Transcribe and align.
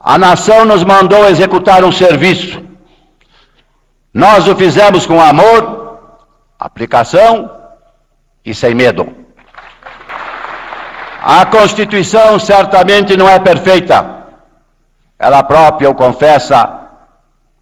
A 0.00 0.16
nação 0.16 0.64
nos 0.64 0.82
mandou 0.82 1.28
executar 1.28 1.84
um 1.84 1.92
serviço. 1.92 2.64
Nós 4.14 4.48
o 4.48 4.56
fizemos 4.56 5.04
com 5.04 5.20
amor, 5.20 6.18
aplicação 6.58 7.50
e 8.42 8.54
sem 8.54 8.74
medo. 8.74 9.14
A 11.22 11.44
Constituição 11.44 12.38
certamente 12.38 13.14
não 13.14 13.28
é 13.28 13.38
perfeita. 13.38 14.24
Ela 15.18 15.42
própria 15.42 15.90
o 15.90 15.94
confessa 15.94 16.88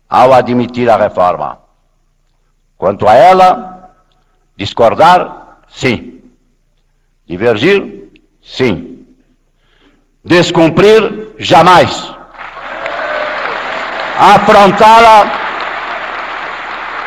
ao 0.09 0.33
admitir 0.33 0.89
a 0.89 0.97
reforma. 0.97 1.59
Quanto 2.77 3.09
a 3.09 3.15
ela, 3.15 3.91
discordar, 4.57 5.59
sim. 5.69 6.23
Divergir, 7.27 8.13
sim. 8.41 9.05
Descumprir, 10.25 11.35
jamais. 11.37 12.17
Afrontá-la, 14.19 15.31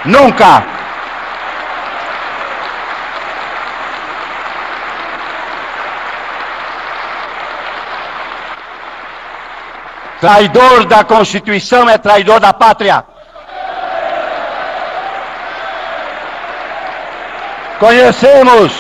nunca. 0.05 0.63
Traidor 10.21 10.85
da 10.85 11.03
Constituição 11.03 11.89
é 11.89 11.97
traidor 11.97 12.39
da 12.39 12.53
pátria. 12.53 13.03
Conhecemos, 17.80 18.71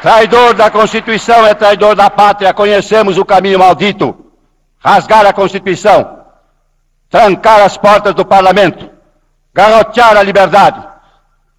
traidor 0.00 0.54
da 0.54 0.70
Constituição 0.70 1.44
é 1.44 1.52
traidor 1.52 1.96
da 1.96 2.08
pátria. 2.08 2.54
Conhecemos 2.54 3.18
o 3.18 3.24
caminho 3.24 3.58
maldito: 3.58 4.16
rasgar 4.78 5.26
a 5.26 5.32
Constituição, 5.32 6.17
trancar 7.08 7.60
as 7.62 7.76
portas 7.76 8.14
do 8.14 8.24
parlamento, 8.24 8.90
garrotear 9.52 10.16
a 10.16 10.22
liberdade, 10.22 10.86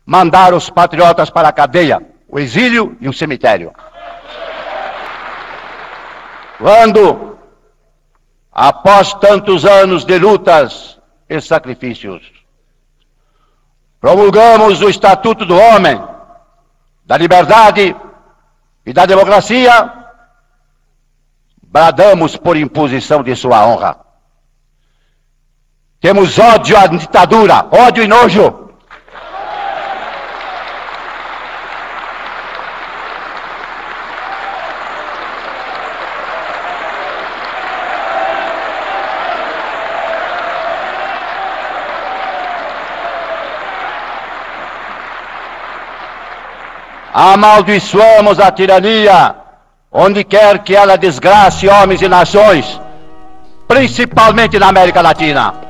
mandar 0.05 0.53
os 0.53 0.69
patriotas 0.69 1.29
para 1.29 1.49
a 1.49 1.53
cadeia, 1.53 2.01
o 2.27 2.39
exílio 2.39 2.97
e 2.99 3.09
o 3.09 3.13
cemitério. 3.13 3.73
Quando 6.57 7.29
após 8.51 9.13
tantos 9.13 9.65
anos 9.65 10.03
de 10.03 10.17
lutas 10.19 10.99
e 11.29 11.39
sacrifícios. 11.39 12.21
Promulgamos 14.01 14.81
o 14.81 14.89
Estatuto 14.89 15.45
do 15.45 15.57
Homem, 15.57 16.01
da 17.05 17.17
Liberdade 17.17 17.95
e 18.85 18.91
da 18.91 19.05
Democracia, 19.05 19.93
bradamos 21.61 22.35
por 22.35 22.57
imposição 22.57 23.21
de 23.23 23.35
sua 23.35 23.65
honra. 23.65 24.08
Temos 26.01 26.39
ódio 26.39 26.77
à 26.77 26.87
ditadura, 26.87 27.65
ódio 27.69 28.01
e 28.01 28.07
nojo. 28.07 28.69
Amaldiçoamos 47.13 48.39
a 48.39 48.49
tirania, 48.49 49.35
onde 49.91 50.23
quer 50.23 50.59
que 50.59 50.73
ela 50.73 50.97
desgrace 50.97 51.67
homens 51.67 52.01
e 52.01 52.07
nações, 52.07 52.79
principalmente 53.67 54.57
na 54.57 54.69
América 54.69 55.01
Latina. 55.01 55.68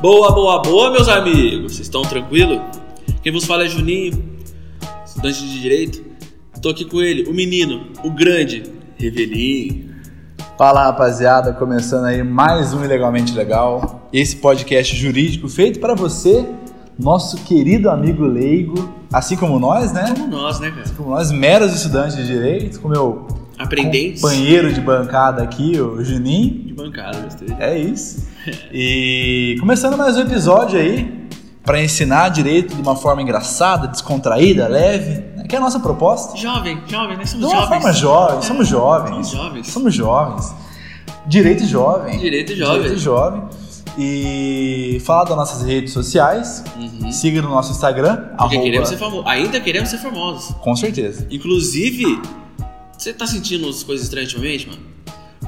Boa, 0.00 0.30
boa, 0.32 0.62
boa, 0.62 0.92
meus 0.92 1.08
amigos. 1.08 1.72
Vocês 1.72 1.86
estão 1.86 2.02
tranquilos? 2.02 2.60
Quem 3.20 3.32
vos 3.32 3.44
fala 3.44 3.64
é 3.64 3.68
Juninho, 3.68 4.22
estudante 5.04 5.40
de 5.40 5.60
direito. 5.60 6.02
Estou 6.54 6.70
aqui 6.70 6.84
com 6.84 7.00
ele, 7.00 7.28
o 7.28 7.34
menino, 7.34 7.86
o 8.04 8.10
grande, 8.10 8.62
Revelinho. 8.96 9.88
Fala 10.56 10.84
rapaziada, 10.84 11.52
começando 11.52 12.04
aí 12.04 12.22
mais 12.22 12.72
um 12.72 12.84
Ilegalmente 12.84 13.32
Legal, 13.32 14.08
esse 14.12 14.36
podcast 14.36 14.94
jurídico 14.94 15.48
feito 15.48 15.80
para 15.80 15.94
você, 15.94 16.46
nosso 16.96 17.36
querido 17.38 17.90
amigo 17.90 18.24
leigo, 18.24 18.92
assim 19.12 19.36
como 19.36 19.58
nós, 19.58 19.92
né? 19.92 20.14
Como 20.16 20.28
nós, 20.28 20.60
né, 20.60 20.70
cara? 20.70 20.82
Assim 20.82 20.94
como 20.94 21.10
nós, 21.10 21.32
meros 21.32 21.74
estudantes 21.74 22.16
de 22.16 22.24
direito, 22.24 22.80
com 22.80 22.88
meu 22.88 23.26
Aprendentes. 23.58 24.20
companheiro 24.22 24.72
de 24.72 24.80
bancada 24.80 25.42
aqui, 25.42 25.80
o 25.80 26.04
Juninho. 26.04 26.66
De 26.66 26.72
bancada, 26.72 27.18
gostei. 27.20 27.48
É 27.58 27.76
isso. 27.76 28.26
E 28.72 29.56
começando 29.60 29.96
mais 29.96 30.16
um 30.16 30.20
episódio 30.22 30.78
aí, 30.78 31.26
para 31.64 31.82
ensinar 31.82 32.28
direito 32.30 32.74
de 32.74 32.80
uma 32.82 32.96
forma 32.96 33.20
engraçada, 33.22 33.86
descontraída, 33.88 34.66
leve, 34.68 35.20
né? 35.36 35.44
que 35.48 35.54
é 35.54 35.58
a 35.58 35.60
nossa 35.60 35.80
proposta. 35.80 36.36
Jovem, 36.36 36.80
jovem, 36.86 37.16
nós 37.16 37.30
somos 37.30 37.46
de 37.48 37.52
uma 37.54 37.60
jovens. 37.62 37.68
forma 37.82 37.92
jovem, 37.92 38.42
somos 38.42 38.66
É, 38.66 38.70
jovens. 38.70 39.16
somos 39.16 39.30
jovens. 39.30 39.66
Somos 39.68 39.94
jovens. 39.94 40.54
Direito 41.26 41.66
jovem. 41.66 42.18
Direito 42.18 42.54
jovem. 42.56 42.82
Direito 42.82 42.98
jovem. 43.00 43.42
E 44.00 45.02
falar 45.04 45.24
das 45.24 45.36
nossas 45.36 45.62
redes 45.66 45.92
sociais. 45.92 46.62
Uhum. 46.78 47.10
Siga 47.10 47.42
no 47.42 47.48
nosso 47.50 47.72
Instagram. 47.72 48.16
Porque 48.38 48.42
arroba- 48.56 48.62
queremos 48.62 48.88
ser 48.88 48.96
famosos. 48.96 49.26
Ainda 49.26 49.60
queremos 49.60 49.88
ser 49.88 49.98
famosos. 49.98 50.54
Com 50.62 50.76
certeza. 50.76 51.26
Inclusive, 51.30 52.04
você 52.96 53.12
tá 53.12 53.26
sentindo 53.26 53.68
as 53.68 53.82
coisas 53.82 54.04
estranhas 54.06 54.30
ultimamente, 54.32 54.68
mano? 54.68 54.80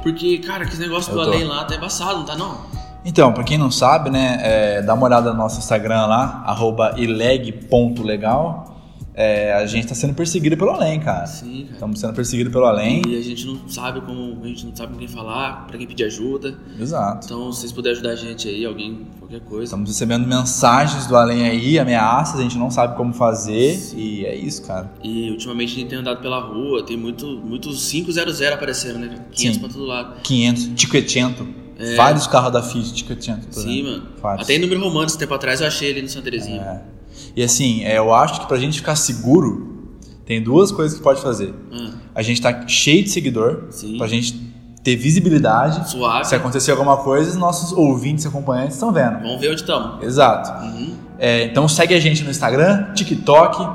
Porque, 0.02 0.38
cara, 0.38 0.64
que 0.64 0.72
esse 0.72 0.80
negócio 0.80 1.12
do 1.12 1.20
além 1.20 1.44
lá 1.44 1.64
tá 1.64 1.76
embaçado, 1.76 2.18
não 2.18 2.24
tá 2.24 2.36
não? 2.36 2.58
Então, 3.04 3.32
pra 3.32 3.42
quem 3.42 3.56
não 3.56 3.70
sabe, 3.70 4.10
né, 4.10 4.38
é, 4.42 4.82
dá 4.82 4.94
uma 4.94 5.06
olhada 5.06 5.32
no 5.32 5.38
nosso 5.38 5.58
Instagram 5.58 6.06
lá, 6.06 6.42
arroba 6.46 6.94
ileg.legal. 6.98 8.70
É, 9.12 9.52
a 9.52 9.66
gente 9.66 9.86
tá 9.86 9.94
sendo 9.94 10.14
perseguido 10.14 10.56
pelo 10.56 10.70
além, 10.70 11.00
cara. 11.00 11.26
Sim, 11.26 11.64
cara. 11.64 11.72
Estamos 11.74 12.00
sendo 12.00 12.14
perseguidos 12.14 12.52
pelo 12.52 12.64
além. 12.64 13.02
E 13.06 13.18
a 13.18 13.20
gente 13.20 13.44
não 13.44 13.68
sabe 13.68 14.00
como, 14.00 14.42
a 14.42 14.46
gente 14.46 14.64
não 14.64 14.74
sabe 14.74 14.92
com 14.92 14.98
quem 14.98 15.08
falar, 15.08 15.66
pra 15.66 15.76
quem 15.76 15.86
pedir 15.86 16.04
ajuda. 16.04 16.54
Exato. 16.78 17.26
Então, 17.26 17.52
se 17.52 17.60
vocês 17.60 17.72
puderem 17.72 17.98
ajudar 17.98 18.12
a 18.12 18.16
gente 18.16 18.48
aí, 18.48 18.64
alguém, 18.64 19.06
qualquer 19.18 19.40
coisa. 19.40 19.64
Estamos 19.64 19.90
recebendo 19.90 20.26
mensagens 20.26 21.06
do 21.06 21.16
além 21.16 21.46
aí, 21.46 21.78
ameaças, 21.78 22.38
a 22.38 22.42
gente 22.42 22.56
não 22.56 22.70
sabe 22.70 22.96
como 22.96 23.12
fazer. 23.12 23.78
E 23.94 24.24
é 24.24 24.34
isso, 24.34 24.62
cara. 24.62 24.90
E 25.02 25.30
ultimamente 25.30 25.72
a 25.72 25.76
gente 25.80 25.88
tem 25.88 25.98
andado 25.98 26.22
pela 26.22 26.40
rua, 26.40 26.82
tem 26.82 26.96
muito, 26.96 27.26
muitos 27.26 27.90
500 27.90 28.40
aparecendo, 28.52 29.00
né? 29.00 29.08
cara? 29.08 29.24
500 29.32 29.54
Sim. 29.54 29.60
pra 29.60 29.68
todo 29.68 29.84
lado. 29.84 30.20
500, 30.22 30.70
Tiquetento. 31.80 31.96
Vários 31.96 32.26
carros 32.26 32.52
da 32.52 32.62
Fiat 32.62 32.92
Tiquetento. 32.94 33.46
por 33.48 33.58
É. 33.58 33.62
Sim, 33.62 33.80
exemplo. 33.80 33.90
mano. 33.92 34.06
Vários. 34.22 34.44
Até 34.44 34.54
em 34.54 34.58
número 34.58 34.80
romano, 34.82 35.06
esse 35.06 35.18
tempo 35.18 35.34
atrás, 35.34 35.60
eu 35.60 35.66
achei 35.66 35.88
ele 35.88 36.02
no 36.02 36.08
Santa 36.08 36.24
Terezinha. 36.24 36.60
É. 36.62 36.80
E 37.36 37.42
assim, 37.42 37.82
é, 37.84 37.98
eu 37.98 38.12
acho 38.14 38.40
que 38.40 38.46
pra 38.46 38.56
gente 38.58 38.78
ficar 38.78 38.96
seguro, 38.96 39.96
tem 40.26 40.42
duas 40.42 40.70
coisas 40.72 40.96
que 40.96 41.02
pode 41.02 41.20
fazer. 41.20 41.54
Ah, 41.72 41.90
A 42.16 42.22
gente 42.22 42.40
tá 42.40 42.66
cheio 42.68 43.02
de 43.04 43.10
seguidor, 43.10 43.64
Sim. 43.70 43.98
pra 43.98 44.06
gente 44.06 44.48
ter 44.82 44.96
visibilidade. 44.96 45.90
suave. 45.90 46.24
Se 46.26 46.34
acontecer 46.34 46.70
alguma 46.70 46.96
coisa, 46.98 47.30
os 47.30 47.36
nossos 47.36 47.72
ouvintes 47.76 48.24
e 48.24 48.28
acompanhantes 48.28 48.74
estão 48.74 48.92
vendo. 48.92 49.20
Vamos 49.20 49.40
ver 49.40 49.48
onde 49.50 49.60
estamos. 49.60 50.02
Exato. 50.02 50.64
Uhum. 50.64 50.94
É, 51.18 51.44
então 51.44 51.68
segue 51.68 51.94
a 51.94 52.00
gente 52.00 52.22
no 52.24 52.30
Instagram, 52.30 52.92
TikTok, 52.94 53.68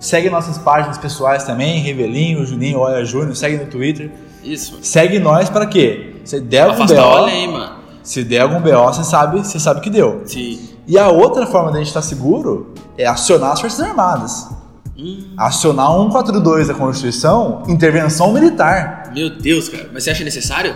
segue 0.00 0.28
nossas 0.28 0.58
páginas 0.58 0.98
pessoais 0.98 1.44
também, 1.44 1.80
Revelinho, 1.80 2.44
Juninho, 2.44 2.78
Olha 2.80 3.04
Júnior, 3.04 3.36
segue 3.36 3.56
no 3.56 3.66
Twitter. 3.66 4.10
Isso. 4.42 4.78
Segue 4.82 5.18
nós 5.20 5.48
pra 5.48 5.64
quê? 5.66 6.11
Se 6.24 6.40
der 6.40 6.62
algum 6.68 6.86
BO, 6.86 7.00
além, 7.00 7.48
mano. 7.50 7.76
se 8.02 8.24
der 8.24 8.40
algum 8.42 8.60
BO, 8.60 8.84
você 8.92 9.04
sabe, 9.04 9.38
você 9.38 9.58
sabe 9.58 9.80
que 9.80 9.90
deu. 9.90 10.22
Sim. 10.26 10.60
E 10.86 10.98
a 10.98 11.08
outra 11.08 11.46
forma 11.46 11.70
da 11.70 11.78
gente 11.78 11.88
estar 11.88 12.02
seguro 12.02 12.72
é 12.98 13.06
acionar 13.06 13.52
as 13.52 13.60
Forças 13.60 13.80
Armadas. 13.80 14.48
Hum, 14.98 15.34
Acionar 15.38 15.90
142 15.90 16.68
da 16.68 16.74
Constituição, 16.74 17.62
intervenção 17.68 18.32
militar. 18.32 19.10
meu 19.14 19.30
Deus, 19.30 19.68
cara. 19.68 19.88
Mas 19.92 20.04
você 20.04 20.10
acha 20.10 20.24
necessário? 20.24 20.74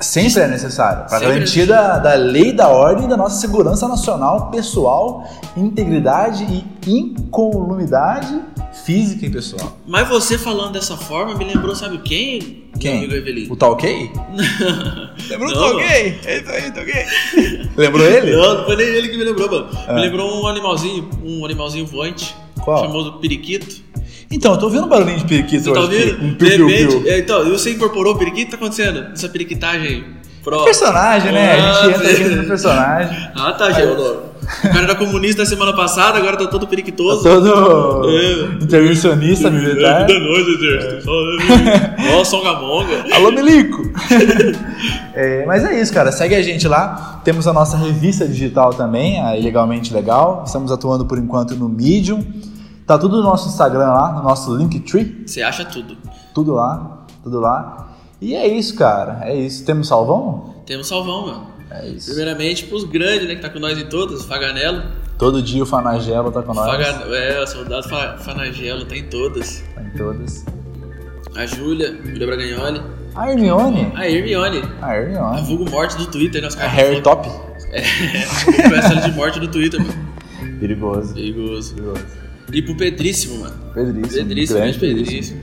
Sempre 0.00 0.42
é 0.42 0.48
necessário. 0.48 1.08
Para 1.08 1.24
é 1.24 1.28
garantir 1.28 1.66
da, 1.66 1.98
da 1.98 2.14
lei, 2.14 2.52
da 2.52 2.68
ordem 2.68 3.08
da 3.08 3.16
nossa 3.16 3.40
segurança 3.40 3.88
nacional, 3.88 4.50
pessoal, 4.50 5.24
integridade 5.56 6.44
e 6.86 6.90
incolumidade 6.90 8.38
física 8.84 9.26
e 9.26 9.30
pessoal. 9.30 9.78
Mas 9.86 10.08
você 10.08 10.36
falando 10.38 10.72
dessa 10.72 10.96
forma 10.96 11.34
me 11.34 11.44
lembrou, 11.44 11.74
sabe 11.74 11.98
quem? 11.98 12.64
Quem? 12.78 12.92
Meu 12.92 13.00
amigo 13.10 13.14
Evelyn. 13.14 13.46
O 13.50 13.56
tal 13.56 13.76
gay? 13.76 14.10
Lembrou 15.30 15.50
Não, 15.50 15.54
do 15.54 15.60
tal 15.70 15.76
gay? 15.76 16.18
É 16.24 16.38
isso 16.38 16.50
aí, 16.50 16.70
tal 16.72 16.84
gay. 16.84 17.06
Lembrou 17.76 18.06
ele? 18.06 18.32
Não, 18.36 18.58
não 18.58 18.64
foi 18.64 18.76
nem 18.76 18.86
ele 18.86 19.08
que 19.08 19.16
me 19.16 19.24
lembrou, 19.24 19.50
mano. 19.50 19.68
Ah. 19.86 19.94
Me 19.94 20.00
lembrou 20.02 20.42
um 20.42 20.46
animalzinho, 20.46 21.08
um 21.24 21.44
animalzinho 21.44 21.86
voante. 21.86 22.34
Qual? 22.62 22.84
Famoso 22.84 23.12
periquito. 23.14 23.82
Então, 24.30 24.52
eu 24.54 24.58
tô 24.58 24.66
ouvindo 24.66 24.86
um 24.86 24.88
barulhinho 24.88 25.18
de 25.18 25.24
periquito 25.26 25.64
Você 25.64 25.72
tá 25.72 25.80
hoje 25.80 25.96
aqui. 25.96 26.10
ouvindo? 26.10 26.24
Um 26.24 26.28
de 26.30 26.34
piu-piu-piu. 26.36 26.88
repente. 26.90 27.08
é, 27.08 27.18
então, 27.18 27.46
e 27.46 27.50
você 27.50 27.70
incorporou 27.70 28.14
o 28.14 28.18
periquito? 28.18 28.42
O 28.42 28.44
que 28.46 28.50
tá 28.50 28.56
acontecendo? 28.56 29.12
Essa 29.12 29.28
periquitagem 29.28 30.04
pro. 30.42 30.64
Personagem, 30.64 31.30
né? 31.32 31.52
A 31.52 31.56
gente 31.56 31.94
Ah, 31.94 31.96
entra 31.96 32.10
aqui 32.10 32.24
no 32.36 32.44
personagem. 32.44 33.28
Ah, 33.36 33.52
tá, 33.52 33.70
Geodoro. 33.70 34.33
O 34.44 34.68
cara 34.72 34.84
era 34.84 34.94
comunista 34.94 35.42
na 35.42 35.48
semana 35.48 35.72
passada, 35.72 36.18
agora 36.18 36.36
tá 36.36 36.46
todo 36.46 36.66
periquitoso. 36.66 37.22
Todo 37.22 38.08
É. 38.08 38.62
intervencionista 38.62 39.50
militar. 39.50 40.08
É, 40.10 40.18
nós, 40.18 40.46
exército. 40.48 41.10
Ó, 42.20 42.24
Songamonga. 42.24 43.04
Alô, 43.14 43.30
Milico! 43.32 43.82
É, 45.16 45.46
mas 45.46 45.62
é 45.64 45.80
isso, 45.80 45.92
cara. 45.94 46.10
Segue 46.10 46.34
a 46.34 46.42
gente 46.42 46.66
lá. 46.66 47.20
Temos 47.24 47.46
a 47.46 47.52
nossa 47.52 47.76
revista 47.76 48.26
digital 48.26 48.74
também, 48.74 49.20
a 49.22 49.36
Ilegalmente 49.36 49.94
Legal. 49.94 50.42
Estamos 50.44 50.72
atuando 50.72 51.04
por 51.06 51.18
enquanto 51.18 51.54
no 51.54 51.68
Medium. 51.68 52.20
Tá 52.84 52.98
tudo 52.98 53.18
no 53.18 53.22
nosso 53.22 53.48
Instagram 53.48 53.86
lá, 53.92 54.12
no 54.12 54.24
nosso 54.24 54.56
Linktree. 54.56 55.22
Você 55.24 55.40
acha 55.40 55.64
tudo. 55.64 55.96
Tudo 56.34 56.52
lá, 56.54 57.04
tudo 57.22 57.38
lá. 57.38 57.92
E 58.20 58.34
é 58.34 58.46
isso, 58.48 58.74
cara. 58.74 59.20
É 59.22 59.34
isso. 59.36 59.64
Temos 59.64 59.86
salvão? 59.86 60.54
Temos 60.66 60.88
salvão, 60.88 61.26
mano. 61.26 61.46
É 61.70 61.88
isso. 61.88 62.06
Primeiramente 62.06 62.64
pros 62.66 62.84
grandes, 62.84 63.26
né, 63.28 63.34
que 63.34 63.40
tá 63.42 63.48
com 63.48 63.58
nós 63.58 63.78
em 63.78 63.86
todas, 63.86 64.20
o 64.24 64.28
Faganello. 64.28 64.82
Todo 65.18 65.40
dia 65.42 65.62
o 65.62 65.66
Fanagelo 65.66 66.30
tá 66.32 66.42
com 66.42 66.52
nós. 66.54 66.66
Faga... 66.70 67.14
É, 67.16 67.40
o 67.42 67.46
soldado 67.46 67.88
Fa- 67.88 68.16
Fanagelo, 68.18 68.84
tá 68.84 68.96
em 68.96 69.04
todas. 69.04 69.62
Tá 69.74 69.82
em 69.82 69.90
todas. 69.96 70.44
A 71.36 71.46
Júlia, 71.46 71.96
Júlia 72.04 72.26
Bragagnoli. 72.26 72.80
A 73.14 73.30
Hermione. 73.30 73.92
A 73.94 74.08
Hermione. 74.08 74.62
A 74.80 74.86
A 74.86 74.96
Hermione. 74.96 75.42
vulgo 75.46 75.70
morte 75.70 75.96
do 75.96 76.06
Twitter, 76.06 76.42
né? 76.42 76.48
Os 76.48 76.56
A 76.56 76.66
Harry 76.66 77.00
Top. 77.00 77.28
É, 77.72 77.80
peça 78.68 78.92
ela 78.92 79.00
de 79.00 79.12
morte 79.12 79.40
do 79.40 79.48
Twitter, 79.48 79.80
mano. 79.80 79.94
Perigoso. 80.60 81.14
Perigoso. 81.14 81.74
Perigoso. 81.74 82.04
E 82.52 82.62
pro 82.62 82.76
Pedríssimo, 82.76 83.40
mano. 83.40 83.54
Pedríssimo. 83.72 84.24
Pedríssimo, 84.28 84.58
grande 84.58 84.78
grande 84.78 85.02
Pedríssimo. 85.04 85.40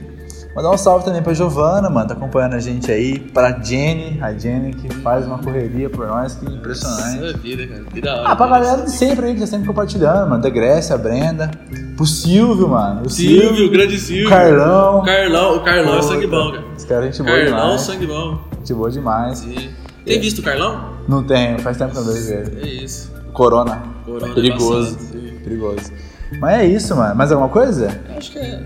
Mandar 0.54 0.70
um 0.70 0.76
salve 0.76 1.04
também 1.04 1.22
pra 1.22 1.32
Giovana, 1.32 1.88
mano, 1.88 2.08
tá 2.08 2.12
acompanhando 2.14 2.54
a 2.54 2.60
gente 2.60 2.92
aí. 2.92 3.18
Pra 3.18 3.58
Jenny, 3.58 4.18
a 4.20 4.34
Jenny 4.34 4.74
que 4.74 4.92
faz 4.96 5.26
uma 5.26 5.38
correria 5.38 5.88
por 5.88 6.06
nós, 6.06 6.34
que 6.34 6.44
impressionante. 6.44 7.20
Nossa 7.20 7.38
vida, 7.38 7.66
cara. 7.66 7.84
Que 7.84 8.00
da 8.02 8.12
hora. 8.20 8.28
Ah, 8.28 8.36
pra 8.36 8.46
mano. 8.46 8.62
galera 8.64 8.82
de 8.84 8.90
sempre 8.90 9.26
aí, 9.26 9.34
que 9.34 9.40
tá 9.40 9.46
sempre 9.46 9.66
compartilhando, 9.66 10.28
mano. 10.28 10.42
Da 10.42 10.50
Grécia, 10.50 10.94
a 10.94 10.98
Brenda. 10.98 11.50
Pro 11.96 12.04
Silvio, 12.04 12.68
mano. 12.68 13.02
O 13.06 13.10
Silvio, 13.10 13.66
o 13.66 13.70
grande 13.70 13.98
Silvio. 13.98 14.26
O 14.26 14.30
Carlão. 14.30 14.98
O 14.98 15.02
Carlão, 15.04 15.56
o 15.56 15.60
Carlão 15.64 15.98
é 15.98 16.02
sangue 16.02 16.26
bom, 16.26 16.50
cara. 16.52 16.64
Esse 16.76 16.86
cara 16.86 17.00
é 17.06 17.12
gente 17.12 17.22
boa 17.22 17.36
Carlão, 17.38 17.60
demais. 17.62 17.80
sangue 17.80 18.06
bom. 18.06 18.38
Gente 18.58 18.74
boa 18.74 18.90
demais. 18.90 19.42
E- 19.44 19.70
Tem 20.04 20.20
visto 20.20 20.40
o 20.40 20.42
Carlão? 20.42 20.92
Não 21.08 21.22
tenho, 21.22 21.58
faz 21.60 21.78
tempo 21.78 21.92
que 21.92 21.98
eu 21.98 22.04
não 22.04 22.12
vejo 22.12 22.30
ele. 22.32 22.60
É 22.60 22.84
isso. 22.84 23.10
Corona. 23.32 23.82
Corona 24.04 24.34
Perigoso. 24.34 24.98
sim. 25.00 25.32
Perigoso. 25.42 25.90
Mas 26.38 26.60
é 26.60 26.64
isso, 26.66 26.94
mano. 26.94 27.14
Mais 27.14 27.32
alguma 27.32 27.48
coisa? 27.48 28.00
Eu 28.10 28.18
Acho 28.18 28.32
que 28.32 28.38
é. 28.38 28.60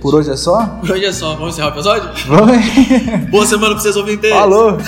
Por 0.00 0.14
hoje 0.14 0.30
é 0.30 0.36
só? 0.36 0.64
Por 0.80 0.90
hoje 0.92 1.04
é 1.04 1.12
só. 1.12 1.34
Vamos 1.34 1.54
encerrar 1.54 1.68
o 1.68 1.74
episódio? 1.74 2.10
Vamos. 2.26 3.30
Boa 3.30 3.46
semana 3.46 3.74
pra 3.74 3.82
vocês 3.82 3.96
ouvintes. 3.96 4.30
Falou. 4.30 4.78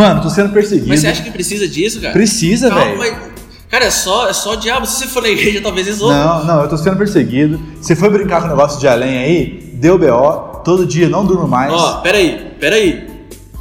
Mano, 0.00 0.22
tô 0.22 0.30
sendo 0.30 0.50
perseguido. 0.52 0.88
Mas 0.88 1.00
você 1.00 1.08
acha 1.08 1.22
que 1.22 1.30
precisa 1.30 1.68
disso, 1.68 2.00
cara? 2.00 2.12
Precisa, 2.12 2.72
velho. 2.72 2.98
mas- 2.98 3.30
Cara, 3.68 3.84
é 3.84 3.90
só, 3.90 4.28
é 4.28 4.32
só 4.32 4.54
o 4.54 4.56
diabo. 4.56 4.84
Se 4.84 4.96
você 4.98 5.06
for 5.06 5.22
na 5.22 5.28
igreja, 5.28 5.60
talvez 5.60 5.86
resolva. 5.86 6.12
Não, 6.14 6.44
não, 6.44 6.62
eu 6.62 6.68
tô 6.68 6.76
sendo 6.76 6.96
perseguido. 6.96 7.60
Você 7.80 7.94
foi 7.94 8.08
brincar 8.10 8.40
com 8.40 8.46
o 8.46 8.50
negócio 8.50 8.80
de 8.80 8.88
além 8.88 9.16
aí, 9.18 9.70
deu 9.74 9.96
BO, 9.96 10.60
todo 10.64 10.84
dia 10.84 11.08
não 11.08 11.24
durmo 11.24 11.46
mais. 11.46 11.72
Ó, 11.72 11.98
peraí, 12.00 12.52
peraí. 12.58 13.08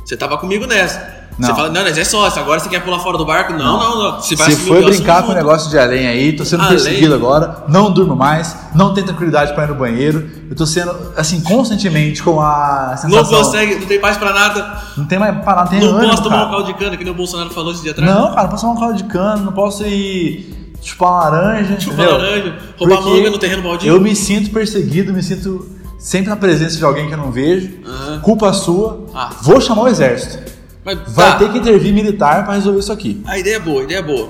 Você 0.04 0.18
tava 0.18 0.38
comigo 0.40 0.66
nessa. 0.66 1.09
Você 1.40 1.48
Não. 1.48 1.56
fala, 1.56 1.70
não, 1.70 1.84
mas 1.84 1.98
é 1.98 2.04
sócio, 2.04 2.42
agora 2.42 2.60
você 2.60 2.68
quer 2.68 2.84
pular 2.84 3.00
fora 3.00 3.18
do 3.18 3.26
barco? 3.26 3.54
Não, 3.54 3.80
não, 3.80 4.04
não. 4.04 4.22
Você 4.22 4.36
vai 4.36 4.48
Você 4.48 4.54
assumir 4.56 4.68
foi 4.68 4.80
o 4.80 4.82
BO, 4.84 4.90
brincar 4.90 5.24
com 5.24 5.32
o 5.32 5.36
negócio 5.36 5.70
de 5.70 5.80
além 5.80 6.06
aí, 6.06 6.34
tô 6.34 6.44
sendo 6.44 6.64
Além? 6.64 6.74
perseguido 6.76 7.16
agora, 7.16 7.64
não 7.70 7.90
durmo 7.92 8.14
mais, 8.14 8.54
não 8.76 8.94
tenho 8.94 9.08
tranquilidade 9.08 9.54
pra 9.54 9.64
ir 9.64 9.68
no 9.70 9.76
banheiro. 9.76 10.30
Eu 10.50 10.56
tô 10.56 10.66
sendo, 10.66 10.94
assim, 11.16 11.40
constantemente 11.40 12.22
com 12.22 12.42
a 12.42 12.90
Não 13.04 13.10
sensação. 13.24 13.38
consegue, 13.38 13.76
não 13.76 13.88
tem 13.88 14.02
paz 14.02 14.18
pra 14.18 14.34
nada. 14.34 14.82
Não 14.98 15.06
tem 15.06 15.18
mais 15.18 15.44
parar, 15.46 15.62
não 15.64 15.68
tem 15.70 15.80
não 15.80 15.96
ânimo, 15.96 16.10
posso 16.12 16.24
tomar 16.24 16.36
um 16.36 16.40
cara. 16.40 16.52
caldo 16.52 16.66
de 16.68 16.74
cana, 16.74 16.98
que 16.98 17.04
nem 17.06 17.14
o 17.14 17.16
Bolsonaro 17.16 17.50
falou 17.52 17.72
esse 17.72 17.84
dia 17.84 17.92
atrás. 17.92 18.12
Não, 18.14 18.28
cara, 18.32 18.44
não 18.44 18.50
posso 18.50 18.62
tomar 18.64 18.74
um 18.74 18.80
caldo 18.80 18.98
de 18.98 19.04
cano, 19.06 19.46
não 19.46 19.54
posso 19.54 19.86
ir 19.86 20.74
chupar 20.82 21.10
uma 21.10 21.20
laranja. 21.30 21.80
Chupar 21.80 22.06
entendeu? 22.06 22.18
laranja, 22.18 22.56
roubar 22.78 22.98
Porque 22.98 23.10
manga 23.18 23.30
no 23.30 23.38
terreno 23.40 23.62
baldio. 23.64 23.88
Eu 23.94 24.02
me 24.02 24.14
sinto 24.14 24.50
perseguido, 24.50 25.14
me 25.14 25.24
sinto 25.24 25.66
sempre 25.98 26.30
na 26.30 26.36
presença 26.36 26.76
de 26.78 26.84
alguém 26.84 27.08
que 27.08 27.14
eu 27.14 27.18
não 27.18 27.32
vejo. 27.32 27.70
Aham. 27.86 28.20
Culpa 28.20 28.52
sua. 28.52 29.06
Ah. 29.16 29.30
Vou 29.42 29.62
chamar 29.62 29.84
o 29.84 29.88
exército. 29.88 30.59
Mas 30.84 30.98
Vai 31.14 31.32
tá, 31.34 31.38
ter 31.40 31.52
que 31.52 31.58
intervir 31.60 31.94
militar 31.94 32.46
pra 32.46 32.56
resolver 32.56 32.80
isso 32.80 32.92
aqui. 32.92 33.22
A 33.26 33.38
ideia 33.38 33.56
é 33.58 33.60
boa, 33.60 33.82
a 33.82 33.84
ideia 33.84 34.00
é 34.00 34.02
boa. 34.02 34.30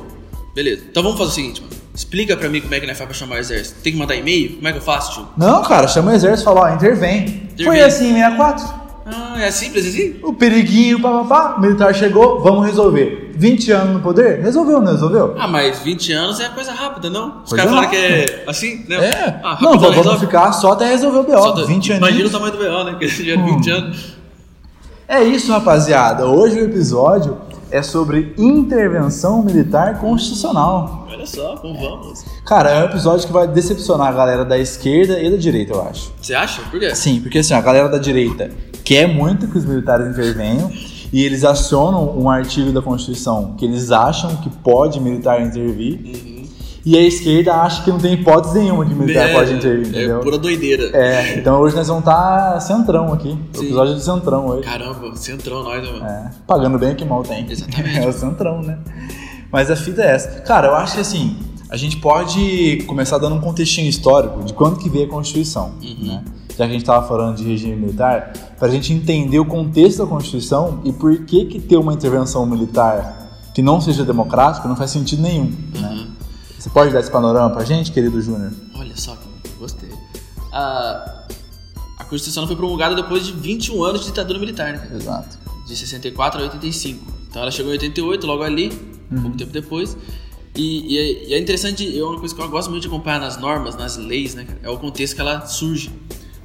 Beleza. 0.55 0.83
Então 0.89 1.03
vamos 1.03 1.17
fazer 1.17 1.31
o 1.31 1.33
seguinte, 1.35 1.61
mano. 1.61 1.73
Explica 1.93 2.35
pra 2.37 2.47
mim 2.49 2.61
como 2.61 2.73
é 2.73 2.79
que 2.79 2.87
nós 2.87 2.97
faz 2.97 3.07
pra 3.09 3.17
chamar 3.17 3.35
o 3.35 3.39
exército. 3.39 3.81
Tem 3.81 3.91
que 3.93 3.99
mandar 3.99 4.15
e-mail? 4.15 4.55
Como 4.55 4.67
é 4.67 4.71
que 4.71 4.77
eu 4.77 4.81
faço, 4.81 5.13
tio? 5.13 5.27
Não, 5.37 5.61
cara, 5.63 5.87
chama 5.87 6.11
o 6.11 6.15
exército 6.15 6.41
e 6.49 6.53
fala, 6.53 6.71
ó, 6.71 6.75
intervém. 6.75 7.27
Foi 7.55 7.65
Intervém. 7.65 7.81
assim 7.81 8.09
em 8.11 8.13
64. 8.13 8.79
Ah, 9.11 9.41
é 9.41 9.49
simples 9.51 9.85
assim? 9.87 10.15
O 10.23 10.33
periguinho, 10.33 10.99
papapá, 11.01 11.55
o 11.57 11.61
militar 11.61 11.93
chegou, 11.95 12.41
vamos 12.41 12.65
resolver. 12.65 13.31
20 13.35 13.71
anos 13.71 13.93
no 13.95 13.99
poder? 14.01 14.39
Resolveu, 14.41 14.79
não 14.81 14.91
resolveu? 14.91 15.35
Ah, 15.39 15.47
mas 15.47 15.79
20 15.79 16.11
anos 16.13 16.39
é 16.39 16.47
coisa 16.49 16.71
rápida, 16.71 17.09
não? 17.09 17.41
Os 17.43 17.51
caras 17.51 17.71
falaram 17.71 17.89
que 17.89 17.95
é 17.95 18.43
assim, 18.47 18.85
né? 18.87 18.97
É. 18.97 19.39
Ah, 19.43 19.57
não, 19.61 19.79
vamos 19.79 19.95
resolve. 19.97 20.19
ficar 20.25 20.51
só 20.53 20.73
até 20.73 20.85
resolver 20.89 21.19
o 21.19 21.23
BO. 21.23 21.31
Só 21.41 21.51
do- 21.51 21.65
20 21.65 21.91
anos. 21.93 22.07
Imagina 22.07 22.27
o 22.27 22.31
tamanho 22.31 22.51
do 22.51 22.57
BO, 22.59 22.83
né? 22.83 22.95
Que 22.99 23.07
já 23.07 23.33
era 23.33 23.41
20 23.41 23.69
anos. 23.71 24.18
É 25.09 25.23
isso, 25.23 25.51
rapaziada. 25.51 26.27
Hoje 26.27 26.61
o 26.61 26.65
episódio 26.65 27.35
é 27.71 27.81
sobre 27.81 28.31
intervenção 28.37 29.41
militar 29.41 29.99
constitucional. 29.99 31.07
Olha 31.09 31.25
só, 31.25 31.57
como 31.57 31.79
vamos. 31.79 32.23
Cara, 32.45 32.69
é 32.69 32.83
um 32.83 32.85
episódio 32.85 33.25
que 33.25 33.33
vai 33.33 33.47
decepcionar 33.47 34.09
a 34.09 34.11
galera 34.11 34.45
da 34.45 34.55
esquerda 34.59 35.19
e 35.19 35.31
da 35.31 35.35
direita, 35.35 35.73
eu 35.73 35.81
acho. 35.81 36.13
Você 36.21 36.35
acha? 36.35 36.61
Por 36.69 36.79
quê? 36.79 36.93
Sim, 36.93 37.21
porque 37.21 37.39
assim, 37.39 37.55
a 37.55 37.61
galera 37.61 37.89
da 37.89 37.97
direita 37.97 38.51
quer 38.85 39.07
muito 39.07 39.47
que 39.47 39.57
os 39.57 39.65
militares 39.65 40.05
intervenham 40.05 40.71
e 41.11 41.25
eles 41.25 41.43
acionam 41.43 42.15
um 42.15 42.29
artigo 42.29 42.71
da 42.71 42.83
Constituição 42.83 43.55
que 43.57 43.65
eles 43.65 43.89
acham 43.89 44.35
que 44.35 44.49
pode 44.51 44.99
militar 44.99 45.41
intervir 45.41 46.01
Uhum. 46.05 46.28
E 46.85 46.97
a 46.97 47.01
esquerda 47.01 47.53
acha 47.55 47.83
que 47.83 47.89
não 47.91 47.99
tem 47.99 48.13
hipótese 48.13 48.57
nenhuma 48.57 48.85
que 48.85 48.93
militar 48.93 49.31
pode 49.33 49.53
intervir, 49.53 49.87
entendeu? 49.89 50.19
É 50.19 50.23
pura 50.23 50.37
doideira. 50.37 50.89
É, 50.93 51.37
então 51.37 51.59
hoje 51.59 51.75
nós 51.75 51.87
vamos 51.87 52.01
estar 52.03 52.59
centrão 52.61 53.11
aqui. 53.13 53.29
O 53.53 53.57
Sim. 53.57 53.65
episódio 53.65 53.93
do 53.95 53.99
centrão 54.01 54.45
hoje. 54.47 54.63
Caramba, 54.63 55.15
centrão 55.15 55.63
nós, 55.63 55.83
né, 55.83 55.91
mano? 55.91 56.05
É, 56.05 56.31
pagando 56.47 56.77
bem 56.79 56.93
o 56.93 56.95
que 56.95 57.05
mal 57.05 57.23
tem. 57.23 57.45
Exatamente. 57.49 57.99
É 57.99 58.07
o 58.07 58.13
centrão, 58.13 58.61
né? 58.61 58.77
Mas 59.51 59.69
a 59.71 59.75
fita 59.75 60.01
é 60.01 60.11
essa. 60.15 60.41
Cara, 60.41 60.67
eu 60.67 60.75
acho 60.75 60.93
que 60.95 61.01
assim, 61.01 61.37
a 61.69 61.75
gente 61.75 61.97
pode 61.97 62.83
começar 62.87 63.17
dando 63.17 63.35
um 63.35 63.41
contextinho 63.41 63.89
histórico 63.89 64.43
de 64.43 64.53
quando 64.53 64.77
que 64.77 64.89
veio 64.89 65.05
a 65.05 65.09
Constituição, 65.09 65.71
Uhum. 65.81 66.07
né? 66.07 66.23
Já 66.57 66.65
que 66.65 66.71
a 66.71 66.73
gente 66.73 66.85
tava 66.85 67.07
falando 67.07 67.37
de 67.37 67.43
regime 67.45 67.75
militar, 67.75 68.33
pra 68.57 68.67
gente 68.69 68.91
entender 68.93 69.39
o 69.39 69.45
contexto 69.45 69.99
da 69.99 70.05
Constituição 70.05 70.81
e 70.83 70.91
por 70.91 71.17
que 71.25 71.45
que 71.45 71.59
ter 71.59 71.77
uma 71.77 71.93
intervenção 71.93 72.45
militar 72.45 73.27
que 73.53 73.61
não 73.61 73.79
seja 73.81 74.03
democrática 74.05 74.67
não 74.67 74.75
faz 74.75 74.91
sentido 74.91 75.21
nenhum, 75.21 75.51
né? 75.79 76.05
Você 76.59 76.69
pode 76.69 76.91
dar 76.91 76.99
esse 76.99 77.09
panorama 77.09 77.49
pra 77.51 77.63
gente, 77.63 77.91
querido 77.91 78.21
Júnior? 78.21 78.51
Olha 78.75 78.95
só, 78.97 79.17
gostei. 79.57 79.89
A, 80.51 81.23
a 81.97 82.03
Constituição 82.03 82.45
foi 82.45 82.55
promulgada 82.55 82.95
depois 82.95 83.25
de 83.25 83.31
21 83.31 83.81
anos 83.83 84.01
de 84.01 84.07
ditadura 84.07 84.37
militar, 84.39 84.73
né? 84.73 84.91
Exato. 84.93 85.37
De 85.65 85.75
64 85.75 86.41
a 86.41 86.43
85. 86.43 87.05
Então 87.29 87.41
ela 87.41 87.51
chegou 87.51 87.71
em 87.71 87.75
88, 87.75 88.27
logo 88.27 88.43
ali, 88.43 88.71
Uhum. 89.11 89.21
pouco 89.23 89.37
tempo 89.37 89.51
depois. 89.51 89.97
E, 90.55 90.93
e 90.93 90.97
é, 90.97 91.29
e 91.29 91.33
é 91.33 91.39
interessante, 91.39 91.97
é 91.97 92.03
uma 92.03 92.19
coisa 92.19 92.35
que 92.35 92.41
eu 92.41 92.49
gosto 92.49 92.69
muito 92.69 92.81
de 92.83 92.87
acompanhar 92.87 93.19
nas 93.19 93.37
normas, 93.37 93.75
nas 93.75 93.97
leis, 93.97 94.35
né? 94.35 94.45
É 94.61 94.69
o 94.69 94.77
contexto 94.77 95.15
que 95.15 95.21
ela 95.21 95.45
surge. 95.47 95.89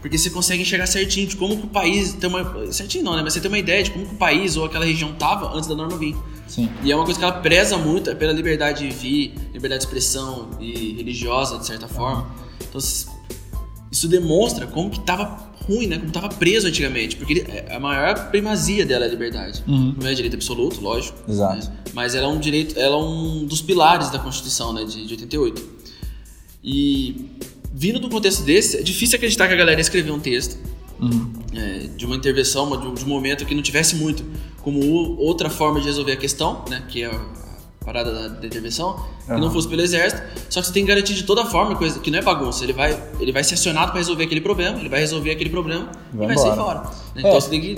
Porque 0.00 0.16
você 0.16 0.30
consegue 0.30 0.62
enxergar 0.62 0.86
certinho 0.86 1.26
de 1.26 1.36
como 1.36 1.56
que 1.56 1.64
o 1.66 1.68
país 1.70 2.12
tem 2.12 2.28
uma. 2.28 2.70
Certinho 2.72 3.04
não, 3.04 3.16
né? 3.16 3.22
Mas 3.22 3.32
você 3.32 3.40
tem 3.40 3.50
uma 3.50 3.58
ideia 3.58 3.82
de 3.82 3.90
como 3.90 4.06
que 4.06 4.14
o 4.14 4.18
país 4.18 4.56
ou 4.56 4.64
aquela 4.66 4.84
região 4.84 5.12
tava 5.14 5.54
antes 5.56 5.66
da 5.68 5.74
norma 5.74 5.96
vir. 5.96 6.14
Sim. 6.54 6.68
E 6.82 6.92
é 6.92 6.96
uma 6.96 7.04
coisa 7.04 7.18
que 7.18 7.24
ela 7.24 7.34
preza 7.40 7.76
muito 7.76 8.10
é 8.10 8.14
pela 8.14 8.32
liberdade 8.32 8.88
de 8.88 8.94
vir, 8.94 9.34
liberdade 9.52 9.80
de 9.80 9.86
expressão 9.86 10.50
e 10.60 10.92
religiosa, 10.96 11.58
de 11.58 11.66
certa 11.66 11.88
forma. 11.88 12.28
Então, 12.68 12.80
isso 13.90 14.08
demonstra 14.08 14.66
como 14.66 14.90
que 14.90 15.00
tava 15.00 15.52
ruim, 15.66 15.86
né? 15.86 15.98
Como 15.98 16.10
tava 16.12 16.28
preso 16.28 16.66
antigamente. 16.68 17.16
Porque 17.16 17.32
ele- 17.34 17.44
é- 17.50 17.74
a 17.74 17.80
maior 17.80 18.30
primazia 18.30 18.84
dela 18.84 19.04
é 19.04 19.08
a 19.08 19.10
liberdade. 19.10 19.64
Uhum. 19.66 19.94
Não 20.00 20.08
é 20.08 20.14
direito 20.14 20.34
absoluto, 20.34 20.80
lógico. 20.80 21.18
Exato. 21.28 21.66
né? 21.66 21.72
Mas 21.92 22.14
ela 22.14 22.26
é 22.26 22.30
um 22.30 22.38
direito, 22.38 22.78
ela 22.78 22.96
é 22.96 22.98
um 22.98 23.44
dos 23.46 23.60
pilares 23.62 24.10
da 24.10 24.18
Constituição, 24.18 24.72
né? 24.72 24.84
De, 24.84 25.06
de 25.06 25.12
88. 25.14 25.62
E 26.62 27.30
vindo 27.72 27.98
do 27.98 28.08
contexto 28.08 28.42
desse, 28.42 28.76
é 28.76 28.82
difícil 28.82 29.16
acreditar 29.16 29.48
que 29.48 29.54
a 29.54 29.56
galera 29.56 29.80
escreveu 29.80 30.14
um 30.14 30.20
texto 30.20 30.56
Uhum. 31.00 31.32
é, 31.52 31.88
de 31.96 32.06
uma 32.06 32.14
intervenção, 32.14 32.70
de 32.80 32.86
um, 32.86 32.94
de 32.94 33.04
um 33.04 33.08
momento 33.08 33.44
que 33.44 33.54
não 33.54 33.62
tivesse 33.62 33.96
muito 33.96 34.24
como 34.64 35.16
outra 35.20 35.48
forma 35.50 35.78
de 35.78 35.86
resolver 35.86 36.12
a 36.12 36.16
questão, 36.16 36.62
né? 36.68 36.82
Que 36.88 37.02
é 37.02 37.06
a, 37.06 37.20
parada 37.84 38.30
da, 38.30 38.46
intervenção, 38.46 38.96
que 39.26 39.32
não 39.38 39.50
fosse 39.50 39.68
pelo 39.68 39.82
exército. 39.82 40.22
Só 40.48 40.60
que 40.62 40.66
você 40.68 40.72
tem 40.72 40.84
que 40.84 40.88
garantir 40.88 41.12
de 41.14 41.24
toda 41.24 41.44
forma, 41.44 41.76
coisa 41.76 42.00
que 42.00 42.10
não 42.10 42.18
é 42.18 42.22
bagunça. 42.22 42.64
Ele 42.64 42.72
vai, 42.72 42.98
ele 43.20 43.30
vai 43.30 43.44
ser 43.44 43.54
acionado 43.54 43.90
para 43.90 43.98
resolver 43.98 44.24
aquele 44.24 44.40
problema, 44.40 44.78
ele 44.78 44.88
vai 44.88 45.00
resolver 45.00 45.30
aquele 45.30 45.50
problema 45.50 45.88
Vai 46.12 46.24
e 46.24 46.28
vai 46.28 46.38
sair 46.38 46.52
embora. 46.52 46.80
fora. 46.80 46.90
né? 47.14 47.18
Então 47.18 47.30
É. 47.32 47.34
você 47.34 47.50
tem 47.50 47.60
que 47.60 47.76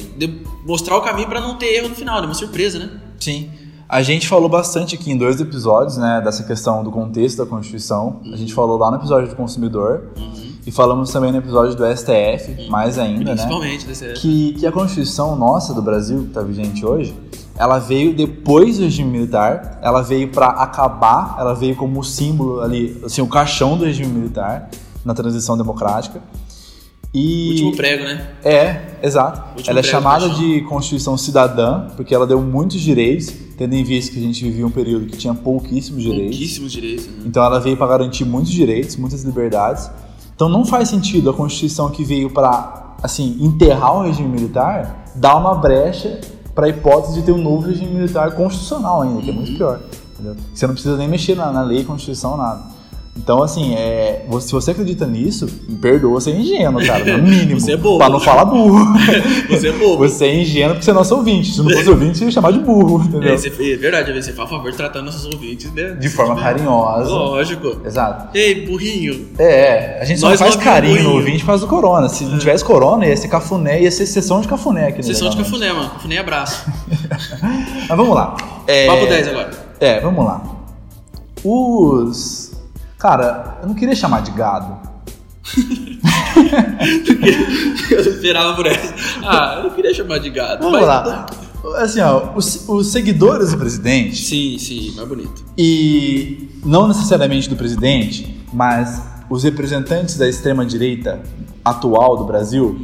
mostrar 0.65 0.97
o 0.97 1.01
caminho 1.01 1.29
para 1.29 1.41
não 1.41 1.57
ter 1.59 1.75
erro 1.75 1.89
no 1.89 1.95
final, 1.97 2.23
é 2.23 2.25
uma 2.25 2.35
surpresa, 2.35 2.79
né? 2.79 2.89
Sim. 3.19 3.51
A 3.89 4.01
gente 4.03 4.27
falou 4.29 4.49
bastante 4.49 4.95
aqui 4.97 5.11
em 5.13 5.17
dois 5.17 5.41
episódios, 5.41 5.97
né, 5.97 6.21
dessa 6.25 6.43
questão 6.45 6.83
do 6.85 6.91
contexto 6.91 7.39
da 7.39 7.47
Constituição. 7.47 8.21
A 8.33 8.37
gente 8.37 8.53
falou 8.55 8.77
lá 8.79 8.91
no 8.91 8.97
episódio 8.97 9.29
do 9.29 9.37
consumidor 9.37 10.11
e 10.67 10.73
falamos 10.73 11.13
também 11.13 11.31
no 11.31 11.39
episódio 11.39 11.77
do 11.77 11.85
STF, 11.97 12.69
mais 12.69 12.99
ainda, 12.99 13.25
né? 13.25 13.35
Principalmente 13.37 13.87
desse 13.87 14.13
Que, 14.15 14.55
que 14.55 14.67
a 14.67 14.73
Constituição 14.73 15.37
nossa 15.37 15.73
do 15.73 15.81
Brasil, 15.81 16.23
que 16.23 16.29
está 16.29 16.43
vigente 16.43 16.85
hoje, 16.85 17.15
ela 17.57 17.79
veio 17.79 18.13
depois 18.13 18.77
do 18.77 18.83
regime 18.83 19.09
militar, 19.09 19.79
ela 19.81 20.03
veio 20.03 20.29
para 20.29 20.49
acabar, 20.49 21.37
ela 21.39 21.55
veio 21.55 21.77
como 21.77 22.03
símbolo 22.03 22.61
ali, 22.61 23.01
assim, 23.05 23.23
o 23.23 23.29
caixão 23.29 23.79
do 23.79 23.85
regime 23.85 24.13
militar 24.13 24.69
na 25.05 25.15
transição 25.15 25.57
democrática. 25.57 26.21
E 27.15 27.51
último 27.51 27.77
prego, 27.77 28.05
né? 28.05 28.29
é, 28.45 28.99
exato. 29.03 29.41
Último 29.57 29.71
Ela 29.71 29.81
é 29.81 29.83
chamada 29.85 30.29
do 30.29 30.35
de 30.35 30.63
Constituição 30.63 31.17
Cidadã, 31.17 31.87
porque 31.97 32.13
ela 32.13 32.27
deu 32.27 32.43
muitos 32.43 32.81
direitos, 32.81 33.33
tendo 33.57 33.75
em 33.75 33.85
vista 33.85 34.13
que 34.13 34.19
a 34.19 34.23
gente 34.23 34.43
vivia 34.45 34.67
um 34.67 34.71
período 34.71 35.07
que 35.07 35.17
tinha 35.17 35.33
pouquíssimos 35.33 36.03
direitos. 36.03 36.37
Pouquíssimos 36.37 36.73
direitos. 36.73 37.07
Né? 37.07 37.23
Então 37.25 37.43
ela 37.43 37.61
veio 37.61 37.77
para 37.77 37.87
garantir 37.87 38.25
muitos 38.25 38.51
direitos, 38.51 38.97
muitas 38.97 39.23
liberdades. 39.23 39.89
Então 40.37 40.51
não 40.51 40.67
faz 40.67 40.91
sentido 40.91 41.31
a 41.31 41.33
Constituição 41.33 41.91
que 41.91 42.05
veio 42.05 42.31
para 42.31 42.95
assim 43.03 43.39
enterrar 43.41 43.97
o 43.97 44.03
regime 44.03 44.29
militar 44.29 45.05
dar 45.15 45.37
uma 45.37 45.55
brecha 45.55 46.21
para 46.55 46.67
a 46.67 46.69
hipótese 46.69 47.15
de 47.15 47.23
ter 47.23 47.33
um 47.33 47.43
novo 47.43 47.67
regime 47.67 47.91
militar 47.91 48.33
constitucional 48.33 49.03
ainda, 49.03 49.23
que 49.23 49.31
é 49.31 49.33
muito 49.33 49.57
pior. 49.57 49.81
entendeu? 50.13 50.37
Você 50.55 50.67
não 50.67 50.75
precisa 50.75 50.97
nem 50.97 51.09
mexer 51.09 51.35
na, 51.35 51.51
na 51.51 51.63
lei, 51.63 51.85
Constituição, 51.85 52.37
nada. 52.37 52.76
Então, 53.17 53.43
assim, 53.43 53.75
é, 53.75 54.25
se 54.41 54.53
você 54.53 54.71
acredita 54.71 55.07
nisso, 55.07 55.49
me 55.69 55.77
perdoa, 55.77 56.21
você 56.21 56.31
é 56.31 56.35
ingênuo, 56.35 56.85
cara, 56.87 57.17
no 57.17 57.23
mínimo. 57.23 57.61
Você 57.67 57.73
é 57.73 57.77
bobo. 57.77 57.99
Pra 57.99 58.09
não 58.09 58.21
falar 58.21 58.45
burro. 58.45 58.85
Você 59.49 59.69
é 59.69 59.73
bobo. 59.73 59.97
Você 59.97 60.27
é 60.27 60.41
ingênuo 60.43 60.75
porque 60.75 60.85
você 60.85 60.91
é 60.91 60.95
nosso 60.95 61.15
ouvinte. 61.17 61.53
Se 61.53 61.63
não 61.63 61.71
fosse 61.71 61.89
ouvinte, 61.89 62.19
você 62.19 62.25
ia 62.27 62.31
chamar 62.31 62.53
de 62.53 62.59
burro, 62.59 63.03
entendeu? 63.03 63.33
É, 63.33 63.37
você, 63.37 63.49
é 63.49 63.77
verdade, 63.77 64.13
você 64.13 64.33
faz 64.33 64.49
favor 64.49 64.71
de 64.71 64.77
tratar 64.77 65.03
nossos 65.03 65.25
ouvintes 65.25 65.73
né? 65.73 65.97
De 65.99 66.09
forma 66.09 66.37
carinhosa. 66.37 67.09
Lógico. 67.09 67.81
Exato. 67.85 68.37
Ei, 68.37 68.67
burrinho. 68.67 69.29
É, 69.39 69.99
a 70.01 70.05
gente 70.05 70.21
só 70.21 70.29
Nós 70.29 70.39
faz 70.39 70.55
logo 70.55 70.65
carinho 70.65 71.03
no 71.03 71.15
ouvinte 71.15 71.41
por 71.41 71.47
causa 71.47 71.65
do 71.65 71.69
corona. 71.69 72.09
Se 72.09 72.25
não 72.25 72.39
tivesse 72.39 72.65
corona, 72.65 73.07
ia 73.07 73.17
ser 73.17 73.29
cafuné, 73.29 73.83
ia 73.83 73.91
ser 73.91 74.07
sessão 74.07 74.41
de 74.41 74.49
cafuné 74.49 74.89
aqui 74.89 75.03
Sessão 75.03 75.31
de 75.31 75.37
cafuné, 75.37 75.73
mano. 75.73 75.91
Cafuné 75.91 76.19
abraço. 76.19 76.67
Mas 77.89 77.97
vamos 77.97 78.15
lá. 78.15 78.37
É, 78.67 78.87
Papo 78.87 79.07
10 79.07 79.29
agora. 79.29 79.51
É, 79.81 80.01
vamos 80.01 80.25
lá. 80.25 80.43
Os. 81.45 82.46
Cara, 83.07 83.59
eu 83.63 83.69
não 83.69 83.75
queria 83.77 83.95
chamar 83.95 84.21
de 84.23 84.33
gado. 84.33 84.79
Eu 87.89 88.01
esperava 88.01 88.57
por 88.57 88.67
essa. 88.67 88.93
Ah, 89.23 89.55
eu 89.59 89.63
não 89.65 89.71
queria 89.71 89.95
chamar 89.95 90.19
de 90.19 90.29
gato. 90.31 90.61
Vamos 90.63 90.81
mas- 90.81 90.87
lá. 90.89 91.27
Assim, 91.79 92.01
ó, 92.01 92.33
os, 92.35 92.69
os 92.69 92.89
seguidores 92.89 93.53
do 93.53 93.59
presidente, 93.59 94.17
Sim, 94.17 94.57
sim, 94.59 94.93
mais 94.97 95.09
bonito. 95.09 95.45
e 95.57 96.49
não 96.65 96.87
necessariamente 96.89 97.49
do 97.49 97.55
presidente, 97.57 98.45
mas 98.53 99.01
os 99.31 99.43
representantes 99.45 100.17
da 100.17 100.29
extrema-direita 100.29 101.21
atual 101.65 102.17
do 102.17 102.25
Brasil, 102.25 102.77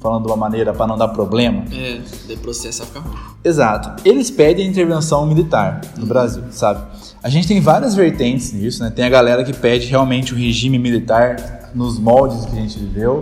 falando 0.00 0.22
de 0.26 0.28
uma 0.28 0.36
maneira 0.36 0.72
para 0.72 0.86
não 0.88 0.96
dar 0.98 1.08
problema, 1.08 1.64
É, 1.72 2.00
daí 2.26 2.36
processo 2.36 2.78
vai 2.78 2.86
ficar 2.88 3.00
ruim. 3.00 3.16
Exato. 3.44 4.02
Eles 4.04 4.28
pedem 4.30 4.66
a 4.66 4.70
intervenção 4.70 5.24
militar 5.26 5.80
no 5.96 6.06
Brasil, 6.06 6.42
sabe? 6.50 6.80
A 7.22 7.28
gente 7.28 7.48
tem 7.48 7.60
várias 7.60 7.94
vertentes 7.94 8.52
nisso, 8.52 8.82
né? 8.82 8.90
Tem 8.94 9.04
a 9.04 9.08
galera 9.08 9.42
que 9.44 9.52
pede 9.52 9.86
realmente 9.86 10.32
o 10.32 10.36
regime 10.36 10.78
militar 10.78 11.70
nos 11.74 11.98
moldes 11.98 12.44
que 12.46 12.52
a 12.56 12.60
gente 12.60 12.78
viveu, 12.78 13.20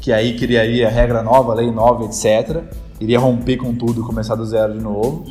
que 0.00 0.12
aí 0.12 0.36
criaria 0.36 0.88
regra 0.88 1.22
nova, 1.22 1.54
lei 1.54 1.70
nova, 1.70 2.04
etc. 2.04 2.62
Iria 3.00 3.18
romper 3.18 3.56
com 3.58 3.74
tudo 3.74 4.00
e 4.00 4.04
começar 4.04 4.34
do 4.34 4.44
zero 4.46 4.72
de 4.72 4.80
novo. 4.80 5.24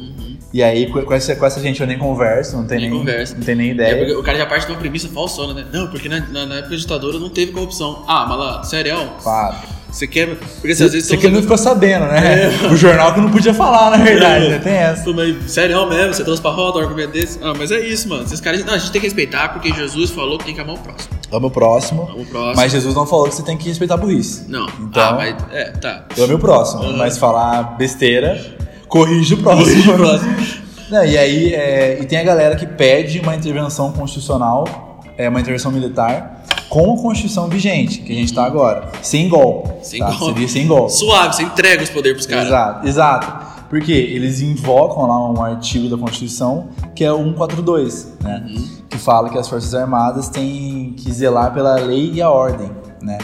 E 0.53 0.61
aí, 0.61 0.87
com 0.87 1.11
essa, 1.11 1.35
com 1.35 1.45
essa 1.47 1.59
gente 1.59 1.81
eu 1.81 1.87
nem 1.87 1.97
converso, 1.97 2.55
não 2.55 2.67
tem 2.67 2.79
Nem 2.81 2.89
nem, 2.91 2.99
conversa. 2.99 3.35
Não 3.35 3.41
tem 3.43 3.55
nem 3.55 3.69
É, 3.69 3.73
ideia. 3.73 3.97
porque 3.97 4.13
o 4.13 4.21
cara 4.21 4.37
já 4.37 4.45
parte 4.45 4.67
de 4.67 4.71
uma 4.71 4.77
premissa 4.79 5.09
falsona, 5.09 5.51
né? 5.55 5.65
Não, 5.73 5.87
porque 5.87 6.07
na, 6.07 6.19
na, 6.19 6.45
na 6.45 6.55
época 6.57 6.69
da 6.69 6.75
ditadura 6.75 7.17
não 7.17 7.29
teve 7.29 7.51
corrupção. 7.51 8.03
Ah, 8.07 8.27
malandro, 8.27 8.63
sério? 8.69 8.95
Claro. 9.23 9.55
Você 9.93 10.07
quer. 10.07 10.35
Porque 10.35 10.71
assim, 10.71 10.85
às 10.85 10.91
vezes 10.91 11.07
Você 11.07 11.15
estamos 11.15 11.21
que 11.25 11.29
não 11.29 11.41
ficou 11.41 11.57
sabendo, 11.57 12.05
né? 12.07 12.49
O 12.71 12.75
jornal 12.75 13.13
que 13.13 13.21
não 13.21 13.29
podia 13.29 13.53
falar, 13.53 13.91
na 13.95 14.03
verdade, 14.03 14.49
né? 14.49 14.57
Tem 14.57 14.73
essa. 14.73 15.03
Pô, 15.03 15.13
mas 15.13 15.51
sério 15.51 15.87
mesmo, 15.87 16.13
você 16.15 16.23
trouxe 16.23 16.41
pra 16.41 16.49
roda 16.49 16.79
um 16.79 16.81
argumento 16.81 17.11
desse? 17.11 17.37
Ah, 17.43 17.53
mas 17.55 17.71
é 17.71 17.79
isso, 17.79 18.09
mano. 18.09 18.23
Esses 18.23 18.41
caras. 18.41 18.65
Não, 18.65 18.73
a 18.73 18.77
gente 18.79 18.91
tem 18.91 18.99
que 18.99 19.05
respeitar 19.05 19.49
porque 19.49 19.71
Jesus 19.71 20.09
falou 20.09 20.39
que 20.39 20.45
tem 20.45 20.55
que 20.55 20.61
amar 20.61 20.75
o 20.75 20.79
próximo. 20.79 21.13
Vamos 21.29 21.51
pro 21.51 21.61
próximo. 21.61 22.05
Vamos 22.07 22.23
pro 22.23 22.31
próximo. 22.31 22.55
Mas 22.55 22.71
Jesus 22.71 22.95
não 22.95 23.05
falou 23.05 23.29
que 23.29 23.35
você 23.35 23.43
tem 23.43 23.55
que 23.55 23.69
respeitar 23.69 23.93
a 23.93 23.97
burrice. 23.97 24.45
Não. 24.49 24.65
Então, 24.81 25.03
Ah, 25.03 25.13
mas. 25.13 25.35
É, 25.51 25.71
tá. 25.71 26.05
Eu 26.17 26.25
amo 26.25 26.35
o 26.35 26.39
próximo, 26.39 26.83
Uhum. 26.85 26.97
mas 26.97 27.17
falar 27.19 27.77
besteira, 27.77 28.39
corrige 28.87 29.35
o 29.35 29.37
próximo. 29.37 29.65
Corrige 29.65 29.89
o 29.91 29.95
próximo. 29.95 30.63
Não, 30.89 31.05
e 31.05 31.17
aí, 31.17 31.53
é, 31.53 31.97
e 32.01 32.05
tem 32.05 32.19
a 32.19 32.23
galera 32.23 32.55
que 32.55 32.65
pede 32.67 33.19
uma 33.19 33.35
intervenção 33.35 33.91
constitucional, 33.93 34.99
é, 35.17 35.27
uma 35.29 35.39
intervenção 35.39 35.71
militar, 35.71 36.43
com 36.73 36.95
a 36.95 36.97
Constituição 36.97 37.47
vigente, 37.47 37.99
que 37.99 38.11
a 38.11 38.15
gente 38.15 38.33
tá 38.33 38.43
agora. 38.43 38.89
Sem 39.03 39.29
golpe. 39.29 39.69
Sem 39.85 39.99
tá? 39.99 40.07
golpe. 40.07 40.33
Seria 40.33 40.47
sem 40.47 40.65
golpe. 40.65 40.91
Suave, 40.91 41.35
você 41.35 41.43
entrega 41.43 41.83
os 41.83 41.89
poderes 41.91 42.17
pros 42.17 42.25
caras. 42.25 42.47
Exato, 42.47 42.87
exato. 42.87 43.67
Porque 43.69 43.91
eles 43.91 44.41
invocam 44.41 45.05
lá 45.05 45.31
um 45.31 45.43
artigo 45.43 45.87
da 45.87 45.95
Constituição 45.95 46.69
que 46.95 47.03
é 47.03 47.11
o 47.11 47.17
142, 47.17 48.13
né? 48.21 48.43
Uhum. 48.47 48.67
Que 48.89 48.97
fala 48.97 49.29
que 49.29 49.37
as 49.37 49.47
Forças 49.47 49.75
Armadas 49.75 50.29
têm 50.29 50.95
que 50.97 51.11
zelar 51.11 51.53
pela 51.53 51.75
lei 51.75 52.11
e 52.11 52.23
a 52.23 52.31
ordem, 52.31 52.71
né? 53.03 53.19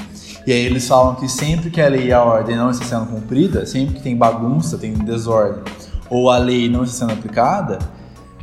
E 0.46 0.52
aí 0.52 0.66
eles 0.66 0.88
falam 0.88 1.16
que 1.16 1.28
sempre 1.28 1.72
que 1.72 1.82
a 1.82 1.88
lei 1.88 2.08
e 2.08 2.14
a 2.14 2.24
ordem 2.24 2.56
não 2.56 2.70
está 2.70 2.86
sendo 2.86 3.08
cumprida, 3.08 3.66
sempre 3.66 3.96
que 3.96 4.02
tem 4.04 4.16
bagunça, 4.16 4.78
tem 4.78 4.94
desordem, 4.94 5.64
ou 6.08 6.30
a 6.30 6.38
lei 6.38 6.70
não 6.70 6.84
está 6.84 7.00
sendo 7.00 7.14
aplicada, 7.14 7.80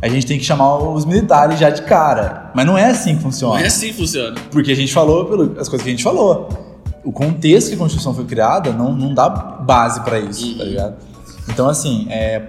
a 0.07 0.09
gente 0.09 0.27
tem 0.27 0.39
que 0.39 0.45
chamar 0.45 0.77
os 0.79 1.05
militares 1.05 1.59
já 1.59 1.69
de 1.71 1.83
cara. 1.83 2.51
Mas 2.55 2.65
não 2.65 2.79
é 2.79 2.87
assim 2.87 3.11
que 3.11 3.23
Não 3.25 3.31
funciona. 3.31 3.61
é 3.61 3.67
assim 3.67 3.89
que 3.89 3.95
funciona. 3.95 4.35
Porque 4.51 4.73
a 4.73 4.77
gente 4.77 4.93
falou 4.93 5.25
pelo, 5.27 5.61
as 5.61 5.69
coisas 5.69 5.83
que 5.83 5.89
a 5.89 5.93
gente 5.93 6.05
falou. 6.05 6.49
O 7.05 7.13
contexto 7.13 7.69
que 7.69 7.75
a 7.75 7.79
Constituição 7.79 8.15
foi 8.15 8.25
criada 8.25 8.73
não, 8.73 8.93
não 8.93 9.15
dá 9.15 9.29
base 9.29 10.01
pra 10.01 10.19
isso, 10.19 10.57
tá 10.59 10.65
ligado? 10.65 10.97
Então, 11.49 11.69
assim, 11.69 12.07
é, 12.11 12.43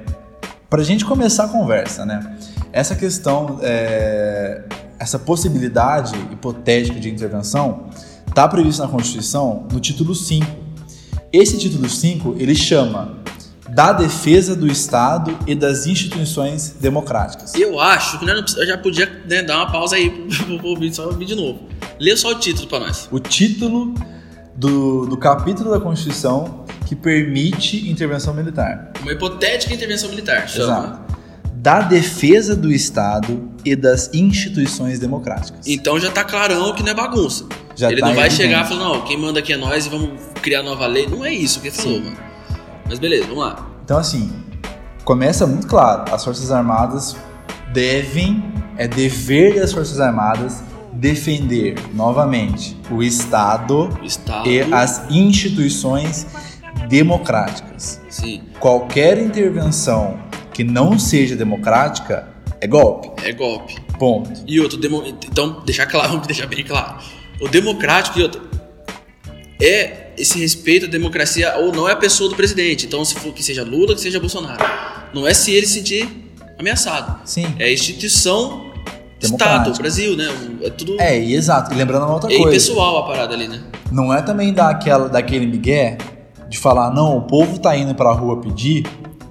pra 0.70 0.82
gente 0.84 1.06
começar 1.06 1.44
a 1.46 1.48
conversa, 1.48 2.06
né? 2.06 2.36
Essa 2.72 2.96
questão, 2.96 3.60
é, 3.62 4.64
essa 5.00 5.20
possibilidade 5.20 6.16
hipotética 6.32 7.00
de 7.00 7.10
intervenção 7.10 7.86
tá 8.34 8.48
prevista 8.48 8.84
na 8.84 8.90
Constituição 8.90 9.66
no 9.72 9.80
título 9.80 10.14
5. 10.16 10.46
Esse 11.32 11.58
título 11.58 11.88
5, 11.90 12.36
ele 12.40 12.56
chama 12.56 13.17
da 13.78 13.94
defesa 13.94 14.56
do 14.56 14.66
Estado 14.66 15.38
e 15.46 15.54
das 15.54 15.86
instituições 15.86 16.70
democráticas. 16.82 17.54
Eu 17.54 17.80
acho 17.80 18.18
que 18.18 18.26
precisa- 18.26 18.60
eu 18.62 18.66
já 18.66 18.76
podia 18.76 19.22
né, 19.30 19.44
dar 19.44 19.58
uma 19.58 19.72
pausa 19.72 19.96
aí 19.98 20.10
pro 20.58 20.70
ouvinte 20.70 20.96
só 20.96 21.06
ouvir 21.06 21.26
de 21.26 21.36
novo. 21.36 21.60
Lê 22.00 22.18
só 22.18 22.30
o 22.32 22.36
título 22.40 22.68
pra 22.68 22.80
nós. 22.80 23.08
o 23.12 23.20
título 23.20 23.94
do, 24.56 25.06
do 25.06 25.16
capítulo 25.16 25.70
da 25.70 25.80
Constituição 25.80 26.66
que 26.88 26.96
permite 26.96 27.88
intervenção 27.88 28.34
militar. 28.34 28.94
Uma 29.00 29.12
hipotética 29.12 29.72
intervenção 29.76 30.10
militar. 30.10 30.50
Chama. 30.50 30.64
Exato. 30.64 31.14
Da 31.54 31.82
defesa 31.82 32.56
do 32.56 32.72
Estado 32.72 33.48
e 33.64 33.76
das 33.76 34.12
instituições 34.12 34.98
democráticas. 34.98 35.68
Então 35.68 36.00
já 36.00 36.10
tá 36.10 36.24
clarão 36.24 36.74
que 36.74 36.82
não 36.82 36.94
é 36.94 36.96
bagunça. 36.96 37.46
Já 37.76 37.92
ele 37.92 38.02
tá 38.02 38.08
não 38.08 38.16
vai 38.16 38.26
evidente. 38.26 38.50
chegar 38.50 38.66
e 38.66 38.68
falar, 38.70 38.80
não, 38.86 39.02
quem 39.02 39.20
manda 39.20 39.38
aqui 39.40 39.54
é 39.54 39.58
nós 39.58 39.86
e 39.86 39.90
vamos 39.90 40.10
criar 40.42 40.64
nova 40.64 40.88
lei. 40.88 41.06
Não 41.06 41.24
é 41.24 41.32
isso 41.32 41.60
que 41.62 41.68
ele 41.68 41.76
falou, 41.76 42.00
mano. 42.00 42.18
Mas 42.90 42.98
beleza, 42.98 43.26
vamos 43.28 43.44
lá. 43.44 43.67
Então, 43.88 43.98
assim, 43.98 44.30
começa 45.06 45.48
muito 45.48 45.66
claro: 45.66 46.14
as 46.14 46.22
Forças 46.26 46.52
Armadas 46.52 47.16
devem, 47.72 48.44
é 48.76 48.86
dever 48.86 49.56
das 49.62 49.72
Forças 49.72 50.02
Armadas 50.02 50.62
defender 50.92 51.76
novamente 51.94 52.76
o 52.92 53.02
Estado 53.02 53.98
Estado. 54.04 54.50
e 54.50 54.62
as 54.74 55.10
instituições 55.10 56.28
democráticas. 56.90 58.02
Sim, 58.10 58.42
Qualquer 58.60 59.18
intervenção 59.20 60.20
que 60.54 60.66
não 60.66 61.00
seja 61.00 61.34
democrática 61.36 62.28
é 62.60 62.68
golpe. 62.68 63.10
é 63.26 63.32
golpe. 63.32 63.76
Ponto. 63.98 64.32
E 64.46 64.60
outro, 64.60 64.78
demo- 64.78 65.04
então, 65.06 65.62
deixar 65.66 65.86
claro, 65.86 66.10
vamos 66.10 66.26
deixar 66.28 66.48
bem 66.48 66.64
claro. 66.66 66.98
O 67.40 67.48
democrático 67.48 68.20
e 68.20 68.24
outro. 68.24 68.42
É 69.62 70.07
esse 70.18 70.40
respeito 70.40 70.86
à 70.86 70.90
democracia 70.90 71.56
ou 71.58 71.72
não 71.72 71.88
é 71.88 71.94
a 71.94 71.96
pessoa 71.96 72.30
do 72.30 72.36
presidente. 72.36 72.86
Então, 72.86 73.04
se 73.06 73.16
for 73.16 73.34
que 73.34 73.44
seja 73.44 73.64
Lula, 73.64 73.94
que 73.94 74.02
seja 74.02 74.20
Bolsonaro. 74.20 74.64
Não 75.14 75.28
é 75.28 75.34
se 75.34 75.54
ele 75.54 75.68
se 75.68 75.74
sentir 75.74 76.10
ameaçado. 76.58 77.20
Sim. 77.26 77.54
É 77.60 77.66
a 77.66 77.72
instituição 77.72 78.68
Estado. 79.20 79.74
Brasil, 79.78 80.16
né? 80.16 80.28
É 80.62 80.70
tudo. 80.70 81.00
É, 81.00 81.20
e 81.20 81.34
exato. 81.34 81.74
E 81.74 81.78
lembrando 81.78 82.04
uma 82.04 82.14
outra 82.14 82.32
é 82.32 82.38
coisa. 82.38 82.52
pessoal 82.52 82.98
a 82.98 83.08
parada 83.08 83.34
ali, 83.34 83.48
né? 83.48 83.64
Não 83.92 84.14
é 84.14 84.22
também 84.22 84.54
daquela, 84.54 85.10
daquele 85.10 85.48
migué 85.48 85.98
de 86.48 86.58
falar, 86.58 86.94
não, 86.94 87.18
o 87.18 87.22
povo 87.22 87.60
tá 87.60 87.76
indo 87.76 87.94
pra 87.96 88.12
rua 88.12 88.40
pedir, 88.40 88.86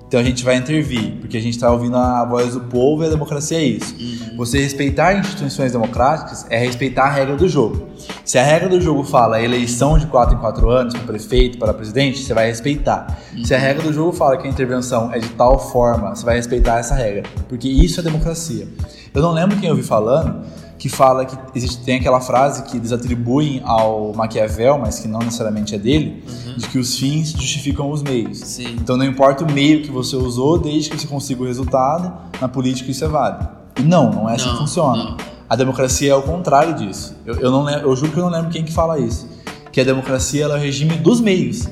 então 0.06 0.20
a 0.20 0.22
gente 0.22 0.44
vai 0.44 0.56
intervir, 0.56 1.16
porque 1.20 1.36
a 1.36 1.40
gente 1.40 1.58
tá 1.58 1.70
ouvindo 1.70 1.96
a 1.96 2.24
voz 2.24 2.54
do 2.54 2.60
povo 2.60 3.02
e 3.02 3.06
a 3.06 3.10
democracia 3.10 3.58
é 3.58 3.64
isso. 3.64 3.94
Você 4.36 4.60
respeitar 4.60 5.14
instituições 5.14 5.72
democráticas 5.72 6.46
é 6.48 6.58
respeitar 6.58 7.04
a 7.04 7.10
regra 7.10 7.36
do 7.36 7.48
jogo. 7.48 7.88
Se 8.24 8.38
a 8.38 8.44
regra 8.44 8.68
do 8.68 8.80
jogo 8.80 9.02
fala 9.02 9.42
eleição 9.42 9.98
de 9.98 10.06
4 10.06 10.36
em 10.36 10.38
4 10.38 10.70
anos 10.70 10.94
para 10.94 11.02
prefeito, 11.04 11.58
para 11.58 11.74
presidente, 11.74 12.22
você 12.22 12.32
vai 12.32 12.46
respeitar. 12.46 13.18
Se 13.44 13.52
a 13.52 13.58
regra 13.58 13.82
do 13.82 13.92
jogo 13.92 14.12
fala 14.12 14.36
que 14.36 14.46
a 14.46 14.50
intervenção 14.50 15.12
é 15.12 15.18
de 15.18 15.28
tal 15.30 15.58
forma, 15.58 16.14
você 16.14 16.24
vai 16.24 16.36
respeitar 16.36 16.78
essa 16.78 16.94
regra, 16.94 17.24
porque 17.48 17.68
isso 17.68 17.98
é 17.98 18.02
democracia. 18.02 18.68
Eu 19.12 19.22
não 19.22 19.32
lembro 19.32 19.56
quem 19.58 19.68
eu 19.68 19.74
vi 19.74 19.82
falando, 19.82 20.44
que 20.78 20.88
fala 20.88 21.24
que 21.24 21.36
existe, 21.54 21.82
tem 21.84 21.96
aquela 21.96 22.20
frase 22.20 22.62
que 22.64 22.76
eles 22.76 22.92
atribuem 22.92 23.62
ao 23.64 24.12
Maquiavel, 24.14 24.78
mas 24.78 24.98
que 24.98 25.08
não 25.08 25.20
necessariamente 25.20 25.74
é 25.74 25.78
dele, 25.78 26.22
de 26.56 26.68
que 26.68 26.78
os 26.78 26.98
fins 26.98 27.30
justificam 27.32 27.90
os 27.90 28.02
meios. 28.02 28.38
Sim. 28.38 28.76
Então 28.80 28.96
não 28.96 29.04
importa 29.04 29.44
o 29.44 29.50
meio 29.50 29.82
que 29.82 29.90
você 29.90 30.16
usou, 30.16 30.58
desde 30.58 30.90
que 30.90 30.98
você 30.98 31.06
consiga 31.06 31.42
o 31.42 31.46
resultado, 31.46 32.12
na 32.40 32.48
política 32.48 32.90
isso 32.90 33.04
é 33.04 33.08
válido. 33.08 33.48
E 33.78 33.82
não, 33.82 34.10
não 34.10 34.28
é 34.28 34.34
assim 34.34 34.46
Não, 34.46 34.52
que 34.52 34.58
funciona. 34.60 35.04
não. 35.04 35.16
A 35.48 35.54
democracia 35.54 36.10
é 36.12 36.14
o 36.14 36.22
contrário 36.22 36.74
disso. 36.74 37.14
Eu, 37.24 37.36
eu, 37.36 37.50
não 37.50 37.68
eu 37.70 37.94
juro 37.94 38.10
que 38.12 38.18
eu 38.18 38.24
não 38.24 38.30
lembro 38.30 38.50
quem 38.50 38.64
que 38.64 38.72
fala 38.72 38.98
isso. 38.98 39.28
Que 39.70 39.80
a 39.80 39.84
democracia 39.84 40.44
ela 40.44 40.54
é 40.54 40.58
o 40.58 40.60
regime 40.60 40.96
dos 40.96 41.20
meios. 41.20 41.68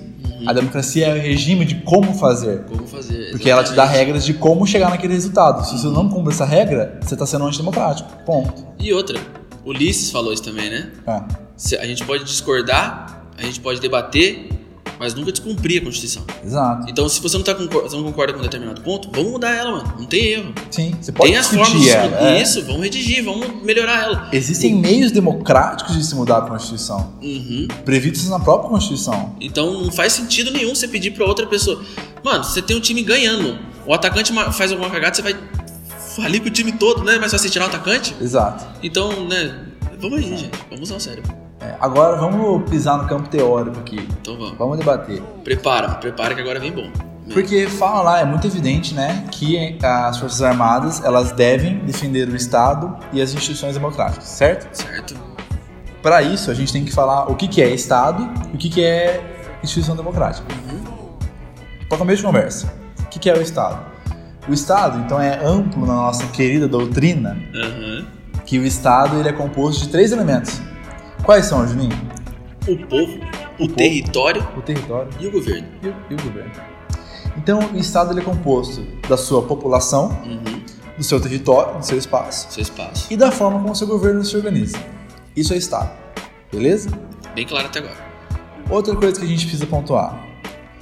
A 0.47 0.53
democracia 0.53 1.07
é 1.09 1.19
o 1.19 1.23
regime 1.23 1.65
de 1.65 1.77
como 1.77 2.15
fazer. 2.15 2.65
Como 2.65 2.87
fazer. 2.87 3.31
Porque 3.31 3.49
ela 3.51 3.63
te 3.63 3.69
dá 3.69 3.85
exatamente. 3.85 3.99
regras 3.99 4.25
de 4.25 4.35
como 4.35 4.67
chegar 4.67 4.91
naquele 4.91 5.15
resultado. 5.15 5.65
Se 5.67 5.79
você 5.79 5.89
não 5.89 6.09
cumpre 6.09 6.33
essa 6.33 6.45
regra, 6.45 6.99
você 7.03 7.15
está 7.15 7.27
sendo 7.27 7.45
antidemocrático. 7.47 8.11
Ponto. 8.25 8.67
E 8.79 8.93
outra, 8.93 9.19
Ulisses 9.65 10.11
falou 10.11 10.33
isso 10.33 10.43
também, 10.43 10.71
né? 10.71 10.93
É. 11.07 11.79
A 11.79 11.87
gente 11.87 12.05
pode 12.05 12.25
discordar, 12.25 13.27
a 13.39 13.43
gente 13.43 13.61
pode 13.61 13.81
debater, 13.81 14.49
mas 14.99 15.15
nunca 15.15 15.33
descumprir 15.33 15.81
a 15.81 15.85
Constituição. 15.85 16.25
Exato. 16.45 16.89
Então, 16.89 17.09
se 17.09 17.21
você 17.21 17.37
não, 17.37 17.45
tá 17.45 17.55
concor- 17.55 17.91
não 17.91 18.03
concorda 18.03 18.33
com 18.33 18.39
um 18.39 18.43
determinado 18.43 18.81
ponto, 18.81 19.09
vamos 19.13 19.33
mudar 19.33 19.51
ela, 19.55 19.73
mano. 19.73 19.95
Não 19.99 20.07
tem 20.07 20.25
erro. 20.27 20.53
Sim. 20.71 20.95
Você 21.01 21.13
pode 21.13 21.31
tem 21.31 21.39
as 21.39 21.49
formas 21.49 21.81
de 21.81 21.91
é. 21.91 22.43
isso, 22.43 22.63
vamos 22.65 22.83
redigir, 22.83 23.25
vamos 23.25 23.63
melhorar 23.63 24.03
ela. 24.05 24.29
Existem 24.33 24.75
meios 24.75 25.13
democráticos 25.13 25.97
de 25.97 26.05
se 26.05 26.15
mudar 26.15 26.39
a 26.39 26.43
Constituição. 26.43 27.15
Uhum. 27.23 27.69
Previstos 27.85 28.29
na 28.29 28.39
própria 28.39 28.71
Constituição. 28.71 29.35
Então 29.41 29.83
não 29.83 29.93
faz 29.93 30.13
sentido 30.13 30.51
nenhum 30.51 30.75
você 30.75 30.89
pedir 30.89 31.11
pra 31.13 31.25
outra 31.25 31.47
pessoa. 31.47 31.83
Mano, 32.23 32.45
você 32.45 32.63
tem 32.63 32.77
um 32.77 32.81
time 32.81 33.03
ganhando. 33.03 33.59
O 33.87 33.93
atacante 33.93 34.33
faz 34.53 34.73
alguma 34.73 34.91
cagada, 34.91 35.15
você 35.15 35.23
vai 35.23 35.37
falir 36.17 36.41
com 36.41 36.49
o 36.49 36.51
time 36.51 36.73
todo, 36.73 37.05
né? 37.05 37.19
Mas 37.21 37.31
só 37.31 37.39
você 37.39 37.51
tirar 37.51 37.67
o 37.67 37.69
atacante? 37.69 38.15
Exato. 38.21 38.65
Então, 38.83 39.27
né? 39.29 39.67
Vamos 40.01 40.19
aí, 40.19 40.25
gente. 40.25 40.51
Vamos 40.71 40.89
usar 40.89 40.97
o 40.97 41.01
cérebro. 41.01 41.44
É, 41.65 41.77
agora 41.81 42.17
vamos 42.17 42.69
pisar 42.69 42.99
no 42.99 43.09
campo 43.09 43.29
teórico 43.29 43.79
aqui. 43.79 44.07
Então 44.21 44.37
vamos. 44.37 44.59
Vamos 44.59 44.79
debater. 44.79 45.23
Prepara, 45.43 45.95
prepara 45.95 46.35
que 46.35 46.41
agora 46.43 46.61
vem 46.61 46.71
bom. 46.71 46.91
Porque 47.33 47.67
fala 47.69 48.03
lá, 48.03 48.21
é 48.21 48.25
muito 48.27 48.47
evidente, 48.47 48.93
né, 48.93 49.25
que 49.31 49.79
as 49.83 50.19
Forças 50.19 50.43
Armadas, 50.43 51.03
elas 51.03 51.33
devem 51.33 51.79
defender 51.79 52.29
o 52.29 52.37
Estado 52.37 52.95
e 53.15 53.23
as 53.23 53.33
instituições 53.33 53.73
democráticas, 53.73 54.25
certo? 54.25 54.69
Certo? 54.77 55.17
Para 56.03 56.21
isso, 56.21 56.51
a 56.51 56.55
gente 56.55 56.71
tem 56.71 56.85
que 56.85 56.93
falar 56.93 57.31
o 57.31 57.35
que, 57.35 57.49
que 57.49 57.63
é 57.63 57.71
Estado 57.71 58.29
e 58.53 58.57
o 58.57 58.59
que, 58.59 58.69
que 58.69 58.85
é 58.85 59.57
instituição 59.63 59.97
democrática. 59.97 60.47
Para 61.89 61.97
começo 61.97 62.19
de 62.19 62.27
conversa, 62.27 62.75
o 63.01 63.07
que, 63.07 63.19
que 63.19 63.31
é 63.31 63.35
o 63.35 63.41
Estado? 63.41 63.83
O 64.47 64.53
Estado, 64.53 64.99
então, 64.99 65.19
é 65.19 65.43
amplo 65.43 65.87
na 65.87 65.95
nossa 65.95 66.27
querida 66.27 66.69
doutrina, 66.69 67.39
Aham. 67.55 68.07
que 68.45 68.59
o 68.59 68.67
Estado 68.67 69.19
ele 69.19 69.31
é 69.31 69.33
composto 69.33 69.85
de 69.85 69.89
três 69.89 70.13
elementos. 70.13 70.61
Quais 71.25 71.47
são, 71.47 71.67
Juninho? 71.67 71.97
O 72.69 72.77
povo, 72.87 73.13
o, 73.55 73.59
povo. 73.59 73.75
território 73.75 74.47
O 74.57 74.63
território 74.63 75.09
e 75.21 75.27
o 75.27 75.31
governo. 75.31 75.67
e 75.83 75.89
o, 75.89 75.95
e 76.11 76.15
o 76.15 76.23
governo. 76.23 76.51
Então, 77.37 77.59
o 77.73 77.77
Estado 77.77 78.13
ele 78.13 78.21
é 78.21 78.25
composto 78.25 78.83
da 79.09 79.17
sua 79.17 79.43
população, 79.43 80.09
Uhum. 80.25 80.63
do 80.97 81.03
seu 81.03 81.21
território, 81.21 81.79
do 81.79 81.85
seu 81.85 81.99
espaço 81.99 82.47
Seu 82.53 82.63
espaço. 82.63 83.13
e 83.13 83.17
da 83.17 83.31
forma 83.33 83.59
como 83.59 83.73
o 83.73 83.75
seu 83.75 83.87
governo 83.87 84.25
se 84.25 84.37
organiza. 84.37 84.79
Isso 85.37 85.53
é 85.53 85.57
Estado, 85.57 85.91
beleza? 86.53 86.91
Bem 87.35 87.45
claro 87.47 87.67
até 87.67 87.81
agora. 87.81 87.97
Outra 88.71 88.95
coisa 88.95 89.19
que 89.19 89.27
a 89.27 89.29
gente 89.29 89.43
precisa 89.47 89.67
pontuar. 89.67 90.23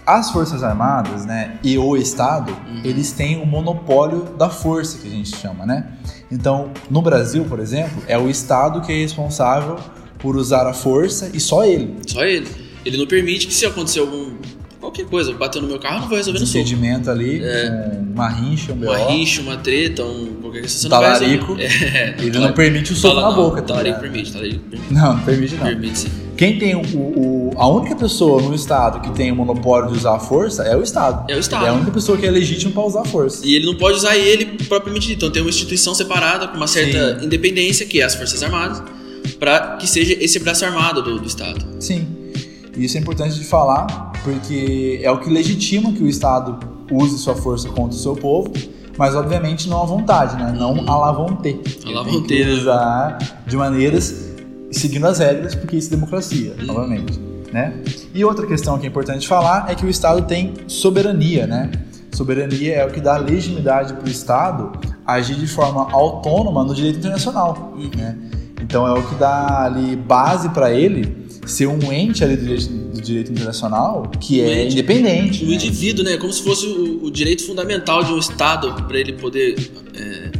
As 0.06 0.30
Forças 0.30 0.62
Armadas, 0.64 1.24
né, 1.24 1.58
e 1.62 1.78
o 1.78 1.96
Estado, 1.96 2.54
eles 2.84 3.12
têm 3.12 3.40
o 3.40 3.46
monopólio 3.46 4.24
da 4.36 4.50
força, 4.50 4.98
que 4.98 5.06
a 5.06 5.10
gente 5.10 5.34
chama, 5.36 5.64
né? 5.64 5.86
Então, 6.30 6.70
no 6.90 7.00
Brasil, 7.00 7.44
por 7.44 7.60
exemplo, 7.60 8.02
é 8.08 8.18
o 8.18 8.28
Estado 8.28 8.80
que 8.80 8.92
é 8.92 8.96
responsável 8.96 9.76
por 10.22 10.36
usar 10.36 10.66
a 10.66 10.72
força 10.72 11.30
e 11.34 11.40
só 11.40 11.64
ele. 11.64 11.94
Só 12.06 12.22
ele. 12.24 12.46
Ele 12.86 12.96
não 12.96 13.06
permite 13.06 13.46
que 13.46 13.52
se 13.54 13.66
acontecer 13.66 14.00
algum. 14.00 14.32
qualquer 14.80 15.04
coisa, 15.06 15.32
bateu 15.32 15.60
no 15.62 15.68
meu 15.68 15.78
carro, 15.78 16.00
não 16.00 16.08
vou 16.08 16.16
resolver 16.16 16.38
no 16.40 16.46
soco. 16.46 16.58
Desentendimento 16.64 17.10
ali, 17.10 17.40
uma 18.14 18.28
rincha, 18.28 18.72
um 18.72 18.76
Uma 18.76 18.96
BO. 18.98 19.08
rixa, 19.12 19.40
uma 19.42 19.56
treta, 19.56 20.04
um 20.04 20.34
qualquer 20.40 20.60
coisa, 20.60 20.68
você 20.76 20.86
Um 20.86 20.90
não 20.90 21.00
vai 21.00 21.12
talarico. 21.12 21.54
resolver. 21.54 21.96
É, 21.96 22.14
Ele 22.18 22.38
não 22.38 22.52
permite 22.52 22.92
o 22.92 22.96
soco 22.96 23.20
na 23.20 23.30
boca, 23.30 23.62
tá 23.62 23.68
talarico 23.68 24.00
permite, 24.00 24.32
talarico 24.32 24.58
permite. 24.70 24.92
Não, 24.92 25.14
não 25.16 25.24
permite 25.24 25.54
não. 25.54 25.64
Permite 25.66 25.98
sim. 25.98 26.08
Quem 26.36 26.58
tem 26.58 26.74
o, 26.74 26.80
o- 26.80 27.52
a 27.56 27.68
única 27.68 27.94
pessoa 27.94 28.42
no 28.42 28.54
estado 28.54 29.00
que 29.00 29.10
tem 29.16 29.30
o 29.30 29.36
monopólio 29.36 29.92
de 29.92 29.98
usar 29.98 30.16
a 30.16 30.18
força 30.18 30.62
é 30.64 30.74
o 30.76 30.82
estado. 30.82 31.30
É 31.30 31.36
o 31.36 31.38
Estado. 31.38 31.66
É 31.66 31.68
a 31.68 31.72
única 31.74 31.90
pessoa 31.92 32.16
que 32.18 32.26
é 32.26 32.30
legítima 32.30 32.72
para 32.72 32.82
usar 32.82 33.02
a 33.02 33.04
força. 33.04 33.46
E 33.46 33.54
ele 33.54 33.66
não 33.66 33.76
pode 33.76 33.98
usar 33.98 34.16
ele 34.16 34.46
propriamente 34.68 35.06
dito. 35.08 35.18
Então 35.18 35.30
tem 35.30 35.42
uma 35.42 35.50
instituição 35.50 35.94
separada, 35.94 36.48
com 36.48 36.56
uma 36.56 36.66
certa 36.66 37.20
Sim. 37.20 37.26
independência, 37.26 37.86
que 37.86 38.00
é 38.00 38.04
as 38.04 38.14
Forças 38.16 38.42
Armadas, 38.42 38.82
para 39.38 39.76
que 39.76 39.86
seja 39.86 40.14
esse 40.22 40.38
braço 40.38 40.64
armado 40.64 41.02
do, 41.02 41.18
do 41.18 41.26
Estado. 41.26 41.64
Sim. 41.80 42.06
Isso 42.76 42.96
é 42.96 43.00
importante 43.00 43.34
de 43.34 43.44
falar, 43.44 44.12
porque 44.24 45.00
é 45.02 45.10
o 45.10 45.18
que 45.18 45.28
legitima 45.28 45.92
que 45.92 46.02
o 46.02 46.08
estado 46.08 46.58
use 46.90 47.18
sua 47.18 47.34
força 47.34 47.68
contra 47.68 47.96
o 47.96 48.00
seu 48.00 48.16
povo, 48.16 48.50
mas 48.96 49.14
obviamente 49.14 49.68
não 49.68 49.82
à 49.82 49.84
vontade, 49.84 50.36
né? 50.36 50.54
Não 50.58 50.80
à 50.90 50.96
la 50.98 51.12
vontade. 51.12 51.60
À 51.84 51.90
la 51.90 52.04
que 52.26 52.44
né? 52.44 52.50
usar 52.52 53.18
de 53.46 53.56
maneiras 53.56 54.30
seguindo 54.70 55.06
as 55.06 55.18
regras, 55.18 55.54
porque 55.54 55.76
isso 55.76 55.88
é 55.88 55.96
democracia, 55.96 56.54
Hum. 56.58 56.64
novamente, 56.64 57.20
né? 57.52 57.74
E 58.14 58.24
outra 58.24 58.46
questão 58.46 58.78
que 58.78 58.86
é 58.86 58.88
importante 58.88 59.28
falar 59.28 59.70
é 59.70 59.74
que 59.74 59.84
o 59.84 59.90
estado 59.90 60.22
tem 60.22 60.54
soberania, 60.66 61.46
né? 61.46 61.70
Soberania 62.14 62.74
é 62.76 62.86
o 62.86 62.90
que 62.90 63.00
dá 63.00 63.16
legitimidade 63.16 63.94
para 63.94 64.04
o 64.06 64.08
Estado 64.10 64.72
agir 65.06 65.34
de 65.34 65.46
forma 65.46 65.90
autônoma 65.92 66.62
no 66.62 66.74
direito 66.74 66.98
internacional, 66.98 67.72
Uhum. 67.76 67.90
né? 67.96 68.16
Então 68.72 68.88
é 68.88 68.98
o 68.98 69.06
que 69.06 69.14
dá 69.16 69.64
ali 69.66 69.94
base 69.94 70.48
para 70.48 70.72
ele 70.72 71.14
ser 71.44 71.66
um 71.66 71.92
ente 71.92 72.24
ali 72.24 72.36
do 72.38 72.42
direito, 72.42 72.68
do 72.72 73.00
direito 73.02 73.30
internacional 73.30 74.10
que 74.18 74.40
Um 74.40 74.46
é 74.46 74.62
ente. 74.64 74.72
independente. 74.72 75.44
O 75.44 75.48
né? 75.48 75.54
indivíduo, 75.56 76.02
né? 76.02 76.16
Como 76.16 76.32
se 76.32 76.42
fosse 76.42 76.64
o, 76.64 77.04
o 77.04 77.10
direito 77.10 77.44
fundamental 77.44 78.02
de 78.02 78.10
um 78.14 78.18
Estado 78.18 78.72
para 78.84 78.98
ele 78.98 79.12
poder 79.12 79.56
é, 79.94 80.30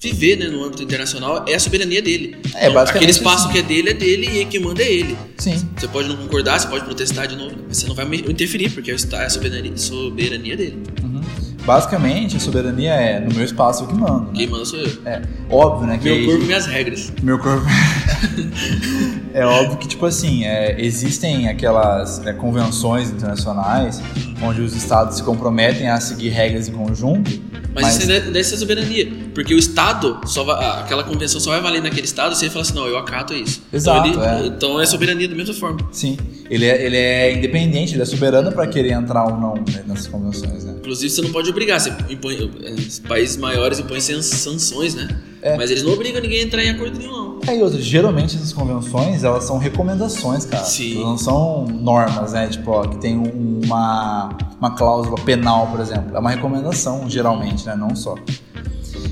viver 0.00 0.36
né, 0.36 0.46
no 0.46 0.62
âmbito 0.62 0.84
internacional 0.84 1.44
é 1.48 1.54
a 1.56 1.58
soberania 1.58 2.00
dele. 2.00 2.36
É, 2.54 2.68
Então, 2.68 2.74
basicamente 2.74 2.88
aquele 2.90 3.10
espaço 3.10 3.48
assim. 3.48 3.52
que 3.54 3.58
é 3.58 3.62
dele 3.62 3.90
é 3.90 3.94
dele 3.94 4.40
e 4.40 4.44
quem 4.44 4.60
manda 4.60 4.80
é 4.80 4.92
ele. 4.92 5.16
Sim, 5.36 5.68
Você 5.76 5.88
pode 5.88 6.08
não 6.08 6.16
concordar, 6.16 6.60
você 6.60 6.68
pode 6.68 6.84
protestar 6.84 7.26
de 7.26 7.34
novo, 7.34 7.56
mas 7.66 7.76
você 7.78 7.88
não 7.88 7.96
vai 7.96 8.04
interferir, 8.06 8.70
porque 8.70 8.92
é 8.92 8.94
o 8.94 8.96
é 9.16 9.24
a 9.24 9.30
soberania, 9.30 9.76
soberania 9.76 10.56
dele. 10.56 10.78
uhum. 11.02 11.20
Basicamente 11.64 12.36
a 12.36 12.40
soberania 12.40 12.92
é 12.92 13.20
no 13.20 13.34
meu 13.34 13.44
espaço 13.44 13.84
eu 13.84 13.88
que 13.88 13.94
mando. 13.94 14.26
Né? 14.26 14.30
Quem 14.34 14.46
manda 14.48 14.64
sou 14.64 14.78
eu. 14.78 14.90
É 15.04 15.22
óbvio, 15.50 15.86
né? 15.86 15.98
Que 15.98 16.04
Meu 16.10 16.26
corpo, 16.26 16.44
minhas 16.44 16.66
regras. 16.66 17.12
Meu 17.22 17.38
corpo. 17.38 17.66
é 19.32 19.44
óbvio 19.44 19.78
que, 19.78 19.88
tipo 19.88 20.06
assim, 20.06 20.44
é, 20.44 20.80
existem 20.80 21.48
aquelas 21.48 22.24
é, 22.26 22.32
convenções 22.32 23.10
internacionais 23.10 24.00
onde 24.42 24.60
os 24.60 24.74
estados 24.74 25.16
se 25.16 25.22
comprometem 25.22 25.88
a 25.88 26.00
seguir 26.00 26.28
regras 26.30 26.68
em 26.68 26.72
conjunto. 26.72 27.30
Mas, 27.74 27.84
Mas- 27.84 27.96
isso 27.98 28.06
deve 28.06 28.44
ser 28.44 28.56
soberania. 28.56 29.10
Porque 29.34 29.52
o 29.52 29.58
Estado, 29.58 30.20
só 30.26 30.44
vai- 30.44 30.64
aquela 30.80 31.02
convenção 31.02 31.40
só 31.40 31.50
vai 31.50 31.60
valer 31.60 31.82
naquele 31.82 32.06
Estado 32.06 32.36
se 32.36 32.44
ele 32.44 32.52
falar 32.52 32.62
assim, 32.62 32.74
não, 32.74 32.86
eu 32.86 32.96
acato 32.96 33.34
isso. 33.34 33.62
Exato, 33.72 34.06
então, 34.08 34.22
ele- 34.38 34.44
é. 34.44 34.46
então 34.46 34.80
é 34.80 34.86
soberania 34.86 35.28
da 35.28 35.34
mesma 35.34 35.54
forma. 35.54 35.80
Sim, 35.90 36.16
ele 36.48 36.66
é, 36.66 36.86
ele 36.86 36.96
é 36.96 37.32
independente, 37.36 37.94
ele 37.94 38.02
é 38.02 38.06
soberano 38.06 38.52
para 38.52 38.66
querer 38.68 38.92
entrar 38.92 39.24
ou 39.24 39.36
não 39.40 39.54
né, 39.54 39.82
nessas 39.88 40.06
convenções, 40.06 40.64
né? 40.64 40.73
Inclusive, 40.84 41.08
você 41.10 41.22
não 41.22 41.32
pode 41.32 41.48
obrigar. 41.48 41.80
Você 41.80 41.90
impõe, 42.10 42.50
eh, 42.62 42.74
países 43.08 43.38
maiores 43.38 43.78
impõem 43.78 44.00
san- 44.00 44.20
sanções, 44.20 44.94
né? 44.94 45.08
É. 45.40 45.56
Mas 45.56 45.70
eles 45.70 45.82
não 45.82 45.92
obrigam 45.94 46.20
ninguém 46.20 46.40
a 46.40 46.42
entrar 46.44 46.62
em 46.62 46.68
acordo 46.70 46.98
nenhum, 46.98 47.10
não. 47.12 47.38
É, 47.46 47.56
e 47.58 47.62
outra, 47.62 47.80
geralmente 47.80 48.36
essas 48.36 48.52
convenções, 48.52 49.24
elas 49.24 49.44
são 49.44 49.56
recomendações, 49.58 50.44
cara. 50.44 50.62
Sim. 50.64 50.96
Elas 50.96 51.06
não 51.06 51.18
são 51.18 51.64
normas, 51.66 52.32
né? 52.34 52.48
Tipo, 52.48 52.70
ó, 52.72 52.82
que 52.86 52.98
tem 52.98 53.16
um- 53.16 53.60
uma, 53.64 54.36
uma 54.58 54.74
cláusula 54.74 55.16
penal, 55.24 55.68
por 55.68 55.80
exemplo. 55.80 56.14
É 56.14 56.18
uma 56.18 56.30
recomendação, 56.30 57.08
geralmente, 57.08 57.64
né? 57.66 57.74
Não 57.76 57.96
só. 57.96 58.14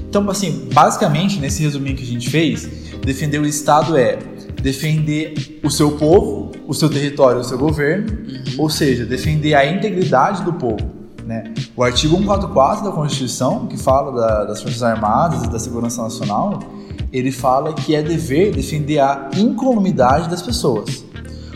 Então, 0.08 0.28
assim, 0.30 0.68
basicamente, 0.72 1.38
nesse 1.38 1.62
resuminho 1.62 1.96
que 1.96 2.02
a 2.02 2.06
gente 2.06 2.28
fez, 2.28 2.68
defender 3.02 3.38
o 3.40 3.46
Estado 3.46 3.96
é 3.96 4.18
defender 4.62 5.58
o 5.64 5.70
seu 5.70 5.92
povo, 5.92 6.52
o 6.66 6.72
seu 6.74 6.88
território, 6.88 7.40
o 7.40 7.44
seu 7.44 7.58
governo, 7.58 8.06
ou 8.58 8.70
seja, 8.70 9.04
defender 9.04 9.54
a 9.54 9.66
integridade 9.66 10.42
do 10.44 10.52
povo, 10.52 10.78
né? 11.32 11.54
O 11.76 11.82
artigo 11.82 12.16
144 12.16 12.84
da 12.84 12.90
Constituição, 12.92 13.66
que 13.66 13.76
fala 13.76 14.12
da- 14.12 14.44
das 14.44 14.60
Forças 14.62 14.82
Armadas 14.82 15.44
e 15.44 15.50
da 15.50 15.58
Segurança 15.58 16.02
Nacional, 16.02 16.58
ele 17.12 17.32
fala 17.32 17.72
que 17.72 17.94
é 17.94 18.02
dever 18.02 18.52
defender 18.54 18.98
a 18.98 19.30
incolumidade 19.36 20.28
das 20.28 20.42
pessoas. 20.42 21.04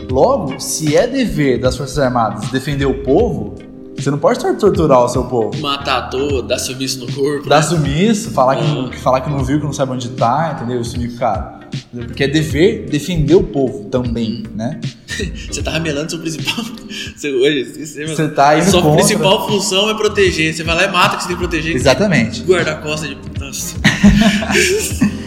Logo, 0.09 0.59
se 0.59 0.95
é 0.95 1.05
dever 1.07 1.59
das 1.59 1.75
Forças 1.75 1.97
Armadas 1.99 2.49
defender 2.49 2.85
o 2.85 3.03
povo, 3.03 3.55
você 3.97 4.09
não 4.11 4.17
pode 4.19 4.39
tor- 4.39 4.55
torturar 4.55 5.03
o 5.03 5.09
seu 5.09 5.23
povo. 5.25 5.59
Matar 5.59 5.97
à 5.97 6.01
toa, 6.03 6.43
dar 6.43 6.59
sumiço 6.59 6.99
no 7.05 7.11
corpo. 7.11 7.49
Dar 7.49 7.57
né? 7.57 7.61
sumiço, 7.63 8.31
falar 8.31 8.55
que, 8.57 8.63
Uhum. 8.63 8.89
que 8.89 8.97
falar 8.99 9.21
que 9.21 9.29
não 9.29 9.43
viu, 9.43 9.59
que 9.59 9.65
não 9.65 9.73
sabe 9.73 9.91
onde 9.91 10.09
tá, 10.09 10.55
entendeu? 10.55 10.83
Sumir 10.83 11.09
com 11.09 11.15
o 11.15 11.19
cara. 11.19 11.59
Porque 11.91 12.23
é 12.23 12.27
dever 12.27 12.85
defender 12.89 13.35
o 13.35 13.43
povo 13.43 13.85
também, 13.85 14.43
né? 14.55 14.79
Você 15.51 15.61
tá 15.63 15.71
ramelando 15.71 16.09
seu 16.09 16.19
principal. 16.19 16.63
Você, 17.15 17.31
hoje, 17.31 17.85
Você 17.85 18.27
tá 18.29 18.57
indo 18.57 18.69
Sua 18.69 18.81
contra. 18.81 18.97
principal 18.97 19.47
função 19.47 19.89
é 19.89 19.93
proteger. 19.95 20.53
Você 20.53 20.63
vai 20.63 20.75
lá 20.75 20.83
e 20.83 20.91
mata 20.91 21.17
que 21.17 21.23
você 21.23 21.27
tem 21.29 21.37
que 21.37 21.41
proteger. 21.41 21.75
Exatamente. 21.75 22.43
Guarda-costa 22.43 23.07
de. 23.07 23.17
Nossa. 23.39 23.75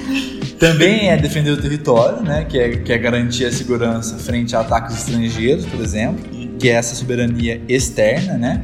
Também 0.59 1.09
é 1.09 1.17
defender 1.17 1.51
o 1.51 1.57
território, 1.57 2.23
né? 2.23 2.45
Que 2.45 2.59
é, 2.59 2.77
que 2.77 2.93
é 2.93 2.99
garantir 2.99 3.47
a 3.47 3.53
segurança 3.53 4.17
frente 4.19 4.55
a 4.55 4.61
ataques 4.61 4.99
estrangeiros, 4.99 5.65
por 5.65 5.81
exemplo, 5.81 6.23
que 6.59 6.69
é 6.69 6.73
essa 6.73 6.95
soberania 6.95 7.63
externa, 7.67 8.35
né? 8.37 8.63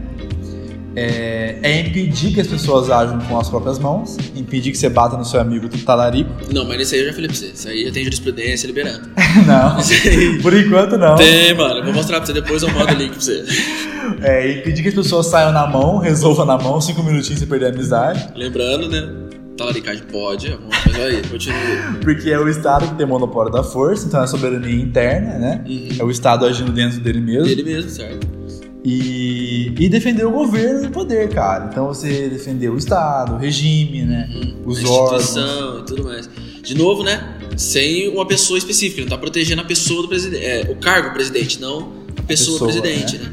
É, 0.97 1.59
é 1.63 1.81
impedir 1.81 2.33
que 2.33 2.41
as 2.41 2.47
pessoas 2.47 2.91
ajam 2.91 3.21
com 3.21 3.39
as 3.39 3.51
próprias 3.51 3.79
mãos, 3.79 4.17
impedir 4.35 4.73
que 4.73 4.79
você 4.79 4.89
bata 4.89 5.15
no 5.15 5.27
seu 5.27 5.39
amigo 5.39 5.69
talarico. 5.85 6.31
Não, 6.51 6.65
mas 6.65 6.81
isso 6.81 6.95
aí 6.95 7.01
eu 7.03 7.07
já 7.09 7.13
falei 7.13 7.29
pra 7.29 7.37
você. 7.37 7.47
Isso 7.47 7.69
aí 7.69 7.85
já 7.85 7.93
tem 7.93 8.03
jurisprudência 8.05 8.67
liberando. 8.67 9.11
Não, 9.47 9.77
por 10.43 10.55
enquanto 10.55 10.97
não. 10.97 11.17
Tem, 11.17 11.55
mano. 11.55 11.81
Eu 11.81 11.85
vou 11.85 11.93
mostrar 11.93 12.17
pra 12.17 12.27
você 12.27 12.33
depois, 12.33 12.63
eu 12.63 12.73
mando 12.73 12.93
o 12.93 12.97
link 12.97 13.11
pra 13.11 13.21
você. 13.21 13.45
É 14.23 14.53
impedir 14.53 14.83
que 14.83 14.89
as 14.89 14.95
pessoas 14.95 15.27
saiam 15.27 15.53
na 15.53 15.67
mão, 15.67 15.99
resolvam 15.99 16.47
na 16.47 16.57
mão, 16.57 16.81
cinco 16.81 17.03
minutinhos 17.03 17.41
sem 17.41 17.49
perder 17.49 17.67
a 17.67 17.69
amizade. 17.69 18.29
Lembrando, 18.35 18.89
né? 18.89 19.27
Talaricagem 19.57 20.05
pode, 20.05 20.59
mas 20.69 21.01
aí, 21.01 21.23
continua. 21.29 21.59
Porque 22.03 22.31
é 22.31 22.39
o 22.39 22.49
Estado 22.49 22.89
que 22.89 22.95
tem 22.95 23.07
monopólio 23.07 23.51
da 23.51 23.63
força, 23.63 24.07
então 24.07 24.21
é 24.21 24.25
a 24.25 24.27
soberania 24.27 24.75
interna, 24.75 25.39
né? 25.39 25.65
Uhum. 25.67 25.89
É 25.99 26.05
o 26.05 26.11
Estado 26.11 26.47
agindo 26.47 26.73
dentro 26.73 27.01
dele 27.01 27.21
mesmo. 27.21 27.49
Ele 27.49 27.63
mesmo, 27.63 27.91
certo? 27.91 28.36
E, 28.89 29.73
e 29.81 29.89
defender 29.89 30.25
o 30.25 30.31
governo 30.31 30.85
e 30.85 30.87
o 30.87 30.91
poder, 30.93 31.29
cara. 31.31 31.67
Então 31.73 31.89
você 31.89 32.29
defender 32.29 32.69
o 32.69 32.77
Estado, 32.77 33.35
o 33.35 33.37
regime, 33.37 34.05
né? 34.05 34.31
Os 34.65 34.79
a 34.85 34.89
órgãos. 34.89 35.23
instituição 35.25 35.81
e 35.81 35.83
tudo 35.83 36.05
mais. 36.05 36.31
De 36.63 36.73
novo, 36.77 37.03
né? 37.03 37.37
Sem 37.57 38.09
uma 38.09 38.25
pessoa 38.25 38.57
específica, 38.57 39.01
não 39.01 39.09
tá 39.09 39.19
protegendo 39.19 39.61
a 39.61 39.65
pessoa 39.65 40.03
do 40.03 40.09
presidente. 40.09 40.45
É, 40.45 40.71
o 40.71 40.77
cargo 40.77 41.13
presidente, 41.13 41.61
não 41.61 41.95
a 42.17 42.23
pessoa, 42.23 42.61
Pessoa, 42.61 42.81
presidente, 42.81 43.19
né? 43.19 43.33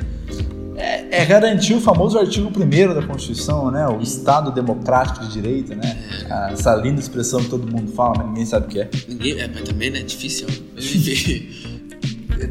É, 0.76 1.22
é 1.22 1.26
garantir 1.26 1.76
o 1.76 1.80
famoso 1.80 2.18
artigo 2.18 2.48
1 2.48 2.94
da 2.96 3.04
Constituição, 3.04 3.70
né? 3.70 3.88
O 3.88 4.02
Estado 4.02 4.52
democrático 4.52 5.24
de 5.24 5.34
direito, 5.34 5.76
né? 5.76 6.04
Ah, 6.32 6.50
Essa 6.52 6.74
linda 6.74 7.00
expressão 7.00 7.44
que 7.44 7.50
todo 7.52 7.72
mundo 7.72 7.92
fala, 7.92 8.16
mas 8.18 8.28
ninguém 8.30 8.46
sabe 8.48 8.66
o 8.66 8.70
que 8.70 8.80
é. 8.80 8.90
Ninguém. 9.08 9.40
É, 9.40 9.48
mas 9.48 9.62
também, 9.62 9.92
né? 9.92 10.02
Difícil. 10.02 10.48
Mas 10.74 10.84
enfim. 10.96 11.48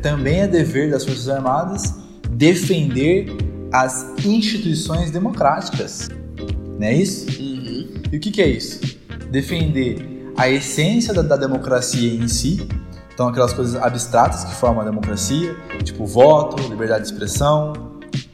Também 0.01 0.43
é 0.43 0.47
dever 0.47 0.93
das 0.93 1.05
Forças 1.05 1.29
Armadas 1.29 2.02
defender 2.33 3.27
as 3.73 4.07
instituições 4.25 5.11
democráticas. 5.11 6.09
Não 6.79 6.87
é 6.87 6.95
isso? 6.95 7.27
Uhum. 7.41 7.89
E 8.11 8.17
o 8.17 8.21
que, 8.21 8.31
que 8.31 8.43
é 8.43 8.49
isso? 8.49 8.81
Defender 9.31 10.33
a 10.37 10.49
essência 10.49 11.15
da, 11.15 11.23
da 11.23 11.37
democracia 11.37 12.13
em 12.13 12.29
si, 12.29 12.67
então 13.13 13.29
aquelas 13.29 13.53
coisas 13.53 13.81
abstratas 13.81 14.45
que 14.45 14.55
formam 14.55 14.83
a 14.83 14.85
democracia, 14.85 15.57
tipo 15.83 16.07
voto, 16.07 16.63
liberdade 16.69 17.05
de 17.05 17.13
expressão, 17.13 17.73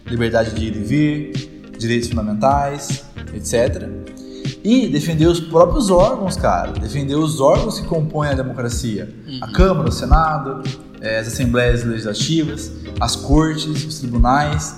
liberdade 0.06 0.54
de 0.54 0.64
ir 0.64 0.76
e 0.76 0.80
vir, 0.80 1.72
direitos 1.78 2.08
fundamentais, 2.08 3.04
etc. 3.34 3.88
E 4.64 4.88
defender 4.88 5.26
os 5.26 5.40
próprios 5.40 5.90
órgãos, 5.90 6.36
cara, 6.36 6.72
defender 6.72 7.14
os 7.14 7.40
órgãos 7.40 7.78
que 7.80 7.86
compõem 7.86 8.30
a 8.30 8.34
democracia, 8.34 9.12
a 9.40 9.52
Câmara, 9.52 9.88
o 9.88 9.92
Senado, 9.92 10.62
as 11.02 11.28
assembleias 11.28 11.84
legislativas, 11.84 12.72
as 13.00 13.16
cortes, 13.16 13.84
os 13.84 13.98
tribunais, 13.98 14.76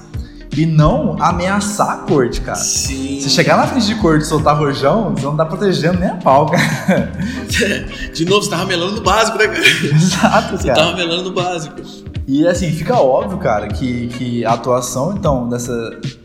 e 0.56 0.66
não 0.66 1.16
ameaçar 1.20 1.90
a 1.90 1.96
corte, 1.98 2.40
cara. 2.40 2.58
Sim. 2.58 3.20
Se 3.20 3.30
chegar 3.30 3.56
na 3.56 3.66
frente 3.66 3.86
de 3.86 3.94
corte 3.96 4.24
e 4.24 4.26
soltar 4.26 4.58
rojão, 4.58 5.14
você 5.14 5.24
não 5.24 5.36
tá 5.36 5.46
protegendo 5.46 6.00
nem 6.00 6.08
a 6.08 6.16
pau, 6.16 6.46
cara. 6.46 7.12
De 8.12 8.24
novo, 8.24 8.42
você 8.42 8.50
tá 8.50 8.56
ramelando 8.56 8.96
no 8.96 9.02
básico, 9.02 9.38
né, 9.38 9.46
cara? 9.46 9.60
Exato, 9.94 10.56
Você 10.56 10.68
tá 10.68 10.74
cara. 10.74 10.90
ramelando 10.90 11.24
no 11.24 11.32
básico. 11.32 11.80
E 12.26 12.46
assim, 12.46 12.70
fica 12.72 12.96
óbvio, 12.96 13.38
cara, 13.38 13.68
que, 13.68 14.08
que 14.08 14.44
a 14.44 14.52
atuação, 14.52 15.14
então, 15.16 15.48
dessa 15.48 15.72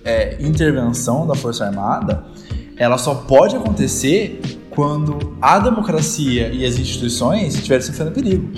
é, 0.03 0.37
intervenção 0.39 1.25
da 1.25 1.35
Força 1.35 1.65
Armada, 1.65 2.23
ela 2.77 2.97
só 2.97 3.15
pode 3.15 3.55
acontecer 3.55 4.41
quando 4.75 5.35
a 5.41 5.57
democracia 5.57 6.49
e 6.53 6.65
as 6.65 6.77
instituições 6.77 7.55
estiverem 7.55 7.83
sofrendo 7.85 8.11
perigo. 8.11 8.49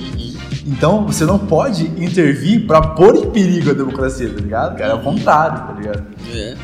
Então, 0.66 1.06
você 1.06 1.24
não 1.26 1.38
pode 1.40 1.84
intervir 2.04 2.66
pra 2.68 2.82
pôr 2.82 3.16
em 3.16 3.30
perigo 3.30 3.70
a 3.70 3.74
democracia, 3.74 4.28
tá 4.34 4.42
ligado? 4.42 4.78
Cara, 4.78 4.92
é 4.92 4.96
o 4.96 5.02
contrário, 5.02 5.60
tá 5.68 5.74
ligado? 5.74 6.08
É. 6.34 6.58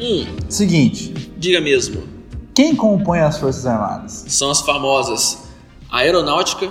Hum, 0.00 0.26
Seguinte, 0.48 1.32
diga 1.38 1.60
mesmo. 1.60 2.02
quem 2.54 2.74
compõe 2.76 3.20
as 3.20 3.38
Forças 3.38 3.64
Armadas? 3.64 4.24
São 4.28 4.50
as 4.50 4.60
famosas 4.60 5.38
aeronáutica, 5.90 6.68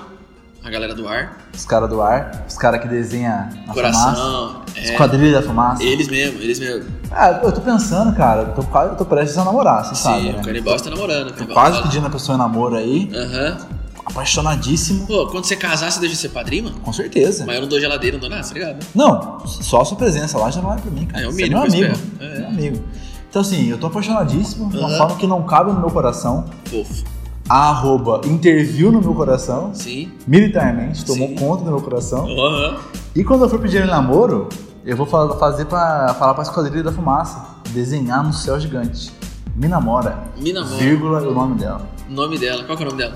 a 0.65 0.69
galera 0.71 0.95
do 0.95 1.07
ar, 1.07 1.37
Os 1.55 1.63
caras 1.65 1.87
do 1.89 2.01
ar, 2.01 2.43
os 2.49 2.57
caras 2.57 2.81
que 2.81 2.87
desenham 2.87 3.31
a 3.33 3.45
fumaça, 3.49 3.73
coração. 3.73 4.61
os 4.67 4.89
É, 4.89 4.95
quadrilhas 4.97 5.33
da 5.33 5.41
fumaça. 5.47 5.83
eles 5.83 6.07
mesmo, 6.07 6.41
eles 6.41 6.59
mesmo. 6.59 6.89
Ah, 7.11 7.39
eu 7.43 7.51
tô 7.51 7.61
pensando, 7.61 8.15
cara, 8.15 8.41
eu 8.41 8.53
tô, 8.53 8.63
quase- 8.63 8.89
eu 8.91 8.95
tô 8.97 9.05
prestes 9.05 9.37
a 9.37 9.45
namorar, 9.45 9.85
você 9.85 9.95
sabe, 9.95 10.21
Sim, 10.23 10.31
né? 10.33 10.39
o 10.39 10.43
canibal 10.43 10.75
está 10.75 10.89
namorando. 10.89 11.29
o 11.29 11.33
Tô 11.33 11.45
quase 11.53 11.71
fala. 11.77 11.83
pedindo 11.87 12.07
a 12.07 12.09
pessoa 12.09 12.35
em 12.35 12.39
namoro 12.39 12.75
aí, 12.75 13.11
Aham. 13.15 13.57
apaixonadíssimo, 14.05 15.05
Pô, 15.07 15.27
quando 15.27 15.45
você 15.45 15.55
casar, 15.55 15.91
você 15.91 15.99
deixa 15.99 16.15
de 16.15 16.21
ser 16.21 16.29
padrinho, 16.29 16.65
mano? 16.65 16.77
com 16.79 16.91
certeza. 16.93 17.45
Mas 17.45 17.55
eu 17.55 17.61
não 17.61 17.67
dou 17.69 17.79
geladeira, 17.79 18.15
não 18.17 18.21
dou 18.21 18.29
nada, 18.29 18.47
tá 18.47 18.53
ligado? 18.53 18.73
né? 18.75 18.79
Não, 18.95 19.45
só 19.45 19.81
a 19.81 19.85
sua 19.85 19.97
presença 19.97 20.37
lá 20.37 20.49
já 20.49 20.61
vale 20.61 20.81
pra 20.81 20.91
mim, 20.91 21.05
cara. 21.05 21.23
É 21.23 21.27
o 21.27 21.31
Você 21.31 21.43
mínimo 21.43 21.61
meu 21.61 21.71
que 21.71 21.79
eu 21.81 21.85
amigo. 21.87 22.01
É. 22.19 22.39
Meu 22.39 22.47
amigo. 22.47 22.83
Então 23.29 23.41
assim, 23.41 23.67
eu 23.69 23.77
tô 23.77 23.87
apaixonadíssimo, 23.87 24.69
de 24.69 24.77
uma 24.77 24.89
forma 24.97 25.15
que 25.17 25.27
não 25.27 25.43
cabe 25.43 25.71
no 25.71 25.79
meu 25.79 25.89
coração. 25.91 26.45
Fofo. 26.65 27.03
A 27.47 27.69
arroba 27.69 28.21
interviu 28.25 28.91
no 28.91 28.99
meu 29.01 29.13
coração, 29.13 29.71
Sim. 29.73 30.11
militarmente, 30.27 31.05
tomou 31.05 31.27
Sim. 31.29 31.35
conta 31.35 31.63
do 31.63 31.71
meu 31.71 31.81
coração. 31.81 32.25
Aham. 32.27 32.77
E 33.15 33.23
quando 33.23 33.43
eu 33.43 33.49
for 33.49 33.59
pedir 33.59 33.77
ele 33.77 33.91
namoro, 33.91 34.49
eu 34.83 34.97
vou 34.97 35.05
fa- 35.05 35.29
fazer 35.37 35.65
pra 35.65 36.15
falar 36.17 36.33
pra 36.33 36.41
esquadrilha 36.43 36.83
da 36.83 36.91
fumaça, 36.91 37.39
desenhar 37.69 38.23
no 38.23 38.33
céu 38.33 38.59
gigante. 38.59 39.11
Me 39.55 39.67
namora, 39.67 40.17
Me 40.37 40.51
namora. 40.51 40.75
vírgula, 40.75 41.21
o 41.21 41.33
nome 41.33 41.55
dela. 41.59 41.87
Nome 42.09 42.37
dela, 42.39 42.63
qual 42.63 42.75
que 42.77 42.83
é 42.83 42.87
o 42.87 42.89
nome 42.89 43.01
dela? 43.01 43.13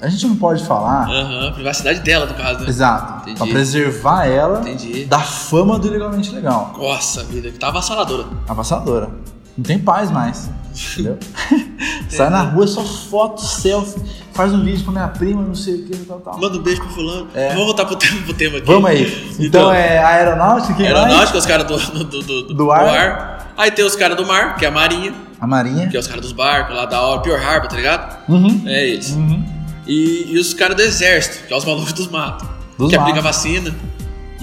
A 0.00 0.08
gente 0.08 0.26
não 0.26 0.36
pode 0.36 0.64
falar, 0.64 1.08
Aham, 1.08 1.52
privacidade 1.54 2.00
dela, 2.00 2.26
no 2.26 2.34
caso, 2.34 2.60
né? 2.60 2.68
exato, 2.68 3.22
Entendi. 3.22 3.38
pra 3.38 3.46
preservar 3.48 4.26
ela 4.26 4.60
Entendi. 4.60 5.04
da 5.06 5.18
fama 5.18 5.78
do 5.78 5.86
ilegalmente 5.88 6.30
legal. 6.32 6.74
Nossa 6.78 7.24
vida, 7.24 7.50
que 7.50 7.58
tá 7.58 7.68
avassaladora. 7.68 8.24
Avassaladora. 8.48 9.10
Não 9.56 9.64
tem 9.64 9.78
paz 9.78 10.10
mais. 10.10 10.50
Entendeu? 10.92 11.18
Sai 12.08 12.30
na 12.30 12.42
rua, 12.42 12.66
só 12.66 12.82
foto, 12.82 13.40
selfie, 13.40 14.00
faz 14.32 14.52
um 14.52 14.64
vídeo 14.64 14.84
com 14.84 14.90
a 14.90 14.94
minha 14.94 15.08
prima, 15.08 15.42
não 15.42 15.54
sei 15.54 15.74
o 15.76 15.86
que, 15.86 15.96
tal, 15.98 16.18
tal. 16.20 16.38
Manda 16.38 16.58
um 16.58 16.62
beijo 16.62 16.80
pro 16.80 16.90
fulano. 16.90 17.28
É. 17.34 17.50
Vamos 17.50 17.64
voltar 17.66 17.84
pro 17.84 17.94
tema, 17.96 18.22
pro 18.22 18.34
tema 18.34 18.58
aqui. 18.58 18.66
Vamos 18.66 18.90
aí. 18.90 19.28
Então, 19.34 19.44
Então, 19.46 19.72
é 19.72 19.98
a 19.98 20.08
aeronáutica? 20.08 20.82
Aeronáutica, 20.82 21.38
os 21.38 21.46
caras 21.46 21.66
do, 21.66 21.76
do, 21.78 22.04
do, 22.04 22.22
do, 22.48 22.54
Do 22.54 22.72
ar. 22.72 23.52
Aí 23.56 23.70
tem 23.70 23.84
os 23.84 23.94
caras 23.94 24.16
do 24.16 24.26
mar, 24.26 24.56
que 24.56 24.64
é 24.64 24.68
a 24.68 24.70
marinha, 24.72 25.14
A 25.40 25.46
Marinha. 25.46 25.86
que 25.88 25.96
é 25.96 26.00
os 26.00 26.08
caras 26.08 26.22
dos 26.22 26.32
barcos 26.32 26.74
lá 26.74 26.86
da 26.86 27.00
hora, 27.00 27.20
Pior 27.20 27.38
Harbor, 27.40 27.68
tá 27.68 27.76
ligado? 27.76 28.18
Uhum. 28.28 28.62
É 28.66 28.84
eles. 28.88 29.10
Uhum. 29.12 29.44
E, 29.86 30.32
e 30.32 30.38
os 30.38 30.52
caras 30.54 30.74
do 30.76 30.82
exército, 30.82 31.46
que 31.46 31.54
é 31.54 31.56
os 31.56 31.64
malucos 31.64 31.92
dos 31.92 32.08
matos. 32.08 32.48
Dos 32.76 32.90
que 32.90 32.96
matos. 32.96 33.10
aplica 33.12 33.20
vacina. 33.22 33.72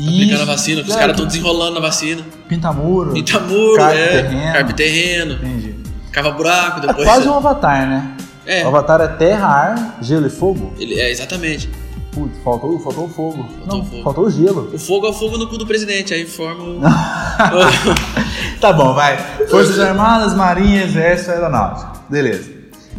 Aplicando 0.08 0.42
a 0.42 0.46
vacina, 0.46 0.82
que 0.84 0.90
os 0.90 0.96
É, 0.96 1.00
caras 1.00 1.12
estão 1.14 1.26
desenrolando 1.28 1.78
a 1.78 1.82
vacina. 1.82 2.22
Pinta 2.48 2.72
muro. 2.72 3.14
Pinta 3.14 3.40
muro, 3.40 3.78
Carpe 3.78 3.98
é. 3.98 4.08
terreno. 4.22 4.54
Carpe 4.54 4.74
terreno, 4.74 5.34
Entendi. 5.34 5.76
cava 6.12 6.32
buraco, 6.32 6.80
É 6.80 6.88
depois. 6.88 7.08
quase 7.08 7.28
um 7.28 7.34
avatar, 7.36 7.88
né? 7.88 8.12
É. 8.46 8.64
O 8.66 8.68
avatar 8.70 9.00
é 9.02 9.08
terra, 9.08 9.48
ar, 9.48 9.98
gelo 10.02 10.26
e 10.28 10.30
fogo. 10.30 10.74
Ele, 10.80 11.00
é, 11.00 11.12
exatamente. 11.12 11.70
Putz, 12.12 12.38
faltou, 12.44 12.78
faltou 12.80 13.06
o 13.06 13.10
fogo. 13.10 13.44
Faltou 13.60 13.68
Não, 13.68 13.80
o 13.80 13.86
fogo. 13.90 14.04
faltou 14.04 14.26
o 14.26 14.30
gelo. 14.30 14.70
O 14.74 14.78
fogo 14.80 15.08
é 15.08 15.10
o 15.12 15.14
fogo 15.14 15.38
no 15.38 15.48
cu 15.48 15.58
do 15.58 15.66
presidente, 15.66 16.14
aí 16.14 16.26
forma 16.26 16.64
o. 16.64 16.82
Tá 18.60 18.74
bom, 18.74 18.94
vai. 18.94 19.18
Forças 19.50 19.80
Armadas, 19.80 20.34
Marinha, 20.36 20.84
Exército, 20.84 21.32
Aeronáutica. 21.32 21.92
Beleza. 22.10 22.50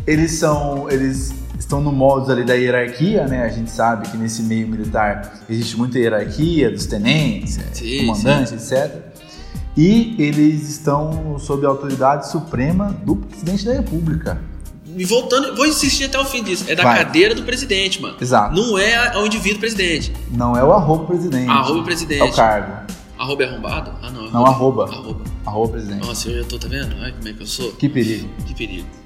Eles 0.06 0.32
são. 0.32 0.86
Eles 0.90 1.32
estão 1.72 1.80
no 1.80 1.90
modus 1.90 2.28
ali 2.28 2.44
da 2.44 2.52
hierarquia, 2.52 3.26
né? 3.26 3.44
A 3.44 3.48
gente 3.48 3.70
sabe 3.70 4.08
que 4.10 4.16
nesse 4.18 4.42
meio 4.42 4.68
militar 4.68 5.40
existe 5.48 5.76
muita 5.78 5.98
hierarquia 5.98 6.70
dos 6.70 6.84
tenentes, 6.84 7.58
Sim, 7.72 8.06
comandantes, 8.06 8.52
etc. 8.52 9.00
E 9.74 10.14
eles 10.18 10.68
estão 10.68 11.38
sob 11.38 11.64
a 11.64 11.70
autoridade 11.70 12.30
suprema 12.30 12.94
do 13.04 13.16
presidente 13.16 13.64
da 13.64 13.72
República. 13.72 14.38
E 14.94 15.06
voltando, 15.06 15.56
vou 15.56 15.64
insistir 15.64 16.04
até 16.04 16.18
o 16.18 16.24
fim 16.26 16.42
disso. 16.42 16.66
É 16.68 16.74
da 16.74 16.82
Vai. 16.82 16.98
cadeira 16.98 17.34
do 17.34 17.42
presidente, 17.42 18.02
mano. 18.02 18.16
Exato. 18.20 18.54
Não 18.54 18.78
é 18.78 19.16
o 19.16 19.24
indivíduo 19.24 19.60
presidente. 19.60 20.12
Não 20.30 20.54
é 20.54 20.62
o 20.62 20.70
arroba 20.70 21.06
presidente. 21.06 21.48
Arroba 21.48 21.82
presidente. 21.82 22.20
É 22.20 22.24
o 22.24 22.32
cargo. 22.32 22.92
Arroba 23.18 23.44
é 23.44 23.48
arrombado? 23.48 23.92
Ah, 24.02 24.10
não. 24.10 24.30
Não, 24.30 24.44
arroba. 24.44 24.84
Arroba. 24.84 25.24
Arroba 25.46 25.72
presidente. 25.72 26.06
Nossa, 26.06 26.28
eu 26.28 26.42
já 26.42 26.48
tô, 26.48 26.58
tá 26.58 26.68
vendo? 26.68 26.94
Ai, 27.00 27.12
como 27.12 27.28
é 27.28 27.32
que 27.32 27.40
eu 27.40 27.46
sou? 27.46 27.72
Que 27.72 27.88
perigo. 27.88 28.28
Que 28.44 28.54
perigo. 28.54 29.01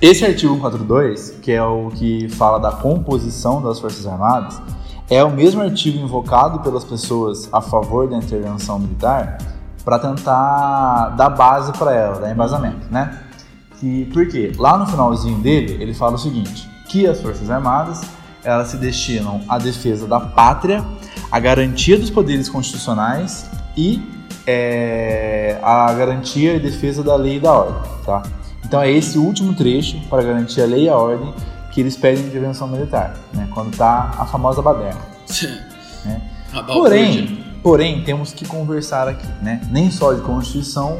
Esse 0.00 0.26
artigo 0.26 0.52
142, 0.52 1.38
que 1.40 1.50
é 1.50 1.62
o 1.62 1.88
que 1.88 2.28
fala 2.28 2.58
da 2.58 2.70
composição 2.70 3.62
das 3.62 3.80
Forças 3.80 4.06
Armadas, 4.06 4.60
é 5.08 5.24
o 5.24 5.30
mesmo 5.30 5.62
artigo 5.62 5.98
invocado 5.98 6.60
pelas 6.60 6.84
pessoas 6.84 7.48
a 7.50 7.62
favor 7.62 8.06
da 8.06 8.18
intervenção 8.18 8.78
militar 8.78 9.38
para 9.82 9.98
tentar 9.98 11.14
dar 11.16 11.30
base 11.30 11.72
para 11.72 11.94
ela, 11.94 12.20
dar 12.20 12.30
embasamento, 12.30 12.86
né? 12.90 13.22
Que, 13.80 14.04
por 14.12 14.28
quê? 14.28 14.52
Lá 14.58 14.76
no 14.76 14.86
finalzinho 14.86 15.38
dele, 15.38 15.82
ele 15.82 15.94
fala 15.94 16.16
o 16.16 16.18
seguinte, 16.18 16.68
que 16.90 17.06
as 17.06 17.18
Forças 17.22 17.48
Armadas, 17.48 18.02
elas 18.44 18.68
se 18.68 18.76
destinam 18.76 19.40
à 19.48 19.56
defesa 19.56 20.06
da 20.06 20.20
pátria, 20.20 20.84
à 21.32 21.40
garantia 21.40 21.98
dos 21.98 22.10
poderes 22.10 22.50
constitucionais 22.50 23.48
e 23.74 24.02
é, 24.46 25.58
à 25.62 25.90
garantia 25.94 26.54
e 26.54 26.60
defesa 26.60 27.02
da 27.02 27.16
lei 27.16 27.36
e 27.36 27.40
da 27.40 27.52
ordem, 27.54 27.82
tá? 28.04 28.22
Então 28.66 28.82
é 28.82 28.90
esse 28.90 29.16
último 29.16 29.54
trecho 29.54 30.00
para 30.10 30.22
garantir 30.24 30.60
a 30.60 30.66
lei 30.66 30.84
e 30.84 30.88
a 30.88 30.96
ordem 30.96 31.32
que 31.70 31.80
eles 31.80 31.96
pedem 31.96 32.26
intervenção 32.26 32.66
militar, 32.66 33.16
né? 33.32 33.48
Quando 33.54 33.76
tá 33.76 34.12
a 34.18 34.26
famosa 34.26 34.60
baderna. 34.60 35.00
né? 36.04 36.20
Porém, 36.66 37.44
porém, 37.62 38.02
temos 38.02 38.32
que 38.32 38.44
conversar 38.44 39.06
aqui, 39.06 39.26
né? 39.40 39.60
Nem 39.70 39.88
só 39.90 40.12
de 40.12 40.20
Constituição 40.22 40.98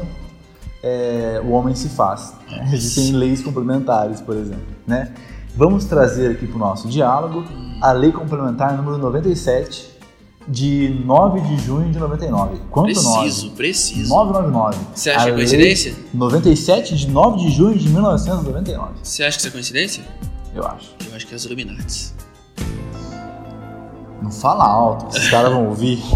é, 0.81 1.41
o 1.43 1.51
homem 1.51 1.75
se 1.75 1.89
faz. 1.89 2.33
Né? 2.49 2.69
Existem 2.71 3.11
leis 3.11 3.43
complementares, 3.43 4.21
por 4.21 4.37
exemplo, 4.37 4.67
né? 4.85 5.11
Vamos 5.53 5.85
trazer 5.85 6.31
aqui 6.31 6.47
para 6.47 6.55
o 6.55 6.59
nosso 6.59 6.87
diálogo 6.87 7.43
a 7.81 7.91
Lei 7.91 8.11
Complementar 8.11 8.77
número 8.77 8.97
97 8.97 9.96
de 10.47 10.89
9 11.05 11.41
de 11.41 11.57
junho 11.57 11.91
de 11.91 11.99
99. 11.99 12.57
Quanto 12.71 12.85
Preciso, 12.85 13.45
9? 13.47 13.55
preciso. 13.57 14.09
999. 14.09 14.77
Você 14.95 15.09
acha 15.09 15.19
A 15.19 15.23
que 15.25 15.29
é 15.29 15.33
coincidência? 15.35 15.95
97 16.13 16.95
de 16.95 17.07
9 17.09 17.37
de 17.39 17.49
junho 17.51 17.77
de 17.77 17.89
1999. 17.89 18.93
Você 19.03 19.23
acha 19.23 19.37
que 19.37 19.41
isso 19.41 19.47
é 19.47 19.51
coincidência? 19.51 20.03
Eu 20.55 20.65
acho. 20.65 20.95
Eu 21.09 21.15
acho 21.15 21.27
que 21.27 21.33
é 21.33 21.35
os 21.35 21.45
Illuminates. 21.45 22.13
Não 24.21 24.31
fala 24.31 24.65
alto, 24.65 25.15
esses 25.15 25.29
caras 25.29 25.51
vão 25.51 25.67
ouvir. 25.67 25.99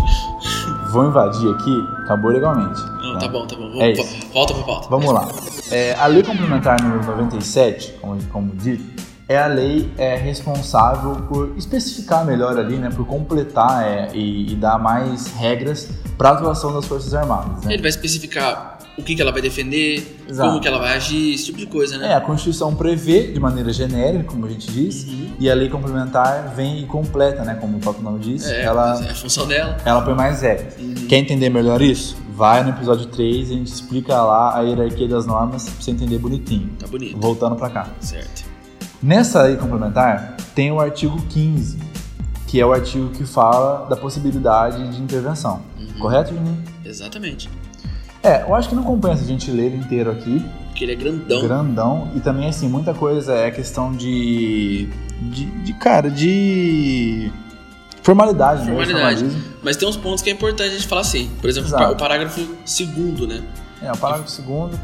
Vão 0.91 1.07
invadir 1.07 1.49
aqui, 1.55 1.87
acabou 2.03 2.31
legalmente. 2.31 2.77
Não, 2.81 3.13
né? 3.13 3.19
tá 3.21 3.29
bom, 3.29 3.47
tá 3.47 3.55
bom. 3.55 3.81
É 3.81 3.93
Vamos, 3.93 4.11
isso. 4.11 4.27
volta 4.33 4.53
pra 4.53 4.63
pauta. 4.63 4.87
Vamos 4.89 5.13
lá. 5.13 5.25
É, 5.71 5.93
a 5.93 6.05
lei 6.05 6.21
complementar 6.21 6.81
número 6.81 7.05
97, 7.05 7.93
como, 8.01 8.21
como 8.25 8.53
dito, 8.57 9.01
é 9.31 9.41
a 9.41 9.47
lei 9.47 9.91
é, 9.97 10.15
responsável 10.15 11.15
por 11.27 11.53
especificar 11.57 12.25
melhor 12.25 12.57
ali, 12.57 12.75
né, 12.77 12.89
por 12.95 13.05
completar 13.05 13.83
é, 13.83 14.09
e, 14.13 14.51
e 14.51 14.55
dar 14.55 14.77
mais 14.77 15.27
regras 15.35 15.89
para 16.17 16.29
a 16.29 16.31
atuação 16.33 16.73
das 16.73 16.85
Forças 16.85 17.13
Armadas. 17.13 17.63
Né? 17.65 17.73
Ele 17.73 17.81
vai 17.81 17.89
especificar 17.89 18.77
o 18.97 19.03
que, 19.03 19.15
que 19.15 19.21
ela 19.21 19.31
vai 19.31 19.41
defender, 19.41 20.19
Exato. 20.29 20.49
como 20.49 20.61
que 20.61 20.67
ela 20.67 20.77
vai 20.77 20.95
agir, 20.95 21.33
esse 21.33 21.45
tipo 21.45 21.57
de 21.57 21.65
coisa, 21.65 21.97
né? 21.97 22.11
É, 22.11 22.13
a 22.13 22.21
Constituição 22.21 22.75
prevê 22.75 23.31
de 23.31 23.39
maneira 23.39 23.71
genérica, 23.71 24.25
como 24.25 24.45
a 24.45 24.49
gente 24.49 24.69
diz, 24.69 25.05
Uhum. 25.05 25.31
e 25.39 25.49
a 25.49 25.55
lei 25.55 25.69
complementar 25.69 26.53
vem 26.55 26.81
e 26.81 26.85
completa, 26.85 27.43
né, 27.43 27.55
como 27.59 27.77
o 27.77 27.79
próprio 27.79 28.03
nome 28.03 28.19
diz, 28.19 28.45
É, 28.45 28.63
ela, 28.63 29.01
é 29.03 29.11
a 29.11 29.15
função 29.15 29.47
dela. 29.47 29.77
ela 29.85 30.01
põe 30.01 30.13
mais 30.13 30.41
regras. 30.41 30.75
Uhum. 30.77 30.93
Quer 31.07 31.17
entender 31.17 31.49
melhor 31.49 31.81
isso? 31.81 32.17
Vai 32.35 32.63
no 32.63 32.69
episódio 32.71 33.05
3 33.07 33.49
e 33.49 33.53
a 33.53 33.57
gente 33.57 33.71
explica 33.71 34.21
lá 34.21 34.57
a 34.57 34.61
hierarquia 34.61 35.07
das 35.07 35.25
normas 35.25 35.63
pra 35.65 35.73
você 35.79 35.91
entender 35.91 36.17
bonitinho. 36.17 36.69
Tá 36.79 36.87
bonito. 36.87 37.17
Voltando 37.19 37.55
pra 37.55 37.69
cá. 37.69 37.87
Certo. 37.99 38.50
Nessa 39.01 39.43
lei 39.43 39.55
complementar 39.55 40.35
tem 40.53 40.71
o 40.71 40.79
artigo 40.79 41.19
15, 41.29 41.79
que 42.47 42.59
é 42.59 42.65
o 42.65 42.71
artigo 42.71 43.09
que 43.09 43.25
fala 43.25 43.87
da 43.89 43.95
possibilidade 43.95 44.87
de 44.89 45.01
intervenção. 45.01 45.61
Uhum. 45.79 45.99
Correto, 45.99 46.33
Juninho? 46.33 46.63
Exatamente. 46.85 47.49
É, 48.23 48.43
eu 48.43 48.53
acho 48.53 48.69
que 48.69 48.75
não 48.75 48.83
compensa 48.83 49.23
a 49.23 49.25
gente 49.25 49.49
ler 49.49 49.67
ele 49.67 49.77
inteiro 49.77 50.11
aqui, 50.11 50.45
Porque 50.67 50.83
ele 50.83 50.91
é 50.91 50.95
grandão. 50.95 51.41
grandão, 51.41 52.11
e 52.15 52.19
também, 52.19 52.47
assim, 52.47 52.69
muita 52.69 52.93
coisa 52.93 53.33
é 53.33 53.49
questão 53.49 53.91
de. 53.91 54.87
de, 55.19 55.45
de, 55.45 55.73
cara, 55.73 56.11
de. 56.11 57.31
formalidade, 58.03 58.65
mesmo, 58.65 58.75
Formalidade. 58.75 59.25
Mas 59.63 59.75
tem 59.77 59.87
uns 59.89 59.97
pontos 59.97 60.21
que 60.21 60.29
é 60.29 60.33
importante 60.33 60.69
a 60.69 60.73
gente 60.73 60.87
falar 60.87 61.01
assim. 61.01 61.31
Por 61.41 61.49
exemplo, 61.49 61.69
Exato. 61.69 61.93
o 61.93 61.97
parágrafo 61.97 62.47
segundo, 62.63 63.27
né? 63.27 63.41
É, 63.81 63.91
o 63.91 63.97
parágrafo 63.97 64.29
segundo. 64.29 64.79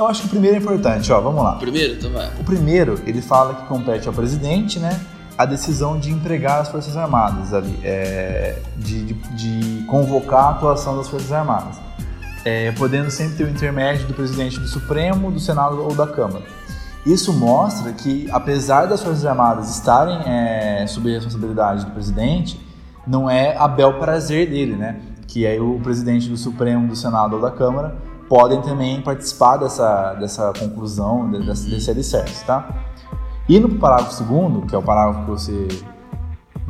Eu 0.00 0.06
acho 0.06 0.22
que 0.22 0.28
o 0.28 0.30
primeiro 0.30 0.56
é 0.56 0.58
importante, 0.60 1.12
ó, 1.12 1.20
vamos 1.20 1.44
lá. 1.44 1.56
O 1.56 1.58
primeiro, 1.58 1.92
então 1.92 2.10
vai. 2.10 2.26
O 2.40 2.42
primeiro, 2.42 2.98
ele 3.04 3.20
fala 3.20 3.54
que 3.54 3.66
compete 3.66 4.08
ao 4.08 4.14
presidente, 4.14 4.78
né, 4.78 4.98
a 5.36 5.44
decisão 5.44 5.98
de 6.00 6.10
empregar 6.10 6.62
as 6.62 6.70
Forças 6.70 6.96
Armadas 6.96 7.52
ali, 7.52 7.78
é, 7.84 8.58
de, 8.78 9.04
de, 9.04 9.14
de 9.14 9.84
convocar 9.84 10.44
a 10.44 10.50
atuação 10.52 10.96
das 10.96 11.06
Forças 11.06 11.30
Armadas, 11.30 11.76
é, 12.46 12.72
podendo 12.72 13.10
sempre 13.10 13.36
ter 13.36 13.44
o 13.44 13.50
intermédio 13.50 14.06
do 14.06 14.14
presidente 14.14 14.58
do 14.58 14.66
Supremo, 14.66 15.30
do 15.30 15.38
Senado 15.38 15.82
ou 15.82 15.94
da 15.94 16.06
Câmara. 16.06 16.46
Isso 17.04 17.30
mostra 17.34 17.92
que, 17.92 18.26
apesar 18.32 18.86
das 18.86 19.02
Forças 19.02 19.26
Armadas 19.26 19.68
estarem 19.68 20.18
é, 20.24 20.86
sob 20.86 21.10
a 21.10 21.14
responsabilidade 21.16 21.84
do 21.84 21.90
presidente, 21.90 22.58
não 23.06 23.28
é 23.28 23.54
a 23.54 23.68
bel 23.68 23.98
prazer 23.98 24.48
dele, 24.48 24.76
né? 24.76 24.98
Que 25.26 25.46
aí 25.46 25.60
o 25.60 25.78
presidente 25.80 26.26
do 26.26 26.38
Supremo, 26.38 26.88
do 26.88 26.96
Senado 26.96 27.36
ou 27.36 27.42
da 27.42 27.50
Câmara 27.50 28.08
podem 28.30 28.62
também 28.62 29.02
participar 29.02 29.56
dessa, 29.58 30.14
dessa 30.14 30.52
conclusão, 30.58 31.28
de- 31.30 31.44
desse, 31.44 31.68
desse 31.68 31.90
alicerce, 31.90 32.44
tá? 32.46 32.86
E 33.48 33.58
no 33.60 33.68
parágrafo 33.68 34.14
segundo, 34.14 34.64
que 34.66 34.74
é 34.74 34.78
o 34.78 34.82
parágrafo 34.82 35.24
que 35.24 35.30
você 35.32 35.68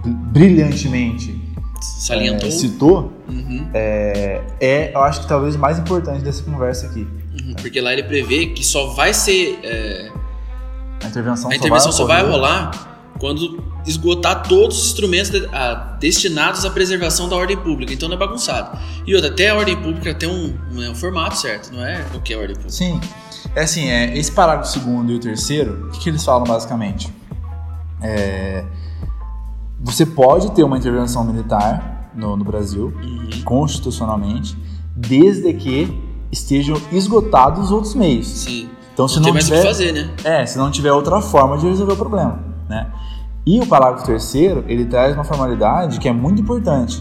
br- 0.03 0.09
brilhantemente 0.33 1.39
Salientou. 1.83 2.49
é, 2.49 2.51
citou, 2.51 3.13
Uhum, 3.29 3.69
é, 3.75 4.41
é, 4.61 4.93
eu 4.95 5.01
acho 5.03 5.21
que 5.21 5.29
talvez 5.29 5.55
o 5.55 5.59
mais 5.59 5.79
importante 5.79 6.25
dessa 6.25 6.43
conversa 6.43 6.87
aqui. 6.87 7.07
uhum. 7.43 7.55
Porque 7.61 7.81
lá 7.81 7.93
ele 7.93 8.03
prevê 8.05 8.47
que 8.47 8.65
só 8.65 8.87
vai 8.95 9.13
ser. 9.13 9.61
é, 9.63 10.11
A 11.05 11.09
intervenção, 11.09 11.51
a 11.51 11.55
intervenção 11.55 11.93
só 11.93 12.07
vai 12.07 12.25
rolar 12.27 12.71
quando 13.19 13.63
esgotar 13.87 14.43
todos 14.43 14.79
os 14.79 14.87
instrumentos 14.89 15.31
de- 15.31 15.47
a- 15.53 15.97
destinados 15.99 16.65
à 16.65 16.71
preservação 16.71 17.29
da 17.29 17.37
ordem 17.37 17.57
pública. 17.57 17.93
Então 17.93 18.09
não 18.09 18.17
é 18.17 18.19
bagunçado. 18.19 18.79
E 19.07 19.15
outra, 19.15 19.31
até 19.31 19.51
a 19.51 19.57
ordem 19.57 19.77
pública 19.77 20.15
tem 20.15 20.29
um, 20.29 20.55
um, 20.73 20.91
um 20.91 20.95
formato 20.95 21.37
certo, 21.39 21.73
não 21.73 21.85
é 21.85 22.03
qualquer 22.11 22.37
ordem 22.37 22.55
pública. 22.57 22.71
Sim. 22.73 23.01
É 23.55 23.63
assim, 23.63 23.89
é, 23.89 24.17
esse 24.17 24.31
parágrafo 24.33 24.71
segundo 24.71 25.11
e 25.13 25.17
o 25.17 25.19
terceiro, 25.21 25.87
o 25.87 25.91
que, 25.91 26.01
que 26.01 26.09
eles 26.11 26.25
falam 26.25 26.45
basicamente? 26.45 27.13
É, 28.03 28.65
você 29.81 30.05
pode 30.07 30.51
ter 30.53 30.63
uma 30.63 30.77
intervenção 30.79 31.25
militar 31.25 32.11
no, 32.15 32.37
no 32.37 32.45
Brasil, 32.45 32.93
Uhum. 33.03 33.43
constitucionalmente, 33.45 34.57
desde 34.95 35.53
que 35.55 36.01
estejam 36.31 36.81
esgotados 36.93 37.67
os 37.67 37.73
outros 37.73 37.95
meios. 37.95 38.27
Sim. 38.27 38.69
Então, 38.93 39.09
se 39.09 39.17
não 39.17 39.23
não, 39.23 39.25
tem 39.25 39.33
mais 39.33 39.45
o 39.47 39.49
tiver, 39.49 39.61
que 39.63 39.67
fazer, 39.67 39.93
né? 39.93 40.11
é, 40.25 40.45
se 40.47 40.59
não 40.59 40.71
tiver 40.71 40.93
outra 40.93 41.21
forma 41.21 41.57
de 41.57 41.67
resolver 41.67 41.93
o 41.95 41.97
problema, 41.97 42.39
né? 42.69 42.87
E 43.47 43.59
o 43.61 43.67
parágrafo 43.67 44.05
terceiro, 44.07 44.65
ele 44.69 44.85
traz 44.85 45.15
uma 45.15 45.25
formalidade 45.25 45.99
que 45.99 46.09
é 46.09 46.13
muito 46.13 46.41
importante, 46.43 47.01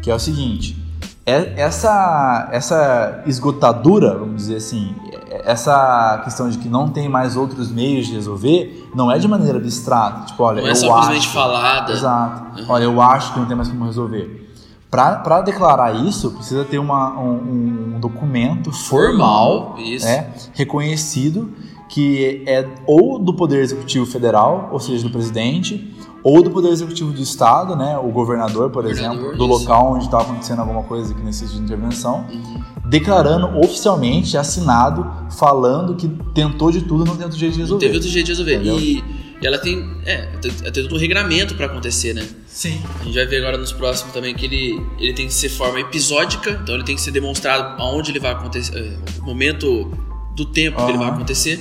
que 0.00 0.10
é 0.10 0.14
o 0.14 0.18
seguinte: 0.18 0.76
é- 1.24 1.54
essa 1.60 2.48
essa 2.52 3.22
esgotadura, 3.26 4.16
vamos 4.16 4.36
dizer 4.36 4.56
assim, 4.56 4.94
é- 5.30 5.50
essa 5.50 6.20
questão 6.24 6.48
de 6.48 6.58
que 6.58 6.68
não 6.68 6.88
tem 6.88 7.08
mais 7.08 7.36
outros 7.36 7.70
meios 7.70 8.06
de 8.06 8.14
resolver, 8.14 8.88
não 8.94 9.10
é 9.10 9.18
de 9.18 9.26
maneira 9.26 9.58
abstrata, 9.58 10.26
tipo, 10.26 10.42
olha, 10.42 10.60
Não 10.62 10.68
é 10.68 10.70
eu 10.70 10.76
simplesmente 10.76 11.18
acho, 11.18 11.32
falada. 11.32 11.92
Exato. 11.92 12.60
Uhum. 12.60 12.66
Olha, 12.68 12.84
eu 12.84 13.02
acho 13.02 13.32
que 13.34 13.40
não 13.40 13.46
tem 13.46 13.56
mais 13.56 13.68
como 13.68 13.84
resolver. 13.84 14.44
Para 14.88 15.42
declarar 15.42 15.92
isso, 15.94 16.30
precisa 16.30 16.64
ter 16.64 16.78
uma, 16.78 17.10
um, 17.18 17.96
um 17.96 18.00
documento 18.00 18.72
formal, 18.72 19.74
Isso. 19.78 20.06
é, 20.06 20.30
reconhecido 20.54 21.52
que 21.88 22.42
é 22.46 22.66
ou 22.86 23.18
do 23.18 23.32
Poder 23.34 23.60
Executivo 23.60 24.04
Federal, 24.06 24.70
ou 24.72 24.80
seja, 24.80 25.04
do 25.04 25.10
presidente, 25.10 25.94
ou 26.22 26.42
do 26.42 26.50
Poder 26.50 26.70
Executivo 26.70 27.12
do 27.12 27.22
Estado, 27.22 27.76
né, 27.76 27.96
o 28.02 28.08
governador, 28.10 28.70
por 28.70 28.82
Governador, 28.82 29.18
exemplo, 29.20 29.38
do 29.38 29.44
isso. 29.54 29.62
local 29.62 29.92
onde 29.94 30.04
está 30.06 30.18
acontecendo 30.20 30.58
alguma 30.60 30.82
coisa 30.82 31.14
que 31.14 31.22
necessita 31.22 31.58
de 31.58 31.64
intervenção, 31.64 32.26
Uhum. 32.32 32.60
declarando 32.88 33.58
oficialmente, 33.58 34.36
assinado, 34.36 35.06
falando 35.38 35.94
que 35.94 36.08
tentou 36.34 36.70
de 36.72 36.82
tudo, 36.82 37.04
não 37.04 37.14
tem 37.16 37.24
outro 37.24 37.38
jeito 37.38 37.52
de 37.52 37.58
Não 37.60 37.64
resolver. 37.66 37.84
teve 37.86 37.96
outro 37.96 38.10
jeito 38.10 38.26
de 38.26 38.32
resolver. 38.32 38.62
E, 38.64 39.04
e 39.40 39.46
ela 39.46 39.58
tem. 39.58 39.86
É, 40.04 40.26
tem, 40.40 40.50
tem 40.50 40.72
todo 40.82 40.94
um 40.94 40.98
regramento 40.98 41.54
pra 41.54 41.66
acontecer, 41.66 42.14
né? 42.14 42.26
Sim. 42.48 42.80
A 43.00 43.04
gente 43.04 43.14
vai 43.14 43.26
ver 43.26 43.36
agora 43.38 43.58
nos 43.58 43.70
próximos 43.70 44.12
também 44.14 44.34
que 44.34 44.46
ele, 44.46 44.82
ele 44.98 45.12
tem 45.12 45.26
que 45.26 45.34
ser 45.34 45.48
forma 45.50 45.78
episódica, 45.78 46.58
então 46.62 46.74
ele 46.74 46.84
tem 46.84 46.96
que 46.96 47.02
ser 47.02 47.10
demonstrado 47.10 47.80
aonde 47.80 48.10
ele 48.10 48.18
vai 48.18 48.32
acontecer, 48.32 48.76
é, 48.76 49.20
o 49.20 49.26
momento 49.26 49.92
do 50.36 50.44
tempo 50.44 50.84
que 50.84 50.90
ele 50.90 50.98
vai 50.98 51.08
acontecer. 51.08 51.60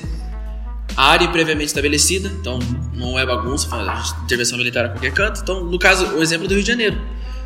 A 0.97 1.09
área 1.11 1.27
previamente 1.27 1.67
estabelecida, 1.67 2.31
então 2.39 2.59
não 2.93 3.17
é 3.19 3.25
bagunça, 3.25 3.67
faz 3.67 4.13
intervenção 4.23 4.57
militar 4.57 4.85
a 4.85 4.89
qualquer 4.89 5.11
canto. 5.11 5.41
Então, 5.41 5.63
no 5.63 5.77
caso, 5.79 6.05
o 6.15 6.21
exemplo 6.21 6.47
do 6.47 6.53
Rio 6.53 6.63
de 6.63 6.69
Janeiro. 6.69 6.95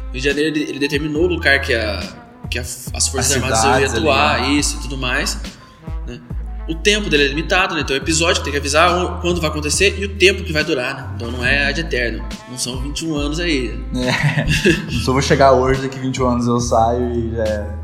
O 0.10 0.14
Rio 0.14 0.22
de 0.22 0.28
Janeiro 0.28 0.56
ele, 0.56 0.70
ele 0.70 0.80
determinou 0.80 1.24
o 1.24 1.28
lugar 1.28 1.60
que, 1.62 1.74
a, 1.74 2.00
que 2.50 2.60
a- 2.60 2.62
as 2.62 3.08
Forças 3.08 3.32
As 3.32 3.32
Armadas 3.38 3.64
iam 3.64 3.74
cidades 3.74 3.92
ali, 3.94 4.00
atuar, 4.02 4.42
né? 4.42 4.50
isso 4.50 4.78
e 4.78 4.82
tudo 4.82 4.98
mais. 4.98 5.40
né? 6.08 6.20
o 6.68 6.76
tempo 6.76 7.10
dele 7.10 7.24
é 7.24 7.28
limitado, 7.30 7.74
né? 7.74 7.82
Então 7.82 7.96
o 7.96 7.98
episódio 7.98 8.44
tem 8.44 8.52
que 8.52 8.60
avisar 8.60 9.20
quando 9.22 9.42
vai 9.42 9.50
acontecer 9.50 9.98
e 9.98 10.06
o 10.06 10.10
tempo 10.18 10.44
que 10.44 10.54
vai 10.54 10.64
durar, 10.64 10.96
né? 10.96 11.10
Então 11.16 11.32
não 11.32 11.44
é 11.44 11.66
ad 11.68 11.82
eterno. 11.82 12.24
Não 12.48 12.60
são 12.60 12.80
21 12.80 13.16
anos 13.16 13.40
aí. 13.40 13.76
né? 13.92 14.08
É. 14.10 14.46
Só 15.04 15.12
vou 15.12 15.22
chegar 15.24 15.54
hoje, 15.54 15.82
daqui 15.82 15.98
21 15.98 16.28
anos 16.28 16.46
eu 16.46 16.60
saio 16.60 17.12
e 17.12 17.36
já 17.36 17.44
é. 17.44 17.79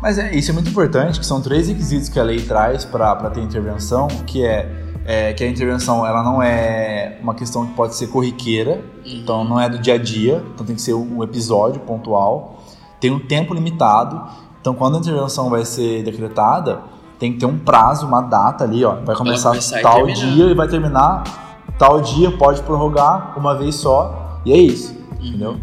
Mas 0.00 0.18
é, 0.18 0.34
isso 0.34 0.50
é 0.50 0.54
muito 0.54 0.70
importante, 0.70 1.18
que 1.18 1.26
são 1.26 1.40
três 1.40 1.68
requisitos 1.68 2.08
que 2.08 2.18
a 2.18 2.22
lei 2.22 2.40
traz 2.40 2.84
para 2.84 3.14
ter 3.30 3.40
intervenção, 3.40 4.08
que 4.26 4.44
é, 4.44 4.70
é 5.04 5.32
que 5.32 5.42
a 5.42 5.48
intervenção 5.48 6.06
ela 6.06 6.22
não 6.22 6.42
é 6.42 7.18
uma 7.20 7.34
questão 7.34 7.66
que 7.66 7.74
pode 7.74 7.94
ser 7.94 8.08
corriqueira, 8.08 8.80
então 9.04 9.44
não 9.44 9.60
é 9.60 9.68
do 9.68 9.78
dia 9.78 9.94
a 9.94 9.98
dia, 9.98 10.42
então 10.54 10.64
tem 10.64 10.76
que 10.76 10.82
ser 10.82 10.94
um 10.94 11.22
episódio 11.22 11.80
pontual, 11.80 12.62
tem 13.00 13.10
um 13.10 13.18
tempo 13.18 13.54
limitado, 13.54 14.22
então 14.60 14.74
quando 14.74 14.96
a 14.96 15.00
intervenção 15.00 15.50
vai 15.50 15.64
ser 15.64 16.02
decretada, 16.02 16.80
tem 17.18 17.32
que 17.32 17.38
ter 17.38 17.46
um 17.46 17.58
prazo, 17.58 18.06
uma 18.06 18.20
data 18.20 18.64
ali, 18.64 18.84
ó, 18.84 18.94
vai 19.04 19.16
começar 19.16 19.50
começar 19.50 19.80
e 19.80 19.82
tal 19.82 20.04
terminar. 20.04 20.14
dia 20.14 20.44
e 20.46 20.54
vai 20.54 20.68
terminar 20.68 21.48
tal 21.78 22.00
dia, 22.00 22.30
pode 22.30 22.60
prorrogar 22.62 23.34
uma 23.36 23.56
vez 23.56 23.76
só, 23.76 24.40
e 24.44 24.52
é 24.52 24.56
isso, 24.56 24.96
entendeu? 25.20 25.58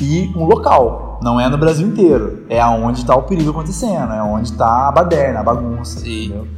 e 0.00 0.32
um 0.34 0.44
local. 0.44 1.03
Não 1.24 1.40
é 1.40 1.48
no 1.48 1.56
Brasil 1.56 1.86
inteiro. 1.86 2.44
É 2.50 2.60
aonde 2.60 3.00
está 3.00 3.16
o 3.16 3.22
perigo 3.22 3.50
acontecendo, 3.50 4.12
é 4.12 4.22
onde 4.22 4.50
está 4.50 4.88
a 4.88 4.92
baderna, 4.92 5.40
a 5.40 5.42
bagunça. 5.42 6.00
Sim. 6.00 6.26
Entendeu? 6.26 6.48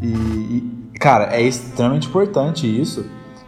E, 0.00 0.06
e, 0.94 0.98
cara, 0.98 1.24
é 1.36 1.42
extremamente 1.42 2.08
importante 2.08 2.66
isso, 2.66 3.04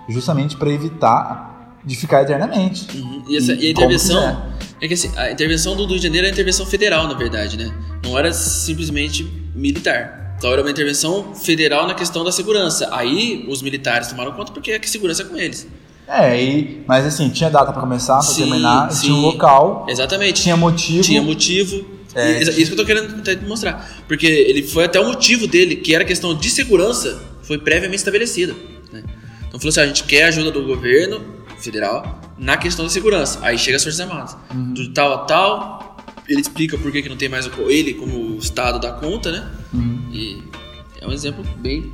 justamente 0.08 0.54
para 0.56 0.70
evitar 0.70 1.78
de 1.82 1.96
ficar 1.96 2.22
eternamente. 2.22 2.86
Uhum. 2.96 3.24
E, 3.26 3.36
essa- 3.38 3.52
e 3.54 3.70
a 3.70 3.74
como 3.74 3.86
intervenção. 3.86 4.42
É 4.82 4.86
que 4.88 4.92
assim, 4.94 5.10
a 5.16 5.30
intervenção 5.30 5.74
do 5.74 5.86
Rio 5.86 5.96
de 5.96 6.02
Janeiro 6.02 6.26
é 6.26 6.30
intervenção 6.30 6.66
federal, 6.66 7.08
na 7.08 7.14
verdade, 7.14 7.56
né? 7.56 7.72
Não 8.04 8.18
era 8.18 8.30
simplesmente 8.32 9.24
militar. 9.54 10.34
Então 10.36 10.52
era 10.52 10.60
uma 10.60 10.70
intervenção 10.70 11.34
federal 11.34 11.86
na 11.86 11.94
questão 11.94 12.22
da 12.22 12.30
segurança. 12.30 12.88
Aí 12.92 13.46
os 13.48 13.62
militares 13.62 14.08
tomaram 14.08 14.32
conta 14.32 14.52
porque 14.52 14.72
a 14.72 14.86
segurança 14.86 15.22
é 15.22 15.24
com 15.24 15.36
eles. 15.38 15.66
É, 16.06 16.42
e, 16.42 16.82
mas 16.86 17.06
assim, 17.06 17.30
tinha 17.30 17.48
data 17.50 17.72
para 17.72 17.80
começar, 17.80 18.18
para 18.18 18.34
terminar, 18.34 18.90
sim. 18.92 19.06
tinha 19.06 19.14
um 19.14 19.20
local, 19.20 19.86
Exatamente. 19.88 20.42
tinha 20.42 20.56
motivo. 20.56 21.02
Tinha 21.02 21.22
motivo. 21.22 21.84
É, 22.14 22.42
E- 22.42 22.42
isso 22.42 22.66
que 22.66 22.72
eu 22.72 22.76
tô 22.76 22.84
querendo 22.84 23.22
te 23.22 23.36
mostrar. 23.46 23.88
Porque 24.06 24.26
ele 24.26 24.62
foi 24.62 24.84
até 24.84 25.00
o 25.00 25.06
motivo 25.06 25.46
dele, 25.46 25.76
que 25.76 25.94
era 25.94 26.04
questão 26.04 26.34
de 26.34 26.50
segurança, 26.50 27.22
foi 27.42 27.58
previamente 27.58 27.96
estabelecida. 27.98 28.54
né? 28.92 29.02
Então 29.48 29.58
falou 29.58 29.70
assim: 29.70 29.80
"Ah, 29.80 29.84
a 29.84 29.86
gente 29.86 30.04
quer 30.04 30.24
a 30.24 30.28
ajuda 30.28 30.50
do 30.50 30.62
governo 30.64 31.20
federal 31.58 32.20
na 32.38 32.56
questão 32.56 32.84
da 32.84 32.90
segurança. 32.90 33.38
Aí 33.42 33.56
chega 33.58 33.76
as 33.76 33.82
Forças 33.82 34.00
Armadas. 34.00 34.36
Uhum. 34.54 34.74
Do 34.74 34.92
tal 34.92 35.12
a 35.14 35.18
tal, 35.18 35.96
ele 36.28 36.40
explica 36.40 36.76
por 36.76 36.92
que, 36.92 37.02
que 37.02 37.08
não 37.08 37.16
tem 37.16 37.28
mais 37.28 37.46
o 37.46 37.70
ele 37.70 37.94
como 37.94 38.36
Estado 38.38 38.78
dá 38.78 38.92
conta, 38.92 39.32
né? 39.32 39.48
Uhum. 39.72 40.08
E 40.12 40.42
é 41.00 41.06
um 41.08 41.12
exemplo 41.12 41.44
bem. 41.58 41.90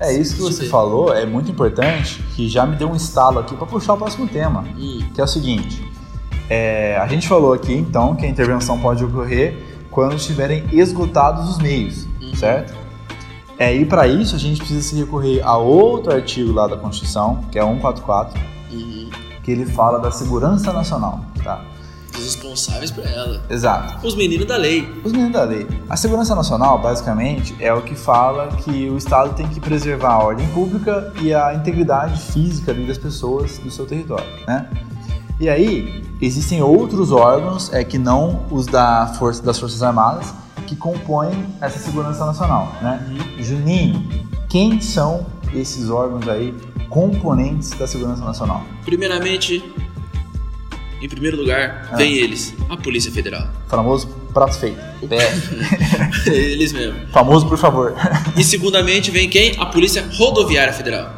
É 0.00 0.12
isso 0.12 0.36
que 0.36 0.42
você 0.42 0.66
falou, 0.66 1.12
é 1.12 1.26
muito 1.26 1.50
importante, 1.50 2.22
que 2.36 2.48
já 2.48 2.64
me 2.64 2.76
deu 2.76 2.88
um 2.88 2.94
estalo 2.94 3.40
aqui 3.40 3.56
para 3.56 3.66
puxar 3.66 3.94
o 3.94 3.96
próximo 3.96 4.28
tema. 4.28 4.64
Hum, 4.78 5.00
que 5.12 5.20
é 5.20 5.24
o 5.24 5.26
seguinte: 5.26 5.84
é, 6.48 6.96
a 6.96 7.06
gente 7.08 7.26
falou 7.26 7.52
aqui 7.52 7.72
então 7.72 8.14
que 8.14 8.24
a 8.24 8.28
intervenção 8.28 8.78
pode 8.78 9.04
ocorrer 9.04 9.56
quando 9.90 10.14
estiverem 10.14 10.64
esgotados 10.72 11.48
os 11.48 11.58
meios, 11.58 12.06
Uhum. 12.20 12.34
certo? 12.34 12.76
É, 13.58 13.74
e 13.74 13.84
para 13.84 14.06
isso 14.06 14.36
a 14.36 14.38
gente 14.38 14.58
precisa 14.58 14.82
se 14.82 14.96
recorrer 14.96 15.42
a 15.42 15.56
outro 15.56 16.12
artigo 16.12 16.52
lá 16.52 16.68
da 16.68 16.76
Constituição, 16.76 17.44
que 17.50 17.58
é 17.58 17.62
144, 17.62 18.40
uhum. 18.70 19.10
que 19.42 19.50
ele 19.50 19.66
fala 19.66 19.98
da 19.98 20.12
segurança 20.12 20.72
nacional, 20.72 21.20
tá? 21.42 21.60
Os 22.18 22.24
responsáveis 22.24 22.90
por 22.90 23.06
ela. 23.06 23.40
Exato. 23.48 24.06
Os 24.06 24.14
meninos 24.14 24.46
da 24.46 24.56
lei. 24.56 24.88
Os 25.04 25.12
meninos 25.12 25.32
da 25.32 25.44
lei. 25.44 25.66
A 25.88 25.96
segurança 25.96 26.34
nacional, 26.34 26.80
basicamente, 26.80 27.54
é 27.60 27.72
o 27.72 27.82
que 27.82 27.94
fala 27.94 28.48
que 28.48 28.90
o 28.90 28.96
Estado 28.96 29.34
tem 29.34 29.46
que 29.48 29.60
preservar 29.60 30.14
a 30.14 30.24
ordem 30.24 30.46
pública 30.48 31.12
e 31.22 31.32
a 31.32 31.54
integridade 31.54 32.20
física 32.20 32.74
das 32.74 32.98
pessoas 32.98 33.58
do 33.58 33.70
seu 33.70 33.86
território, 33.86 34.26
né? 34.46 34.68
E 35.40 35.48
aí, 35.48 36.04
existem 36.20 36.60
outros 36.60 37.12
órgãos, 37.12 37.72
é, 37.72 37.84
que 37.84 37.96
não 37.96 38.44
os 38.50 38.66
da 38.66 39.14
força, 39.18 39.40
das 39.40 39.58
Forças 39.58 39.82
Armadas, 39.82 40.34
que 40.66 40.74
compõem 40.74 41.46
essa 41.60 41.78
segurança 41.78 42.26
nacional, 42.26 42.72
né? 42.82 43.00
Juninho, 43.38 44.08
quem 44.48 44.80
são 44.80 45.24
esses 45.54 45.88
órgãos 45.88 46.28
aí, 46.28 46.52
componentes 46.88 47.70
da 47.70 47.86
segurança 47.86 48.24
nacional? 48.24 48.64
Primeiramente, 48.84 49.62
em 51.00 51.08
primeiro 51.08 51.36
lugar, 51.36 51.88
Ah. 51.92 51.96
vem 51.96 52.14
eles, 52.14 52.54
a 52.68 52.76
Polícia 52.76 53.10
Federal. 53.12 53.48
Famoso 53.68 54.06
prato 54.32 54.58
feito. 54.58 54.78
PF. 55.08 55.56
eles 56.30 56.72
mesmo. 56.72 56.94
Famoso, 57.12 57.46
por 57.48 57.58
favor. 57.58 57.94
E 58.36 58.42
segundamente 58.44 59.10
vem 59.10 59.28
quem? 59.28 59.54
A 59.58 59.66
Polícia 59.66 60.04
Rodoviária 60.14 60.72
Federal. 60.72 61.14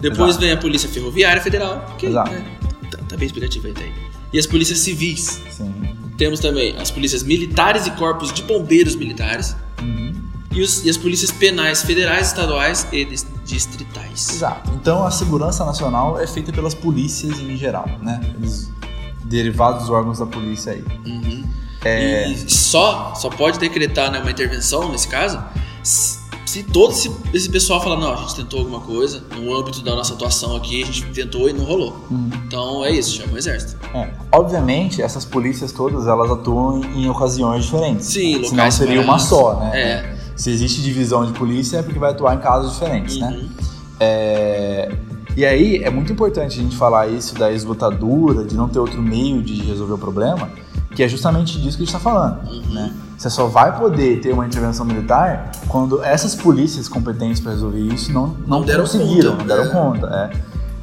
Depois 0.00 0.30
Exato. 0.30 0.40
vem 0.44 0.52
a 0.52 0.56
Polícia 0.56 0.88
Ferroviária 0.88 1.42
Federal, 1.42 1.94
que 1.98 2.06
Exato. 2.06 2.30
né, 2.30 2.44
tá, 2.90 2.98
tá 3.08 3.16
bem 3.16 3.26
explicativo 3.26 3.66
aí, 3.66 3.72
tá 3.72 3.80
aí. 3.82 3.92
E 4.32 4.38
as 4.38 4.46
polícias 4.46 4.78
civis. 4.80 5.40
Sim. 5.50 5.72
Temos 6.16 6.40
também 6.40 6.76
as 6.76 6.90
polícias 6.90 7.22
militares 7.22 7.86
e 7.86 7.90
corpos 7.92 8.32
de 8.32 8.42
bombeiros 8.42 8.94
militares. 8.94 9.56
Uhum. 9.80 10.12
E, 10.52 10.60
os- 10.60 10.84
e 10.84 10.90
as 10.90 10.96
polícias 10.96 11.30
penais 11.30 11.82
federais, 11.82 12.28
estaduais 12.28 12.86
e 12.92 13.04
dis- 13.04 13.26
distritais. 13.44 14.28
Exato. 14.30 14.70
Então 14.74 15.04
a 15.04 15.10
segurança 15.10 15.64
nacional 15.64 16.18
é 16.20 16.26
feita 16.26 16.52
pelas 16.52 16.74
polícias 16.74 17.38
em 17.40 17.56
geral, 17.56 17.88
né? 18.02 18.20
Eles 18.36 18.70
derivados 19.28 19.82
dos 19.82 19.90
órgãos 19.90 20.18
da 20.18 20.26
polícia 20.26 20.72
aí. 20.72 20.84
Uhum. 21.06 21.44
É. 21.84 22.28
E 22.28 22.50
só, 22.50 23.14
só 23.14 23.28
pode 23.30 23.58
decretar 23.58 24.10
né, 24.10 24.18
uma 24.18 24.30
intervenção, 24.30 24.90
nesse 24.90 25.06
caso, 25.06 25.40
se, 25.82 26.62
todo 26.64 26.92
esse, 26.92 27.10
esse 27.32 27.48
pessoal 27.48 27.80
falar, 27.80 27.96
não, 27.96 28.12
a 28.12 28.16
gente 28.16 28.34
tentou 28.34 28.60
alguma 28.60 28.80
coisa, 28.80 29.22
no 29.36 29.54
âmbito 29.56 29.82
da 29.82 29.94
nossa 29.94 30.14
atuação 30.14 30.56
aqui, 30.56 30.82
a 30.82 30.86
gente 30.86 31.04
tentou 31.12 31.48
e 31.48 31.52
não 31.52 31.64
rolou. 31.64 32.04
Uhum. 32.10 32.30
Então 32.46 32.84
é 32.84 32.90
isso, 32.90 33.16
chama 33.16 33.34
o 33.34 33.38
exército. 33.38 33.78
É. 33.94 34.10
Obviamente, 34.32 35.02
essas 35.02 35.24
polícias 35.24 35.72
todas 35.72 36.06
elas 36.06 36.30
atuam 36.30 36.82
em 36.96 37.08
ocasiões 37.08 37.64
diferentes. 37.64 38.06
Sim, 38.06 38.34
Senão 38.34 38.50
locais 38.50 38.74
seria 38.74 39.00
uma 39.00 39.18
só, 39.18 39.60
né? 39.60 39.80
É. 39.80 40.18
Se 40.34 40.50
existe 40.50 40.80
divisão 40.80 41.26
de 41.26 41.32
polícia 41.32 41.78
é 41.78 41.82
porque 41.82 41.98
vai 41.98 42.12
atuar 42.12 42.34
em 42.34 42.38
casos 42.38 42.72
diferentes, 42.72 43.18
né? 43.18 43.28
Uhum. 43.28 43.48
É, 44.00 44.96
E 45.38 45.46
aí 45.46 45.84
é 45.84 45.88
muito 45.88 46.12
importante 46.12 46.58
a 46.58 46.62
gente 46.64 46.76
falar 46.76 47.06
isso 47.06 47.32
da 47.36 47.52
esgotadura, 47.52 48.42
de 48.42 48.56
não 48.56 48.68
ter 48.68 48.80
outro 48.80 49.00
meio 49.00 49.40
de 49.40 49.62
resolver 49.62 49.92
o 49.92 49.98
problema, 49.98 50.50
que 50.96 51.00
é 51.00 51.06
justamente 51.06 51.60
disso 51.60 51.76
que 51.76 51.84
a 51.84 51.86
gente 51.86 51.94
está 51.94 52.00
falando. 52.00 52.44
Uhum. 52.50 52.74
Né? 52.74 52.92
Você 53.16 53.30
só 53.30 53.46
vai 53.46 53.78
poder 53.78 54.20
ter 54.20 54.32
uma 54.32 54.44
intervenção 54.44 54.84
militar 54.84 55.52
quando 55.68 56.02
essas 56.02 56.34
polícias 56.34 56.88
competentes 56.88 57.38
para 57.38 57.52
resolver 57.52 57.78
isso 57.78 58.12
não, 58.12 58.26
não, 58.26 58.58
Não 58.58 58.62
deram 58.62 58.80
conseguiram, 58.80 59.36
conta, 59.36 59.44
não 59.44 59.46
deram 59.46 59.64
né? 59.64 59.70
conta. 59.70 60.32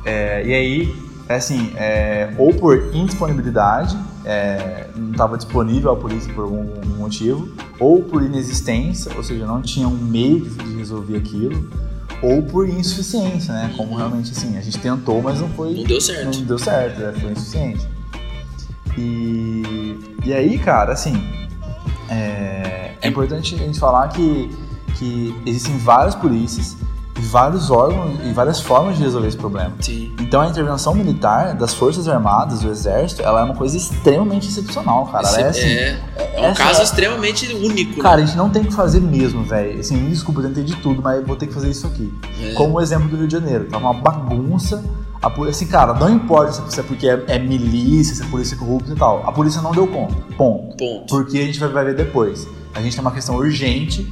É. 0.06 0.40
É, 0.40 0.48
e 0.48 0.54
aí, 0.54 0.96
é 1.28 1.36
assim, 1.36 1.74
é, 1.76 2.34
ou 2.38 2.54
por 2.54 2.96
indisponibilidade, 2.96 3.98
é, 4.24 4.88
não 4.96 5.12
estava 5.12 5.36
disponível 5.36 5.92
a 5.92 5.98
polícia 5.98 6.34
por 6.34 6.46
algum 6.46 6.66
motivo, 6.98 7.50
ou 7.78 8.02
por 8.02 8.24
inexistência, 8.24 9.12
ou 9.18 9.22
seja, 9.22 9.46
não 9.46 9.62
tinha 9.62 9.86
um 9.86 9.98
meio 9.98 10.40
de, 10.40 10.50
de 10.50 10.78
resolver 10.78 11.18
aquilo, 11.18 11.70
ou 12.22 12.42
por 12.44 12.68
insuficiência, 12.68 13.54
né? 13.54 13.74
Como 13.76 13.96
realmente 13.96 14.32
assim, 14.32 14.58
a 14.58 14.62
gente 14.62 14.78
tentou, 14.80 15.22
mas 15.22 15.40
não 15.40 15.50
foi. 15.50 15.74
Não 15.74 15.84
deu 15.84 16.02
certo. 16.02 16.38
Não 16.38 16.46
deu 16.46 16.60
certo, 16.60 17.00
né? 17.00 17.14
foi 17.20 17.32
insuficiente. 17.32 17.88
E, 18.98 20.00
e 20.26 20.34
aí, 20.34 20.58
cara, 20.58 20.94
assim, 20.94 21.14
é, 22.10 22.92
é 23.02 23.08
importante 23.08 23.56
a 23.56 23.58
gente 23.58 23.80
falar 23.80 24.08
que, 24.10 24.50
que 24.98 25.36
existem 25.46 25.78
várias 25.78 26.16
polícias, 26.16 26.78
vários 27.18 27.72
órgãos 27.72 28.20
e 28.24 28.32
várias 28.34 28.60
formas 28.60 28.98
de 28.98 29.04
resolver 29.04 29.28
esse 29.28 29.38
problema. 29.38 29.74
Sim. 29.80 30.14
Então 30.20 30.42
a 30.42 30.48
intervenção 30.48 30.94
militar 30.94 31.54
das 31.56 31.74
Forças 31.74 32.08
Armadas, 32.08 32.60
do 32.60 32.70
Exército, 32.70 33.22
ela 33.22 33.42
é 33.42 33.44
uma 33.44 33.56
coisa 33.56 33.76
extremamente 33.78 34.48
excepcional, 34.50 35.06
cara. 35.08 35.28
É 35.40 35.48
assim. 35.50 35.62
é, 35.62 36.00
é 36.36 36.42
um 36.42 36.46
essa- 36.46 36.64
caso 36.64 36.82
extremamente 36.84 37.54
único. 37.54 38.02
Cara, 38.02 38.18
né? 38.18 38.24
a 38.24 38.26
gente 38.26 38.38
não 38.38 38.50
tem 38.50 38.64
que 38.64 38.74
fazer 38.74 39.00
mesmo, 39.02 39.44
velho. 39.44 39.80
Assim, 39.80 39.96
me 39.98 40.10
desculpa, 40.10 40.42
eu 40.42 40.48
tentei 40.48 40.64
de 40.64 40.76
tudo, 40.78 41.02
mas 41.02 41.26
vou 41.26 41.36
ter 41.36 41.48
que 41.48 41.54
fazer 41.54 41.70
isso 41.70 41.88
aqui. 41.88 42.14
É. 42.42 42.54
Como 42.54 42.76
o 42.78 42.82
exemplo 42.82 43.08
do 43.08 43.16
Rio 43.18 43.28
de 43.28 43.34
Janeiro. 43.34 43.66
Tava 43.66 43.86
uma 43.90 43.94
bagunça. 43.94 44.84
A 45.22 45.30
polícia, 45.30 45.64
assim, 45.64 45.72
cara, 45.72 45.94
não 45.94 46.10
importa 46.10 46.52
se- 46.52 46.62
se 46.76 46.80
é 46.80 46.84
porque 46.84 47.08
é, 47.08 47.24
é 47.28 47.40
milícia, 47.40 48.14
se 48.16 48.22
é 48.22 48.26
polícia 48.28 48.56
corrupta 48.58 48.92
e 48.92 48.96
tal. 48.96 49.24
A 49.26 49.32
polícia 49.32 49.62
não 49.62 49.72
deu 49.72 49.88
conta. 49.88 50.14
Ponto. 50.38 50.76
Ponto. 50.78 51.06
Porque 51.08 51.38
a 51.40 51.42
gente 51.46 51.60
vai, 51.60 51.70
vai 51.70 51.86
ver 51.86 51.96
depois. 51.96 52.48
A 52.76 52.82
gente 52.82 52.92
tem 52.94 53.02
uma 53.02 53.12
questão 53.12 53.36
urgente. 53.36 54.06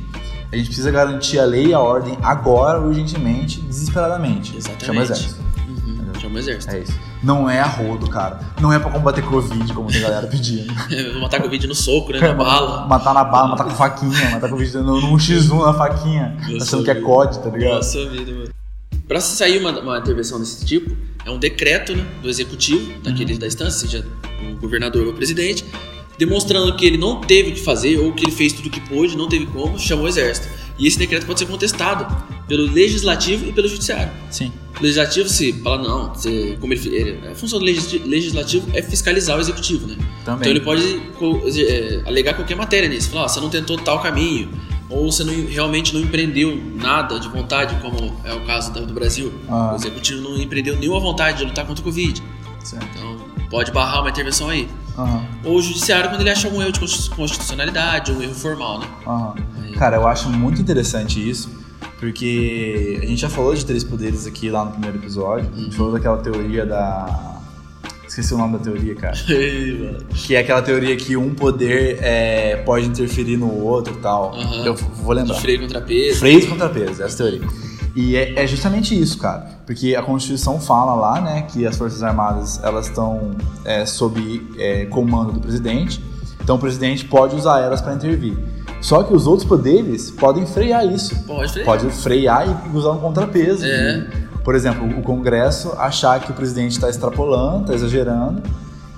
A 0.53 0.55
gente 0.55 0.67
precisa 0.67 0.91
garantir 0.91 1.39
a 1.39 1.45
lei 1.45 1.67
e 1.67 1.73
a 1.73 1.79
ordem 1.79 2.15
agora, 2.21 2.79
urgentemente, 2.79 3.59
desesperadamente. 3.61 4.55
Exatamente. 4.55 4.85
Chama 4.85 4.99
o 4.99 5.03
exército. 5.03 5.41
Uhum. 5.67 6.19
Chama 6.21 6.35
o 6.35 6.37
exército. 6.37 6.75
É 6.75 6.79
isso. 6.79 6.93
Não 7.23 7.49
é 7.49 7.59
a 7.59 7.65
rodo, 7.65 8.07
cara. 8.07 8.39
Não 8.61 8.71
é 8.71 8.77
pra 8.77 8.91
combater 8.91 9.23
Covid, 9.23 9.73
como 9.73 9.91
tem 9.91 9.99
galera 10.01 10.27
pedindo. 10.27 10.71
Matar 11.19 11.41
Covid 11.41 11.65
no 11.65 11.73
soco, 11.73 12.11
né? 12.11 12.19
Na 12.19 12.33
bala. 12.35 12.85
Matar 12.85 13.13
na 13.15 13.23
bala, 13.23 13.47
matar 13.47 13.63
com 13.63 13.71
faquinha, 13.71 14.29
matar 14.29 14.47
Covid 14.47 14.77
no, 14.77 15.01
no 15.01 15.17
X1 15.17 15.65
na 15.65 15.73
faquinha. 15.73 16.37
Eu 16.41 16.57
Achando 16.57 16.65
sou 16.65 16.83
que 16.83 16.91
é 16.91 16.93
vida. 16.93 17.05
COD, 17.05 17.39
tá 17.39 17.49
ligado? 17.49 17.73
Nossa 17.75 18.09
vida, 18.09 18.31
mano. 18.31 18.49
Pra 19.07 19.19
sair 19.19 19.57
uma, 19.59 19.71
uma 19.79 19.97
intervenção 19.97 20.39
desse 20.39 20.63
tipo, 20.65 20.95
é 21.25 21.31
um 21.31 21.39
decreto 21.39 21.95
né, 21.95 22.05
do 22.21 22.29
executivo, 22.29 22.91
Uhum. 22.91 23.01
daquele 23.01 23.37
da 23.39 23.47
instância, 23.47 23.87
seja 23.87 24.05
o 24.51 24.55
governador 24.59 25.03
ou 25.07 25.13
o 25.13 25.15
presidente, 25.15 25.65
demonstrando 26.17 26.75
que 26.75 26.85
ele 26.85 26.97
não 26.97 27.19
teve 27.21 27.51
o 27.51 27.53
que 27.53 27.61
fazer 27.61 27.97
ou 27.99 28.11
que 28.13 28.23
ele 28.25 28.31
fez 28.31 28.53
tudo 28.53 28.67
o 28.67 28.69
que 28.69 28.79
pôde, 28.81 29.17
não 29.17 29.27
teve 29.27 29.45
como, 29.47 29.77
chamou 29.79 30.05
o 30.05 30.07
exército. 30.07 30.47
E 30.77 30.87
esse 30.87 30.97
decreto 30.97 31.25
pode 31.25 31.39
ser 31.39 31.45
contestado 31.45 32.05
pelo 32.47 32.63
legislativo 32.71 33.47
e 33.47 33.51
pelo 33.53 33.67
judiciário. 33.67 34.11
Sim. 34.31 34.51
O 34.79 34.81
legislativo 34.81 35.29
se 35.29 35.53
fala, 35.61 35.81
não, 35.83 36.13
você, 36.13 36.57
como 36.59 36.73
ele, 36.73 36.87
ele- 36.95 37.27
a 37.27 37.35
função 37.35 37.59
do 37.59 37.65
legis- 37.65 38.03
legislativo 38.05 38.67
é 38.73 38.81
fiscalizar 38.81 39.37
o 39.37 39.41
executivo, 39.41 39.85
né? 39.87 39.95
Também. 40.25 40.39
Então 40.41 40.51
ele 40.51 40.59
pode 40.61 40.99
co- 41.19 41.41
é, 41.45 42.01
alegar 42.05 42.33
qualquer 42.33 42.55
matéria 42.55 42.89
nisso. 42.89 43.11
Falar, 43.11 43.25
ó, 43.25 43.27
você 43.27 43.39
não 43.39 43.49
tentou 43.49 43.77
tal 43.77 44.01
caminho, 44.01 44.49
ou 44.89 45.11
você 45.11 45.23
não, 45.23 45.33
realmente 45.45 45.93
não 45.93 46.01
empreendeu 46.01 46.59
nada 46.75 47.19
de 47.19 47.27
vontade, 47.29 47.75
como 47.81 48.19
é 48.23 48.33
o 48.33 48.41
caso 48.41 48.73
do 48.73 48.93
Brasil. 48.93 49.31
Ah. 49.47 49.73
O 49.73 49.75
executivo 49.75 50.21
não 50.21 50.37
empreendeu 50.41 50.75
nenhuma 50.75 50.99
vontade 50.99 51.37
de 51.37 51.45
lutar 51.45 51.65
contra 51.67 51.81
o 51.81 51.83
Covid. 51.85 52.21
Certo. 52.63 52.85
Então 52.95 53.17
pode 53.49 53.71
barrar 53.71 54.01
uma 54.01 54.09
intervenção 54.09 54.49
aí. 54.49 54.67
Aham. 54.97 55.25
Ou 55.43 55.57
o 55.57 55.61
judiciário 55.61 56.09
quando 56.09 56.21
ele 56.21 56.29
acha 56.29 56.47
algum 56.47 56.61
erro 56.61 56.71
de 56.71 56.79
constitu- 56.79 57.15
constitucionalidade, 57.15 58.11
um 58.11 58.21
erro 58.21 58.33
formal, 58.35 58.79
né? 58.79 58.87
Aham. 59.07 59.33
Cara, 59.77 59.97
eu 59.97 60.07
acho 60.07 60.29
muito 60.29 60.61
interessante 60.61 61.17
isso, 61.27 61.49
porque 61.99 62.99
a 63.01 63.05
gente 63.05 63.19
já 63.21 63.29
falou 63.29 63.55
de 63.55 63.65
três 63.65 63.83
poderes 63.83 64.27
aqui 64.27 64.49
lá 64.49 64.65
no 64.65 64.71
primeiro 64.71 64.97
episódio. 64.97 65.49
A 65.55 65.59
gente 65.59 65.75
falou 65.75 65.91
daquela 65.93 66.17
teoria 66.17 66.65
da. 66.65 67.31
Esqueci 68.07 68.33
o 68.35 68.37
nome 68.37 68.57
da 68.59 68.63
teoria, 68.63 68.93
cara. 68.93 69.15
Que 70.13 70.35
é 70.35 70.39
aquela 70.39 70.61
teoria 70.61 70.95
que 70.95 71.17
um 71.17 71.33
poder 71.33 71.97
é, 72.01 72.57
pode 72.57 72.85
interferir 72.85 73.37
no 73.37 73.51
outro 73.51 73.95
e 73.95 73.97
tal. 73.97 74.35
Eu 74.63 74.75
vou 74.75 75.13
lembrar. 75.13 75.35
Freio 75.35 75.61
contra 75.61 75.81
peso. 75.81 76.19
Freios 76.19 76.45
contra 76.45 76.69
peso, 76.69 77.01
essa 77.01 77.17
teoria. 77.17 77.41
E 77.95 78.15
é, 78.15 78.43
é 78.43 78.47
justamente 78.47 78.99
isso, 78.99 79.17
cara. 79.17 79.47
Porque 79.65 79.95
a 79.95 80.01
Constituição 80.01 80.59
fala 80.59 80.95
lá, 80.95 81.21
né, 81.21 81.43
que 81.43 81.65
as 81.65 81.77
Forças 81.77 82.01
Armadas 82.01 82.59
elas 82.63 82.87
estão 82.87 83.31
é, 83.63 83.85
sob 83.85 84.47
é, 84.57 84.85
comando 84.85 85.31
do 85.33 85.39
presidente. 85.39 86.03
Então 86.41 86.55
o 86.55 86.59
presidente 86.59 87.05
pode 87.05 87.35
usar 87.35 87.59
elas 87.59 87.81
para 87.81 87.93
intervir. 87.93 88.37
Só 88.81 89.03
que 89.03 89.13
os 89.13 89.27
outros 89.27 89.47
poderes 89.47 90.11
podem 90.11 90.45
frear 90.45 90.85
isso. 90.85 91.15
Pode 91.23 91.51
frear. 91.53 91.65
Pode 91.65 91.89
frear 91.91 92.65
e 92.65 92.77
usar 92.77 92.91
um 92.91 92.99
contrapeso. 92.99 93.63
É. 93.65 94.07
Por 94.43 94.55
exemplo, 94.55 94.85
o 94.99 95.01
Congresso 95.01 95.71
achar 95.77 96.19
que 96.19 96.31
o 96.31 96.33
presidente 96.33 96.71
está 96.71 96.89
extrapolando, 96.89 97.61
está 97.61 97.75
exagerando 97.75 98.41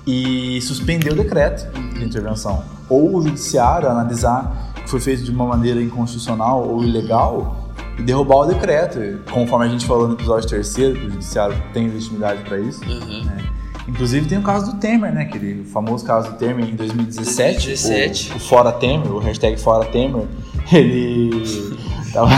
e 0.04 0.60
suspender 0.62 1.12
o 1.12 1.16
decreto 1.16 1.70
de 1.92 2.04
intervenção. 2.04 2.64
Ou 2.88 3.16
o 3.16 3.22
judiciário 3.22 3.88
analisar 3.88 4.72
que 4.74 4.90
foi 4.90 5.00
feito 5.00 5.22
de 5.22 5.30
uma 5.30 5.46
maneira 5.46 5.80
inconstitucional 5.80 6.66
ou 6.66 6.82
ilegal 6.82 7.65
derrubar 8.02 8.36
o 8.38 8.46
decreto. 8.46 8.98
Conforme 9.30 9.66
a 9.66 9.68
gente 9.68 9.86
falou 9.86 10.08
no 10.08 10.14
episódio 10.14 10.48
terceiro, 10.48 10.98
que 10.98 11.06
o 11.06 11.10
judiciário 11.10 11.56
tem 11.72 11.88
legitimidade 11.88 12.42
para 12.42 12.58
isso. 12.58 12.82
Aham. 12.84 13.24
né? 13.24 13.44
Inclusive 13.88 14.26
tem 14.26 14.38
o 14.38 14.42
caso 14.42 14.72
do 14.72 14.78
Temer, 14.78 15.12
né? 15.12 15.22
Aquele 15.22 15.64
famoso 15.64 16.04
caso 16.04 16.32
do 16.32 16.36
Temer 16.36 16.68
em 16.68 16.74
2017. 16.74 17.66
2017. 17.66 18.32
O, 18.32 18.36
o 18.36 18.40
Fora 18.40 18.72
Temer, 18.72 19.12
o 19.12 19.18
hashtag 19.18 19.60
Fora 19.60 19.84
Temer, 19.84 20.26
ele 20.72 21.76
tava, 22.12 22.30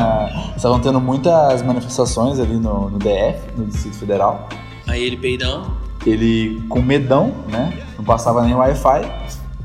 estavam 0.56 0.80
tendo 0.80 1.00
muitas 1.00 1.62
manifestações 1.62 2.40
ali 2.40 2.56
no, 2.56 2.88
no 2.88 2.98
DF, 2.98 3.38
no 3.56 3.66
Distrito 3.66 3.98
Federal. 3.98 4.48
Aí 4.86 5.02
ele 5.02 5.16
peidão. 5.16 5.72
Ele, 6.06 6.62
com 6.68 6.80
medão, 6.80 7.32
né? 7.48 7.78
Não 7.98 8.04
passava 8.04 8.42
nem 8.42 8.54
Wi-Fi, 8.54 9.10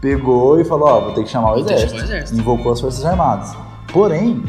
pegou 0.01 0.59
e 0.59 0.65
falou, 0.65 0.87
ó, 0.87 1.01
vou 1.01 1.11
ter 1.13 1.23
que 1.23 1.29
chamar 1.29 1.53
o 1.53 1.59
exército. 1.59 1.95
o 1.95 2.03
exército. 2.03 2.39
Invocou 2.39 2.71
as 2.71 2.81
Forças 2.81 3.05
Armadas. 3.05 3.55
Porém, 3.91 4.43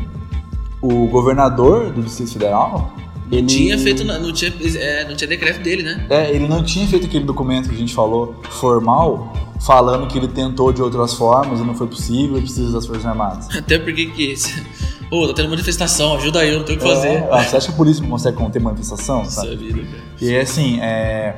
o 0.80 1.06
governador 1.08 1.90
do 1.90 2.02
Distrito 2.02 2.32
Federal, 2.32 2.94
ele... 3.30 3.46
Tinha 3.46 3.78
feito. 3.78 4.02
Não 4.04 4.32
tinha, 4.32 4.52
é, 4.76 5.08
não 5.08 5.14
tinha 5.14 5.28
decreto 5.28 5.62
dele, 5.62 5.82
né? 5.84 6.06
É, 6.10 6.30
ele 6.34 6.48
não 6.48 6.64
tinha 6.64 6.86
feito 6.86 7.06
aquele 7.06 7.24
documento 7.24 7.68
que 7.68 7.74
a 7.74 7.78
gente 7.78 7.94
falou, 7.94 8.34
formal, 8.50 9.32
falando 9.60 10.08
que 10.08 10.18
ele 10.18 10.26
tentou 10.28 10.72
de 10.72 10.82
outras 10.82 11.14
formas 11.14 11.60
e 11.60 11.62
não 11.62 11.74
foi 11.74 11.86
possível 11.86 12.38
e 12.38 12.40
precisa 12.40 12.72
das 12.72 12.86
Forças 12.86 13.06
Armadas. 13.06 13.48
Até 13.56 13.78
porque 13.78 14.06
que. 14.06 14.34
Ô, 15.12 15.26
tá 15.26 15.34
tendo 15.34 15.48
manifestação, 15.50 16.14
ajuda 16.16 16.38
aí, 16.38 16.50
eu 16.50 16.58
não 16.58 16.64
tenho 16.64 16.78
o 16.78 16.82
que 16.82 16.88
fazer. 16.88 17.08
É, 17.08 17.28
ah, 17.32 17.42
você 17.42 17.56
acha 17.56 17.66
que 17.66 17.72
a 17.72 17.76
polícia 17.76 18.04
consegue 18.06 18.36
conter 18.36 18.60
manifestação? 18.60 19.18
Nossa 19.18 19.40
Sabe? 19.42 19.56
vida, 19.56 19.82
cara. 19.82 20.02
E 20.20 20.36
assim, 20.36 20.78
é, 20.80 21.36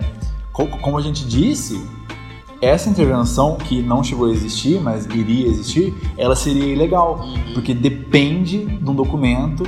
co- 0.53 0.67
como 0.67 0.99
a 0.99 1.01
gente 1.01 1.25
disse, 1.27 1.83
essa 2.63 2.89
intervenção 2.89 3.57
que 3.57 3.83
não 3.83 4.03
chegou 4.05 4.29
a 4.29 4.31
existir, 4.31 4.81
mas 4.81 5.05
iria 5.07 5.49
existir, 5.49 5.93
ela 6.17 6.37
seria 6.37 6.65
ilegal, 6.73 7.19
Uhum. 7.21 7.53
porque 7.55 7.75
depende 7.75 8.65
de 8.65 8.89
um 8.91 8.95
documento 8.95 9.65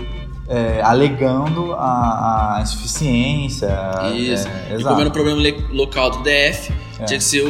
é, 0.48 0.80
alegando 0.82 1.72
a, 1.72 2.56
a 2.58 2.62
insuficiência. 2.62 3.68
Isso. 4.14 4.46
É, 4.48 4.76
e 4.78 4.82
como 4.82 5.00
era 5.00 5.08
um 5.08 5.12
problema 5.12 5.40
le- 5.40 5.64
local 5.72 6.10
do 6.10 6.18
DF, 6.18 6.72
É. 7.00 7.04
tinha 7.04 7.18
que 7.18 7.24
ser 7.24 7.42
o, 7.42 7.48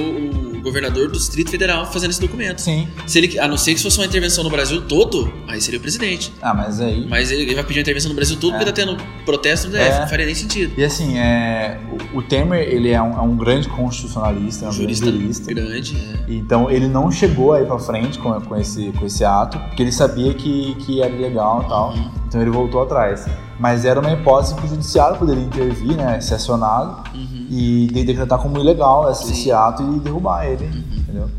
o 0.53 0.53
governador 0.65 1.07
do 1.09 1.12
Distrito 1.19 1.51
Federal 1.51 1.87
fazendo 1.93 2.11
esse 2.11 2.21
documento. 2.21 2.61
Sim. 2.61 2.89
Se 3.07 3.19
ele, 3.19 3.39
a 3.39 3.47
não 3.47 3.57
ser 3.57 3.75
que 3.75 3.83
fosse 3.83 3.99
uma 3.99 4.07
intervenção 4.07 4.43
no 4.43 4.51
Brasil 4.51 4.83
todo, 4.83 5.33
aí 5.47 5.61
seria 5.61 5.79
o 5.79 5.83
presidente. 5.83 6.33
Ah, 6.43 6.53
mas 6.55 6.81
aí. 6.81 7.07
Mas 7.09 7.31
ele, 7.31 7.43
ele 7.43 7.55
vai 7.55 7.62
pedir 7.65 7.79
uma 7.79 7.83
intervenção 7.83 8.09
no 8.09 8.17
Brasil 8.17 8.37
todo 8.41 8.53
porque 8.53 8.65
tá 8.65 8.73
tendo 8.73 8.97
protesto 9.25 9.69
no 9.69 9.75
DF, 9.75 9.83
É. 9.85 10.01
não 10.01 10.09
faria 10.09 10.27
nem 10.27 10.35
sentido. 10.35 10.73
E 10.77 10.83
assim, 10.85 11.19
é, 11.19 11.79
o, 12.12 12.19
o 12.19 12.23
Temer, 12.23 12.61
ele 12.69 12.91
é 12.91 13.01
um, 13.01 13.12
é 13.17 13.21
um 13.21 13.37
grande 13.37 13.69
constitucionalista, 13.69 14.65
é 14.67 14.69
um 14.69 14.73
Jurista 14.73 15.07
grande 15.07 15.21
jurista. 15.23 15.55
grande. 15.55 15.97
é. 15.97 16.33
Então 16.33 16.71
ele 16.71 16.89
não 16.89 17.11
chegou 17.11 17.53
aí 17.53 17.65
pra 17.65 17.79
frente 17.79 18.19
com, 18.19 18.33
com, 18.41 18.57
esse, 18.57 18.91
com 18.93 19.05
esse 19.07 19.25
ato, 19.25 19.59
porque 19.59 19.83
ele 19.83 19.93
sabia 19.93 20.33
que, 20.35 20.75
que 20.81 21.01
era 21.03 21.12
ilegal 21.15 21.62
e 21.65 21.69
tal. 21.69 21.91
Uhum. 21.95 22.11
Então 22.35 22.43
ele 22.43 22.51
voltou 22.51 22.82
atrás. 22.82 23.26
Mas 23.61 23.85
era 23.85 24.01
uma 24.01 24.11
hipótese 24.11 24.57
que 24.57 24.64
o 24.64 24.68
judiciário 24.68 25.16
poderia 25.16 25.45
intervir, 25.45 25.97
né? 25.97 26.20
Ser 26.20 26.35
acionado 26.35 27.05
Uhum. 27.14 27.47
e 27.49 27.87
de- 27.93 28.03
decretar 28.03 28.41
como 28.41 28.59
ilegal 28.59 29.09
esse, 29.09 29.30
esse 29.30 29.53
ato 29.53 29.85
e 29.85 30.01
derrubar 30.01 30.45
ele. 30.45 30.64
Entendeu? 30.97 31.30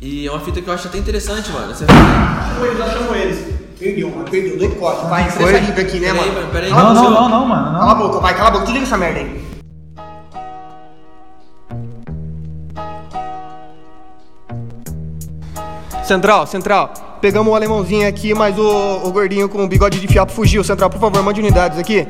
E 0.00 0.28
é 0.28 0.30
uma 0.30 0.38
fita 0.38 0.62
que 0.62 0.68
eu 0.70 0.72
acho 0.74 0.86
até 0.86 0.96
interessante, 0.98 1.50
mano. 1.50 1.74
Você 1.74 1.84
Chama 1.88 2.66
eles, 2.68 2.92
chama 2.92 3.16
eles. 3.16 3.54
Perdeu, 3.76 4.10
mano, 4.10 4.30
perdeu, 4.30 4.56
dois 4.56 4.74
cortes. 4.78 5.08
Vai, 5.08 5.26
estressa 5.26 5.58
rica 5.58 5.80
aqui, 5.82 5.98
né, 5.98 6.12
Peraí, 6.14 6.32
mano? 6.32 6.48
peraí. 6.52 6.70
Não, 6.70 6.94
boca, 6.94 7.10
não, 7.10 7.28
não, 7.28 7.46
mano. 7.46 7.78
Cala 7.80 7.90
a 7.90 7.94
boca, 7.96 8.20
vai, 8.20 8.34
cala 8.36 8.48
a 8.50 8.52
boca, 8.52 8.64
desliga 8.66 8.86
essa 8.86 8.96
merda 8.96 9.18
aí. 9.18 9.44
Central, 16.04 16.46
Central, 16.46 16.92
pegamos 17.24 17.50
o 17.50 17.56
alemãozinho 17.56 18.06
aqui, 18.06 18.34
mas 18.34 18.58
o, 18.58 18.98
o 19.02 19.10
gordinho 19.10 19.48
com 19.48 19.64
o 19.64 19.66
bigode 19.66 19.98
de 19.98 20.06
fiapo 20.06 20.30
fugiu. 20.30 20.62
Central, 20.62 20.90
por 20.90 21.00
favor, 21.00 21.22
mande 21.22 21.40
unidades 21.40 21.78
aqui. 21.78 22.06